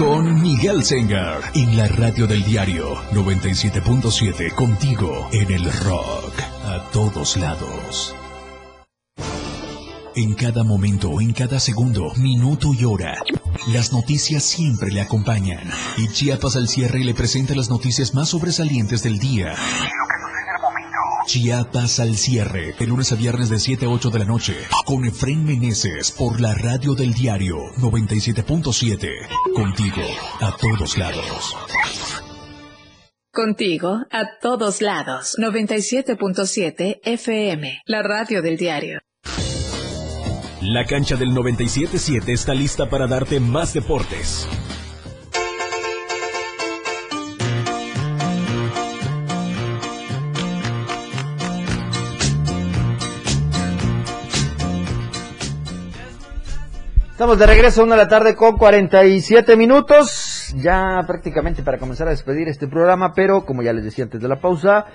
Con 0.00 0.40
Miguel 0.40 0.82
Sengar 0.82 1.42
en 1.52 1.76
la 1.76 1.86
radio 1.86 2.26
del 2.26 2.42
diario 2.42 2.94
97.7 3.12 4.54
contigo 4.54 5.28
en 5.30 5.50
el 5.52 5.70
rock 5.70 6.40
a 6.64 6.88
todos 6.90 7.36
lados. 7.36 8.16
En 10.16 10.32
cada 10.32 10.64
momento, 10.64 11.20
en 11.20 11.34
cada 11.34 11.60
segundo, 11.60 12.14
minuto 12.16 12.72
y 12.72 12.86
hora, 12.86 13.22
las 13.68 13.92
noticias 13.92 14.42
siempre 14.42 14.90
le 14.90 15.02
acompañan. 15.02 15.68
Y 15.98 16.08
Chiapas 16.08 16.56
al 16.56 16.68
cierre 16.68 17.04
le 17.04 17.12
presenta 17.12 17.54
las 17.54 17.68
noticias 17.68 18.14
más 18.14 18.30
sobresalientes 18.30 19.02
del 19.02 19.18
día. 19.18 19.54
Chiapas 21.30 22.00
al 22.00 22.16
cierre, 22.16 22.74
de 22.76 22.86
lunes 22.88 23.12
a 23.12 23.14
viernes 23.14 23.50
de 23.50 23.60
7 23.60 23.86
a 23.86 23.88
8 23.88 24.10
de 24.10 24.18
la 24.18 24.24
noche, 24.24 24.56
con 24.84 25.04
Efren 25.04 25.44
Meneses 25.44 26.10
por 26.10 26.40
la 26.40 26.54
radio 26.54 26.96
del 26.96 27.14
diario 27.14 27.56
97.7. 27.76 29.08
Contigo, 29.54 30.02
a 30.40 30.56
todos 30.56 30.98
lados. 30.98 31.56
Contigo 33.32 34.00
a 34.10 34.24
todos 34.42 34.82
lados. 34.82 35.36
97.7 35.38 36.98
FM, 37.04 37.82
la 37.86 38.02
radio 38.02 38.42
del 38.42 38.56
diario. 38.56 38.98
La 40.62 40.84
cancha 40.84 41.14
del 41.14 41.28
97.7 41.28 42.28
está 42.30 42.54
lista 42.54 42.90
para 42.90 43.06
darte 43.06 43.38
más 43.38 43.72
deportes. 43.72 44.48
Estamos 57.20 57.38
de 57.38 57.44
regreso, 57.44 57.82
una 57.82 57.96
de 57.96 58.04
la 58.04 58.08
tarde 58.08 58.34
con 58.34 58.56
47 58.56 59.54
minutos. 59.54 60.54
Ya 60.56 61.02
prácticamente 61.06 61.62
para 61.62 61.76
comenzar 61.76 62.08
a 62.08 62.12
despedir 62.12 62.48
este 62.48 62.66
programa, 62.66 63.12
pero 63.14 63.44
como 63.44 63.62
ya 63.62 63.74
les 63.74 63.84
decía 63.84 64.04
antes 64.04 64.22
de 64.22 64.28
la 64.28 64.40
pausa, 64.40 64.86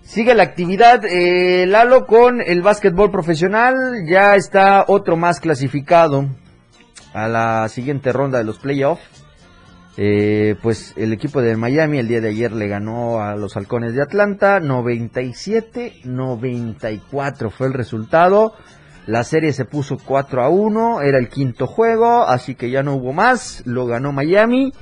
sigue 0.00 0.36
la 0.36 0.44
actividad. 0.44 1.04
Eh, 1.04 1.66
Lalo 1.66 2.06
con 2.06 2.40
el 2.40 2.62
básquetbol 2.62 3.10
profesional. 3.10 3.74
Ya 4.08 4.36
está 4.36 4.84
otro 4.86 5.16
más 5.16 5.40
clasificado 5.40 6.28
a 7.12 7.26
la 7.26 7.68
siguiente 7.68 8.12
ronda 8.12 8.38
de 8.38 8.44
los 8.44 8.60
playoffs. 8.60 9.02
Eh, 9.96 10.54
pues 10.62 10.92
el 10.96 11.12
equipo 11.12 11.42
de 11.42 11.56
Miami 11.56 11.98
el 11.98 12.06
día 12.06 12.20
de 12.20 12.28
ayer 12.28 12.52
le 12.52 12.68
ganó 12.68 13.20
a 13.20 13.34
los 13.34 13.56
halcones 13.56 13.94
de 13.94 14.02
Atlanta 14.02 14.60
97-94 14.60 17.50
fue 17.50 17.66
el 17.66 17.72
resultado. 17.72 18.54
La 19.06 19.22
serie 19.22 19.52
se 19.52 19.64
puso 19.64 19.98
4 19.98 20.42
a 20.42 20.48
1, 20.48 21.02
era 21.02 21.18
el 21.18 21.28
quinto 21.28 21.66
juego, 21.66 22.26
así 22.26 22.54
que 22.54 22.70
ya 22.70 22.82
no 22.82 22.94
hubo 22.94 23.12
más, 23.12 23.62
lo 23.66 23.86
ganó 23.86 24.12
Miami 24.12 24.72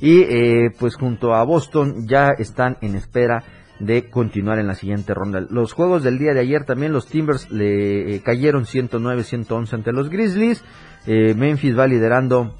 y 0.00 0.22
eh, 0.22 0.70
pues 0.78 0.96
junto 0.96 1.34
a 1.34 1.44
Boston 1.44 2.06
ya 2.06 2.30
están 2.38 2.76
en 2.80 2.96
espera 2.96 3.44
de 3.80 4.10
continuar 4.10 4.58
en 4.58 4.66
la 4.66 4.74
siguiente 4.74 5.14
ronda. 5.14 5.40
Los 5.40 5.72
juegos 5.72 6.02
del 6.02 6.18
día 6.18 6.34
de 6.34 6.40
ayer 6.40 6.64
también 6.64 6.92
los 6.92 7.06
Timbers 7.06 7.50
le 7.50 8.14
eh, 8.14 8.22
cayeron 8.22 8.64
109-111 8.64 9.72
ante 9.72 9.92
los 9.92 10.10
Grizzlies, 10.10 10.64
eh, 11.06 11.34
Memphis 11.34 11.78
va 11.78 11.86
liderando 11.86 12.54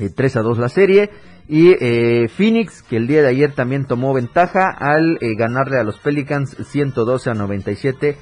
eh, 0.00 0.10
3 0.14 0.36
a 0.36 0.40
2 0.40 0.58
la 0.58 0.68
serie. 0.68 1.10
Y 1.48 1.74
Phoenix, 2.28 2.82
que 2.82 2.96
el 2.96 3.08
día 3.08 3.20
de 3.20 3.28
ayer 3.28 3.52
también 3.52 3.84
tomó 3.84 4.14
ventaja 4.14 4.70
al 4.70 5.18
ganarle 5.36 5.76
a 5.76 5.82
los 5.82 5.98
Pelicans 5.98 6.56
112 6.56 7.28
a 7.28 7.34
97. 7.34 8.16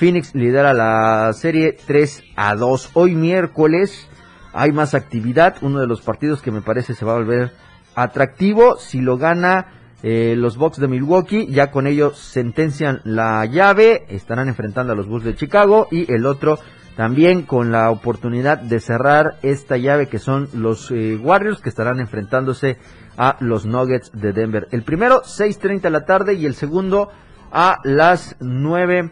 Phoenix 0.00 0.34
lidera 0.34 0.72
la 0.72 1.30
serie 1.34 1.76
3 1.86 2.24
a 2.34 2.54
2. 2.54 2.92
Hoy 2.94 3.14
miércoles 3.14 4.08
hay 4.54 4.72
más 4.72 4.94
actividad. 4.94 5.56
Uno 5.60 5.78
de 5.78 5.86
los 5.86 6.00
partidos 6.00 6.40
que 6.40 6.50
me 6.50 6.62
parece 6.62 6.94
se 6.94 7.04
va 7.04 7.12
a 7.12 7.18
volver 7.18 7.52
atractivo. 7.94 8.78
Si 8.78 9.02
lo 9.02 9.18
gana 9.18 9.66
eh, 10.02 10.36
los 10.38 10.56
Bucks 10.56 10.80
de 10.80 10.88
Milwaukee, 10.88 11.48
ya 11.48 11.70
con 11.70 11.86
ello 11.86 12.14
sentencian 12.14 13.02
la 13.04 13.44
llave. 13.44 14.06
Estarán 14.08 14.48
enfrentando 14.48 14.94
a 14.94 14.96
los 14.96 15.06
Bulls 15.06 15.26
de 15.26 15.34
Chicago. 15.34 15.86
Y 15.90 16.10
el 16.10 16.24
otro 16.24 16.58
también 16.96 17.42
con 17.42 17.70
la 17.70 17.90
oportunidad 17.90 18.56
de 18.56 18.80
cerrar 18.80 19.36
esta 19.42 19.76
llave 19.76 20.08
que 20.08 20.18
son 20.18 20.48
los 20.54 20.90
eh, 20.90 21.18
Warriors 21.22 21.60
que 21.60 21.68
estarán 21.68 22.00
enfrentándose 22.00 22.78
a 23.18 23.36
los 23.40 23.66
Nuggets 23.66 24.12
de 24.14 24.32
Denver. 24.32 24.66
El 24.70 24.82
primero 24.82 25.20
6.30 25.20 25.82
de 25.82 25.90
la 25.90 26.06
tarde 26.06 26.32
y 26.32 26.46
el 26.46 26.54
segundo 26.54 27.10
a 27.52 27.80
las 27.84 28.36
9 28.40 29.10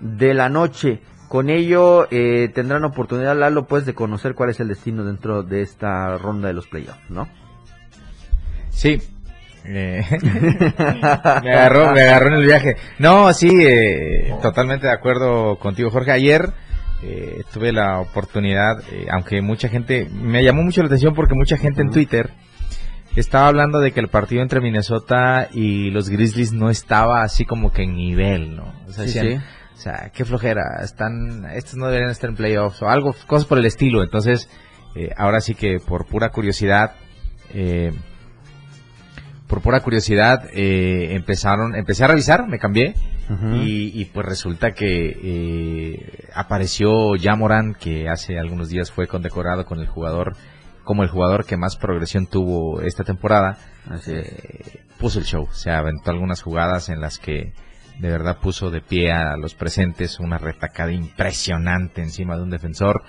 de 0.00 0.34
la 0.34 0.48
noche. 0.48 1.00
Con 1.28 1.50
ello 1.50 2.06
eh, 2.10 2.50
tendrán 2.54 2.84
oportunidad, 2.84 3.36
Lalo, 3.36 3.66
pues 3.66 3.84
de 3.84 3.94
conocer 3.94 4.34
cuál 4.34 4.50
es 4.50 4.60
el 4.60 4.68
destino 4.68 5.04
dentro 5.04 5.42
de 5.42 5.62
esta 5.62 6.16
ronda 6.18 6.48
de 6.48 6.54
los 6.54 6.68
playoffs, 6.68 7.10
¿no? 7.10 7.28
Sí. 8.70 9.00
Eh, 9.64 10.04
me, 11.42 11.52
agarró, 11.52 11.92
me 11.92 12.02
agarró 12.02 12.28
en 12.28 12.34
el 12.34 12.46
viaje. 12.46 12.76
No, 12.98 13.32
sí, 13.32 13.50
eh, 13.50 14.34
totalmente 14.40 14.86
de 14.86 14.92
acuerdo 14.92 15.58
contigo, 15.58 15.90
Jorge. 15.90 16.12
Ayer 16.12 16.50
eh, 17.02 17.42
tuve 17.52 17.72
la 17.72 17.98
oportunidad, 17.98 18.76
aunque 19.10 19.42
mucha 19.42 19.68
gente, 19.68 20.08
me 20.12 20.44
llamó 20.44 20.62
mucho 20.62 20.82
la 20.82 20.86
atención 20.86 21.14
porque 21.14 21.34
mucha 21.34 21.56
gente 21.56 21.82
en 21.82 21.90
Twitter 21.90 22.30
estaba 23.16 23.48
hablando 23.48 23.80
de 23.80 23.92
que 23.92 24.00
el 24.00 24.08
partido 24.08 24.42
entre 24.42 24.60
Minnesota 24.60 25.48
y 25.52 25.90
los 25.90 26.08
Grizzlies 26.08 26.52
no 26.52 26.70
estaba 26.70 27.22
así 27.22 27.44
como 27.44 27.72
que 27.72 27.82
en 27.82 27.96
nivel, 27.96 28.54
¿no? 28.54 28.74
O 28.86 28.92
sea, 28.92 29.06
Sí, 29.06 29.18
decían, 29.18 29.40
sí. 29.40 29.46
O 29.76 29.78
sea, 29.78 30.10
qué 30.14 30.24
flojera, 30.24 30.80
están, 30.82 31.44
estos 31.54 31.74
no 31.76 31.86
deberían 31.86 32.10
estar 32.10 32.30
en 32.30 32.36
playoffs 32.36 32.80
o 32.80 32.88
algo, 32.88 33.14
cosas 33.26 33.46
por 33.46 33.58
el 33.58 33.66
estilo. 33.66 34.02
Entonces, 34.02 34.48
eh, 34.94 35.10
ahora 35.18 35.40
sí 35.42 35.54
que 35.54 35.78
por 35.78 36.06
pura 36.06 36.30
curiosidad, 36.30 36.94
eh, 37.52 37.92
por 39.46 39.60
pura 39.60 39.80
curiosidad, 39.80 40.48
eh, 40.54 41.14
empezaron, 41.14 41.76
empecé 41.76 42.04
a 42.04 42.08
revisar, 42.08 42.48
me 42.48 42.58
cambié, 42.58 42.94
y, 43.54 44.00
y 44.00 44.04
pues 44.06 44.24
resulta 44.24 44.70
que 44.70 45.18
eh, 45.20 46.28
apareció 46.32 47.14
Jamoran, 47.20 47.74
que 47.74 48.08
hace 48.08 48.38
algunos 48.38 48.68
días 48.68 48.92
fue 48.92 49.08
condecorado 49.08 49.66
con 49.66 49.80
el 49.80 49.88
jugador, 49.88 50.36
como 50.84 51.02
el 51.02 51.08
jugador 51.08 51.44
que 51.44 51.56
más 51.56 51.76
progresión 51.76 52.28
tuvo 52.28 52.80
esta 52.82 53.02
temporada. 53.02 53.58
Así 53.90 54.12
es. 54.12 54.28
Eh, 54.28 54.80
puso 54.98 55.18
el 55.18 55.24
show, 55.24 55.48
se 55.50 55.70
aventó 55.72 56.12
algunas 56.12 56.40
jugadas 56.40 56.88
en 56.88 57.00
las 57.00 57.18
que 57.18 57.52
de 57.98 58.10
verdad 58.10 58.38
puso 58.40 58.70
de 58.70 58.80
pie 58.80 59.12
a 59.12 59.36
los 59.36 59.54
presentes 59.54 60.20
una 60.20 60.38
retacada 60.38 60.92
impresionante 60.92 62.02
encima 62.02 62.36
de 62.36 62.42
un 62.42 62.50
defensor 62.50 63.02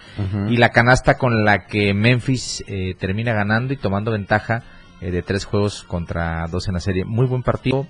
y 0.50 0.58
la 0.58 0.70
canasta 0.70 1.18
con 1.18 1.44
la 1.44 1.66
que 1.68 1.94
Memphis 1.94 2.64
eh, 2.68 2.96
termina 2.98 3.34
ganando 3.34 3.74
y 3.74 3.78
tomando 3.78 4.12
ventaja 4.12 4.64
eh, 5.02 5.12
de 5.12 5.22
tres 5.22 5.46
juegos 5.46 5.84
contra 5.84 6.48
dos 6.48 6.68
en 6.68 6.76
la 6.76 6.80
serie. 6.80 7.06
Muy 7.06 7.28
buen 7.28 7.44
partido. 7.44 7.88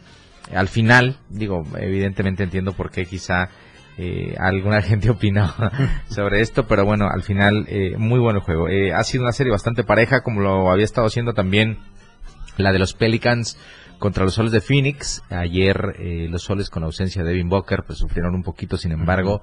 Al 0.53 0.67
final, 0.67 1.17
digo, 1.29 1.63
evidentemente 1.77 2.43
entiendo 2.43 2.73
por 2.73 2.89
qué 2.89 3.05
quizá 3.05 3.49
eh, 3.97 4.35
alguna 4.37 4.81
gente 4.83 5.09
opinó 5.09 5.53
sobre 6.09 6.41
esto, 6.41 6.67
pero 6.67 6.85
bueno, 6.85 7.07
al 7.11 7.23
final 7.23 7.65
eh, 7.67 7.95
muy 7.97 8.19
bueno 8.19 8.39
el 8.39 8.45
juego. 8.45 8.69
Eh, 8.69 8.93
ha 8.93 9.03
sido 9.03 9.23
una 9.23 9.31
serie 9.31 9.51
bastante 9.51 9.83
pareja, 9.83 10.21
como 10.21 10.41
lo 10.41 10.71
había 10.71 10.85
estado 10.85 11.07
haciendo 11.07 11.33
también 11.33 11.79
la 12.57 12.71
de 12.71 12.79
los 12.79 12.93
Pelicans 12.93 13.57
contra 13.99 14.23
los 14.23 14.35
Soles 14.35 14.51
de 14.51 14.61
Phoenix. 14.61 15.23
Ayer 15.29 15.95
eh, 15.99 16.27
los 16.29 16.43
Soles 16.43 16.69
con 16.69 16.83
ausencia 16.83 17.23
de 17.23 17.29
Devin 17.29 17.49
Booker 17.49 17.83
pues 17.85 17.99
sufrieron 17.99 18.35
un 18.35 18.43
poquito, 18.43 18.77
sin 18.77 18.91
embargo, 18.91 19.41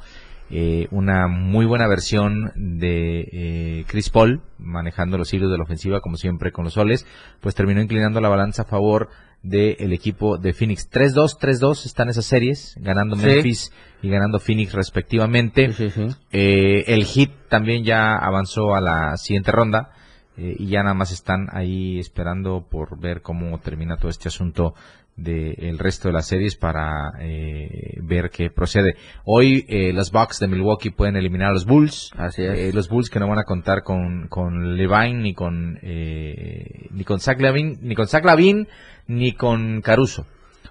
eh, 0.51 0.87
una 0.91 1.27
muy 1.27 1.65
buena 1.67 1.89
versión 1.89 2.53
de 2.55 3.29
eh, 3.33 3.85
Chris 3.89 4.11
Paul 4.11 4.43
manejando 4.59 5.17
los 5.17 5.33
hilos 5.33 5.51
de 5.51 5.57
la 5.57 5.65
ofensiva 5.65 6.01
como 6.01 6.17
siempre 6.17 6.53
con 6.53 6.65
los 6.65 6.75
Soles, 6.75 7.07
pues 7.41 7.55
terminó 7.55 7.81
inclinando 7.81 8.21
la 8.21 8.29
balanza 8.29 8.63
a 8.63 8.67
favor 8.67 9.09
del 9.43 9.93
equipo 9.93 10.39
de 10.39 10.55
Phoenix. 10.55 10.91
3-2, 10.91 11.39
3-2 11.39 11.85
están 11.85 12.09
esas 12.09 12.25
series, 12.25 12.77
ganando 12.81 13.17
Sí. 13.17 13.27
Memphis 13.27 13.73
y 14.01 14.09
ganando 14.09 14.39
Phoenix 14.41 14.73
respectivamente. 14.73 15.73
Sí, 15.73 15.91
sí, 15.91 16.09
sí. 16.09 16.17
Eh, 16.33 16.85
el 16.89 17.05
Heat 17.05 17.31
también 17.51 17.85
ya 17.85 18.15
avanzó 18.17 18.75
a 18.75 18.81
la 18.81 19.17
siguiente 19.19 19.53
ronda 19.53 19.91
eh, 20.37 20.57
y 20.59 20.67
ya 20.67 20.83
nada 20.83 20.95
más 20.95 21.13
están 21.13 21.49
ahí 21.53 21.99
esperando 21.99 22.67
por 22.69 22.99
ver 22.99 23.23
cómo 23.23 23.59
termina 23.59 23.97
todo 23.97 24.11
este 24.11 24.29
asunto 24.29 24.75
del 25.17 25.79
resto 25.79 26.09
de 26.09 26.15
las 26.15 26.27
series 26.27 26.57
para 26.57 27.13
eh, 27.21 27.99
ver 28.03 28.31
qué 28.31 28.51
procede. 28.51 28.97
Hoy 29.25 29.65
eh, 29.69 29.93
los 29.93 30.11
Bucks 30.11 30.41
de 30.41 30.49
Milwaukee 30.49 30.91
pueden 30.91 31.17
eliminar 31.17 31.51
a 31.51 31.53
los 31.53 31.67
Bulls. 31.67 32.11
Así 32.17 32.43
es. 32.43 32.59
Eh, 32.59 32.73
los 32.73 32.89
Bulls 32.89 33.11
que 33.11 33.21
no 33.21 33.29
van 33.29 33.39
a 33.39 33.45
contar 33.45 33.83
con, 33.85 34.27
con 34.29 34.77
Levine 34.77 35.23
ni 35.23 35.35
con 35.35 35.79
eh, 35.83 36.89
ni 36.91 37.05
con 37.05 37.21
Zach 37.21 37.41
Lavin, 37.41 37.79
ni 37.83 37.95
con 37.95 38.09
Zach 38.09 38.25
Lavin 38.25 38.67
ni 39.07 39.33
con 39.33 39.81
Caruso. 39.83 40.27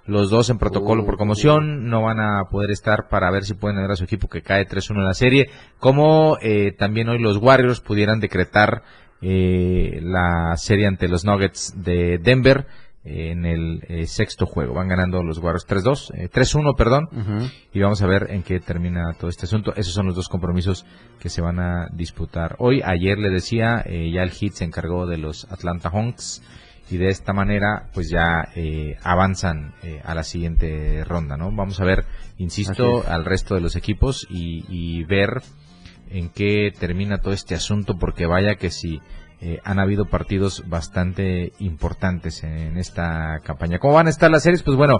Los 0.06 0.28
dos 0.28 0.50
en 0.50 0.58
protocolo 0.58 1.06
por 1.06 1.16
conmoción 1.16 1.88
no 1.88 2.02
van 2.02 2.20
a 2.20 2.44
poder 2.50 2.70
estar 2.70 3.08
para 3.08 3.30
ver 3.30 3.44
si 3.44 3.54
pueden 3.54 3.80
ver 3.80 3.90
a 3.90 3.96
su 3.96 4.04
equipo 4.04 4.28
que 4.28 4.42
cae 4.42 4.68
3-1 4.68 4.96
en 4.96 5.04
la 5.04 5.14
serie. 5.14 5.48
Como 5.78 6.36
eh, 6.42 6.72
también 6.72 7.08
hoy 7.08 7.18
los 7.18 7.38
Warriors 7.38 7.80
pudieran 7.80 8.20
decretar 8.20 8.82
eh, 9.26 10.00
la 10.02 10.54
serie 10.56 10.86
ante 10.86 11.08
los 11.08 11.24
Nuggets 11.24 11.72
de 11.82 12.18
Denver 12.18 12.66
eh, 13.04 13.30
en 13.30 13.46
el 13.46 13.82
eh, 13.88 14.06
sexto 14.06 14.44
juego. 14.44 14.74
Van 14.74 14.88
ganando 14.88 15.22
los 15.22 15.38
Warriors 15.38 15.66
3-2, 15.66 16.10
eh, 16.14 16.28
3-1, 16.30 16.76
perdón. 16.76 17.08
Ujú. 17.10 17.50
Y 17.72 17.80
vamos 17.80 18.02
a 18.02 18.06
ver 18.06 18.26
en 18.30 18.42
qué 18.42 18.60
termina 18.60 19.14
todo 19.18 19.30
este 19.30 19.46
asunto. 19.46 19.72
Esos 19.76 19.94
son 19.94 20.06
los 20.06 20.14
dos 20.14 20.28
compromisos 20.28 20.84
que 21.20 21.30
se 21.30 21.40
van 21.40 21.58
a 21.58 21.88
disputar 21.92 22.56
hoy. 22.58 22.82
Ayer 22.84 23.18
le 23.18 23.30
decía, 23.30 23.82
eh, 23.86 24.10
ya 24.12 24.22
el 24.22 24.30
Heat 24.30 24.52
se 24.52 24.64
encargó 24.64 25.06
de 25.06 25.16
los 25.16 25.50
Atlanta 25.50 25.88
Hawks 25.90 26.42
y 26.90 26.98
de 26.98 27.08
esta 27.08 27.32
manera 27.32 27.88
pues 27.94 28.10
ya 28.10 28.48
eh, 28.54 28.98
avanzan 29.02 29.74
eh, 29.82 30.02
a 30.04 30.14
la 30.14 30.22
siguiente 30.22 31.02
ronda, 31.04 31.38
¿no? 31.38 31.50
Vamos 31.50 31.80
a 31.80 31.84
ver, 31.84 32.04
insisto, 32.36 33.04
al 33.08 33.24
resto 33.24 33.54
de 33.54 33.62
los 33.62 33.74
equipos 33.74 34.26
y, 34.28 34.64
y 34.68 35.04
ver 35.04 35.40
en 36.10 36.30
qué 36.30 36.72
termina 36.78 37.18
todo 37.18 37.32
este 37.32 37.54
asunto 37.54 37.96
porque 37.98 38.26
vaya 38.26 38.56
que 38.56 38.70
sí 38.70 39.00
eh, 39.40 39.58
han 39.64 39.78
habido 39.78 40.06
partidos 40.06 40.62
bastante 40.66 41.52
importantes 41.58 42.42
en 42.44 42.78
esta 42.78 43.40
campaña. 43.44 43.78
¿Cómo 43.78 43.94
van 43.94 44.06
a 44.06 44.10
estar 44.10 44.30
las 44.30 44.42
series? 44.42 44.62
Pues 44.62 44.76
bueno, 44.76 44.98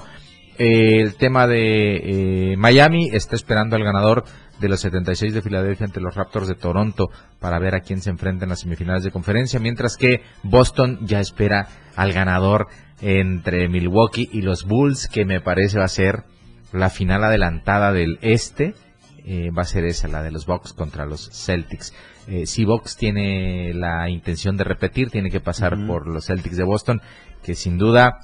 eh, 0.59 1.01
el 1.01 1.17
tema 1.17 1.47
de 1.47 2.53
eh, 2.53 2.57
Miami 2.57 3.09
está 3.13 3.37
esperando 3.37 3.75
al 3.75 3.85
ganador 3.85 4.25
de 4.61 4.69
los 4.69 4.81
76 4.81 5.35
de 5.35 5.43
Filadelfia 5.43 5.87
ante 5.87 6.01
los 6.01 6.15
Raptors 6.15 6.47
de 6.47 6.55
Toronto 6.55 7.09
para 7.41 7.59
ver 7.59 7.75
a 7.75 7.81
quién 7.81 8.01
se 8.01 8.11
enfrenta 8.11 8.45
en 8.45 8.51
las 8.51 8.61
semifinales 8.61 9.03
de 9.03 9.11
conferencia, 9.11 9.59
mientras 9.59 9.97
que 9.97 10.23
Boston 10.43 11.01
ya 11.03 11.21
espera 11.21 11.69
al 11.97 12.13
ganador 12.13 12.69
entre 13.01 13.69
Milwaukee 13.69 14.29
y 14.33 14.43
los 14.43 14.65
Bulls, 14.65 15.09
que 15.09 15.25
me 15.25 15.41
parece 15.41 15.79
va 15.79 15.85
a 15.85 15.89
ser 15.89 16.23
la 16.73 16.91
final 16.91 17.25
adelantada 17.25 17.93
del 17.93 18.19
este. 18.21 18.75
Eh, 19.25 19.51
va 19.51 19.62
a 19.62 19.66
ser 19.66 19.85
esa, 19.85 20.09
la 20.09 20.22
de 20.22 20.31
los 20.31 20.47
Bucks 20.47 20.72
contra 20.72 21.07
los 21.07 21.31
Celtics. 21.33 21.95
Eh, 22.29 22.47
si 22.47 22.64
Bucks 22.64 22.97
tiene 22.97 23.72
la 23.75 24.09
intención 24.09 24.57
de 24.57 24.64
repetir, 24.64 25.11
tiene 25.11 25.31
que 25.31 25.41
pasar 25.41 25.77
por 25.87 26.07
los 26.07 26.27
Celtics 26.27 26.57
de 26.57 26.64
Boston, 26.64 27.01
que 27.43 27.55
sin 27.55 27.79
duda 27.79 28.18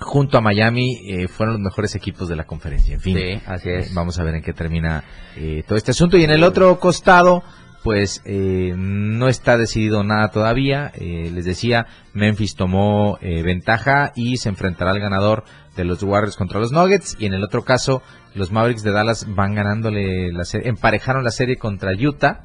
junto 0.00 0.38
a 0.38 0.40
Miami 0.40 1.00
eh, 1.08 1.28
fueron 1.28 1.54
los 1.54 1.62
mejores 1.62 1.94
equipos 1.96 2.28
de 2.28 2.36
la 2.36 2.44
conferencia. 2.44 2.94
En 2.94 3.00
fin, 3.00 3.16
Sí, 3.16 3.40
así 3.46 3.68
es. 3.70 3.86
eh, 3.88 3.90
vamos 3.94 4.18
a 4.18 4.24
ver 4.24 4.36
en 4.36 4.42
qué 4.42 4.52
termina 4.52 5.02
eh, 5.36 5.64
todo 5.66 5.76
este 5.76 5.90
asunto. 5.90 6.16
Y 6.16 6.24
en 6.24 6.30
el 6.30 6.44
otro 6.44 6.78
costado, 6.78 7.42
pues 7.82 8.22
eh, 8.24 8.74
no 8.76 9.28
está 9.28 9.56
decidido 9.56 10.02
nada 10.04 10.28
todavía. 10.28 10.92
Eh, 10.94 11.30
les 11.32 11.44
decía, 11.44 11.86
Memphis 12.12 12.54
tomó 12.54 13.18
eh, 13.20 13.42
ventaja 13.42 14.12
y 14.14 14.36
se 14.38 14.48
enfrentará 14.48 14.90
al 14.90 15.00
ganador 15.00 15.44
de 15.76 15.84
los 15.84 16.02
Warriors 16.02 16.36
contra 16.36 16.60
los 16.60 16.72
Nuggets. 16.72 17.16
Y 17.18 17.26
en 17.26 17.34
el 17.34 17.44
otro 17.44 17.64
caso, 17.64 18.02
los 18.34 18.50
Mavericks 18.50 18.82
de 18.82 18.92
Dallas 18.92 19.26
van 19.34 19.54
ganándole 19.54 20.32
la 20.32 20.44
serie, 20.44 20.68
emparejaron 20.68 21.24
la 21.24 21.30
serie 21.30 21.56
contra 21.56 21.92
Utah. 21.92 22.44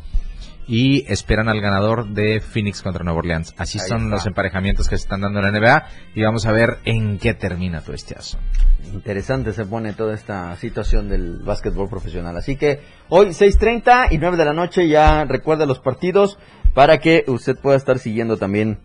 Y 0.68 1.04
esperan 1.12 1.50
al 1.50 1.60
ganador 1.60 2.08
de 2.08 2.40
Phoenix 2.40 2.82
contra 2.82 3.04
Nueva 3.04 3.20
Orleans. 3.20 3.54
Así 3.58 3.80
Ahí 3.80 3.88
son 3.88 3.98
está. 4.04 4.10
los 4.12 4.26
emparejamientos 4.26 4.88
que 4.88 4.98
se 4.98 5.04
están 5.04 5.22
dando 5.22 5.40
en 5.40 5.46
la 5.46 5.60
NBA. 5.60 5.86
Y 6.16 6.24
vamos 6.24 6.46
a 6.46 6.52
ver 6.54 6.78
en 6.86 7.18
qué 7.20 7.34
termina 7.34 7.82
todo 7.82 7.94
este 7.96 8.16
asunto. 8.16 8.46
Interesante 8.94 9.52
se 9.54 9.66
pone 9.66 9.94
toda 9.94 10.14
esta 10.14 10.56
situación 10.56 11.10
del 11.10 11.40
básquetbol 11.44 11.90
profesional. 11.90 12.38
Así 12.38 12.56
que 12.56 12.80
hoy 13.10 13.28
6.30 13.28 14.08
y 14.12 14.18
9 14.18 14.38
de 14.38 14.46
la 14.46 14.54
noche 14.54 14.88
ya 14.88 15.26
recuerda 15.26 15.66
los 15.66 15.80
partidos 15.80 16.38
para 16.74 16.98
que 17.00 17.24
usted 17.28 17.58
pueda 17.62 17.76
estar 17.78 18.00
siguiendo 18.00 18.38
también 18.38 18.80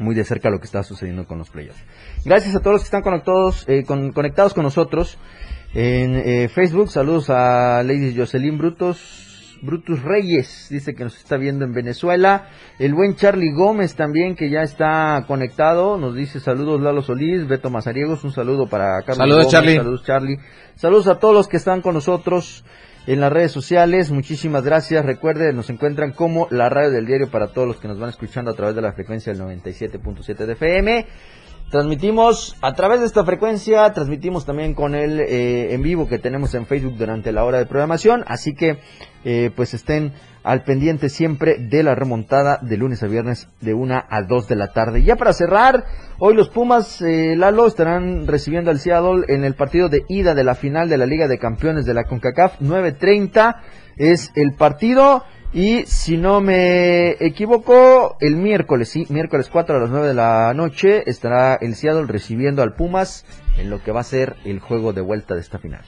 muy 0.00 0.14
de 0.14 0.24
cerca 0.24 0.50
lo 0.50 0.58
que 0.58 0.66
está 0.66 0.82
sucediendo 0.82 1.26
con 1.26 1.38
los 1.38 1.50
playoffs. 1.50 1.80
Gracias 2.24 2.54
a 2.56 2.60
todos 2.60 2.72
los 2.72 2.80
que 2.82 2.86
están 2.86 3.02
conectados, 3.02 3.64
eh, 3.68 3.84
con- 3.84 4.12
conectados 4.12 4.52
con 4.52 4.64
nosotros 4.64 5.18
en 5.72 6.16
eh, 6.16 6.48
Facebook. 6.48 6.90
Saludos 6.90 7.30
a 7.30 7.82
Lady 7.84 8.14
Jocelyn 8.16 8.58
Brutos. 8.58 9.30
Brutus 9.62 10.02
Reyes 10.02 10.68
dice 10.70 10.94
que 10.94 11.04
nos 11.04 11.16
está 11.16 11.36
viendo 11.36 11.64
en 11.64 11.72
Venezuela. 11.72 12.48
El 12.78 12.94
buen 12.94 13.16
Charlie 13.16 13.52
Gómez 13.52 13.94
también 13.94 14.34
que 14.34 14.50
ya 14.50 14.62
está 14.62 15.24
conectado. 15.26 15.98
Nos 15.98 16.14
dice 16.14 16.40
saludos 16.40 16.80
Lalo 16.80 17.02
Solís, 17.02 17.46
Beto 17.46 17.70
Mazariegos. 17.70 18.24
Un 18.24 18.32
saludo 18.32 18.66
para 18.66 19.00
Carlos 19.02 19.18
Saludos, 19.18 19.44
Gómez, 19.44 19.52
Charlie. 19.52 19.76
Saludos 19.76 20.04
Charlie. 20.04 20.38
Saludos 20.76 21.08
a 21.08 21.18
todos 21.18 21.34
los 21.34 21.48
que 21.48 21.56
están 21.56 21.82
con 21.82 21.94
nosotros 21.94 22.64
en 23.06 23.20
las 23.20 23.32
redes 23.32 23.52
sociales. 23.52 24.10
Muchísimas 24.10 24.64
gracias. 24.64 25.04
Recuerden, 25.04 25.56
nos 25.56 25.70
encuentran 25.70 26.12
como 26.12 26.48
la 26.50 26.68
radio 26.68 26.90
del 26.90 27.06
diario 27.06 27.30
para 27.30 27.48
todos 27.48 27.68
los 27.68 27.76
que 27.76 27.88
nos 27.88 27.98
van 27.98 28.10
escuchando 28.10 28.50
a 28.50 28.54
través 28.54 28.74
de 28.74 28.82
la 28.82 28.92
frecuencia 28.92 29.32
del 29.32 29.42
97.7 29.42 30.46
de 30.46 30.52
FM. 30.52 31.06
Transmitimos 31.74 32.54
a 32.62 32.72
través 32.74 33.00
de 33.00 33.06
esta 33.06 33.24
frecuencia, 33.24 33.92
transmitimos 33.92 34.46
también 34.46 34.74
con 34.74 34.94
el 34.94 35.18
eh, 35.18 35.74
en 35.74 35.82
vivo 35.82 36.06
que 36.06 36.20
tenemos 36.20 36.54
en 36.54 36.66
Facebook 36.66 36.94
durante 36.96 37.32
la 37.32 37.44
hora 37.44 37.58
de 37.58 37.66
programación, 37.66 38.22
así 38.28 38.54
que 38.54 38.78
eh, 39.24 39.50
pues 39.56 39.74
estén 39.74 40.12
al 40.44 40.62
pendiente 40.62 41.08
siempre 41.08 41.56
de 41.58 41.82
la 41.82 41.96
remontada 41.96 42.60
de 42.62 42.76
lunes 42.76 43.02
a 43.02 43.08
viernes 43.08 43.48
de 43.60 43.74
1 43.74 44.04
a 44.08 44.22
2 44.22 44.46
de 44.46 44.54
la 44.54 44.68
tarde. 44.68 45.02
Ya 45.02 45.16
para 45.16 45.32
cerrar, 45.32 45.84
hoy 46.20 46.34
los 46.34 46.48
Pumas, 46.48 47.02
eh, 47.02 47.34
Lalo, 47.36 47.66
estarán 47.66 48.28
recibiendo 48.28 48.70
al 48.70 48.78
Seattle 48.78 49.24
en 49.26 49.42
el 49.42 49.56
partido 49.56 49.88
de 49.88 50.04
ida 50.08 50.36
de 50.36 50.44
la 50.44 50.54
final 50.54 50.88
de 50.88 50.98
la 50.98 51.06
Liga 51.06 51.26
de 51.26 51.40
Campeones 51.40 51.86
de 51.86 51.94
la 51.94 52.04
CONCACAF, 52.04 52.60
9.30 52.60 53.56
es 53.96 54.30
el 54.36 54.52
partido. 54.52 55.24
Y 55.54 55.84
si 55.86 56.16
no 56.16 56.40
me 56.40 57.10
equivoco, 57.24 58.16
el 58.20 58.34
miércoles, 58.36 58.88
sí, 58.90 59.06
miércoles 59.08 59.48
4 59.52 59.76
a 59.76 59.80
las 59.80 59.90
9 59.90 60.08
de 60.08 60.14
la 60.14 60.52
noche, 60.52 61.08
estará 61.08 61.54
el 61.54 61.76
Seattle 61.76 62.06
recibiendo 62.08 62.60
al 62.62 62.74
Pumas 62.74 63.24
en 63.56 63.70
lo 63.70 63.80
que 63.82 63.92
va 63.92 64.00
a 64.00 64.04
ser 64.04 64.34
el 64.44 64.58
juego 64.58 64.92
de 64.92 65.00
vuelta 65.00 65.34
de 65.34 65.40
esta 65.40 65.58
final. 65.58 65.82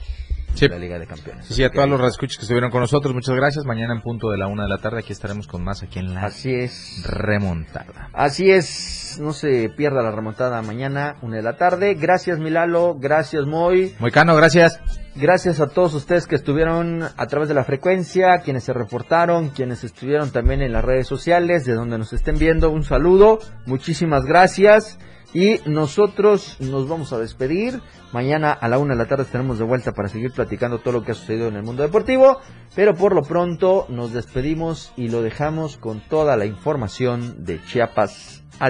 Sí. 0.53 0.67
de 0.67 0.73
la 0.73 0.79
Liga 0.79 0.97
de 0.97 1.05
Campeones. 1.05 1.45
Sí, 1.45 1.53
sí, 1.53 1.63
a 1.63 1.69
todos 1.69 1.87
los 1.87 1.99
radioescuchas 1.99 2.37
que 2.37 2.41
estuvieron 2.43 2.71
con 2.71 2.81
nosotros, 2.81 3.13
muchas 3.13 3.35
gracias. 3.35 3.63
Mañana 3.65 3.93
en 3.93 4.01
punto 4.01 4.31
de 4.31 4.37
la 4.39 4.47
una 4.47 4.63
de 4.63 4.69
la 4.69 4.79
tarde 4.79 4.99
aquí 5.01 5.13
estaremos 5.13 5.45
con 5.47 5.63
más 5.63 5.83
aquí 5.83 5.99
en 5.99 6.15
la 6.15 6.21
Así 6.23 6.51
es. 6.51 7.03
remontada. 7.05 8.09
Así 8.13 8.49
es, 8.49 9.19
no 9.21 9.33
se 9.33 9.69
pierda 9.69 10.01
la 10.01 10.09
remontada 10.11 10.59
mañana, 10.63 11.17
una 11.21 11.35
de 11.35 11.43
la 11.43 11.57
tarde. 11.57 11.93
Gracias 11.93 12.39
Milalo, 12.39 12.95
gracias 12.95 13.45
Moy. 13.45 13.93
Moicano, 13.99 14.35
gracias. 14.35 14.79
Gracias 15.19 15.59
a 15.59 15.69
todos 15.69 15.95
ustedes 15.95 16.27
que 16.27 16.35
estuvieron 16.35 17.01
a 17.01 17.25
través 17.25 17.49
de 17.49 17.55
la 17.55 17.63
frecuencia, 17.63 18.37
quienes 18.43 18.65
se 18.65 18.73
reportaron, 18.73 19.49
quienes 19.49 19.83
estuvieron 19.83 20.29
también 20.29 20.61
en 20.61 20.71
las 20.71 20.85
redes 20.85 21.07
sociales, 21.07 21.65
de 21.65 21.73
donde 21.73 21.97
nos 21.97 22.13
estén 22.13 22.37
viendo. 22.37 22.69
Un 22.69 22.83
saludo, 22.83 23.39
muchísimas 23.65 24.25
gracias. 24.25 24.99
Y 25.33 25.59
nosotros 25.65 26.57
nos 26.59 26.87
vamos 26.87 27.13
a 27.13 27.17
despedir. 27.17 27.81
Mañana 28.13 28.51
a 28.51 28.67
la 28.67 28.77
una 28.77 28.93
de 28.93 28.99
la 28.99 29.07
tarde 29.07 29.23
estaremos 29.23 29.57
de 29.57 29.65
vuelta 29.65 29.91
para 29.91 30.07
seguir 30.07 30.31
platicando 30.33 30.77
todo 30.77 30.93
lo 30.93 31.03
que 31.03 31.13
ha 31.13 31.15
sucedido 31.15 31.47
en 31.47 31.55
el 31.55 31.63
mundo 31.63 31.81
deportivo. 31.81 32.39
Pero 32.75 32.93
por 32.93 33.15
lo 33.15 33.23
pronto 33.23 33.87
nos 33.89 34.13
despedimos 34.13 34.93
y 34.97 35.09
lo 35.09 35.23
dejamos 35.23 35.77
con 35.77 35.99
toda 35.99 36.37
la 36.37 36.45
información 36.45 37.43
de 37.43 37.59
Chiapas 37.65 38.43
a 38.59 38.69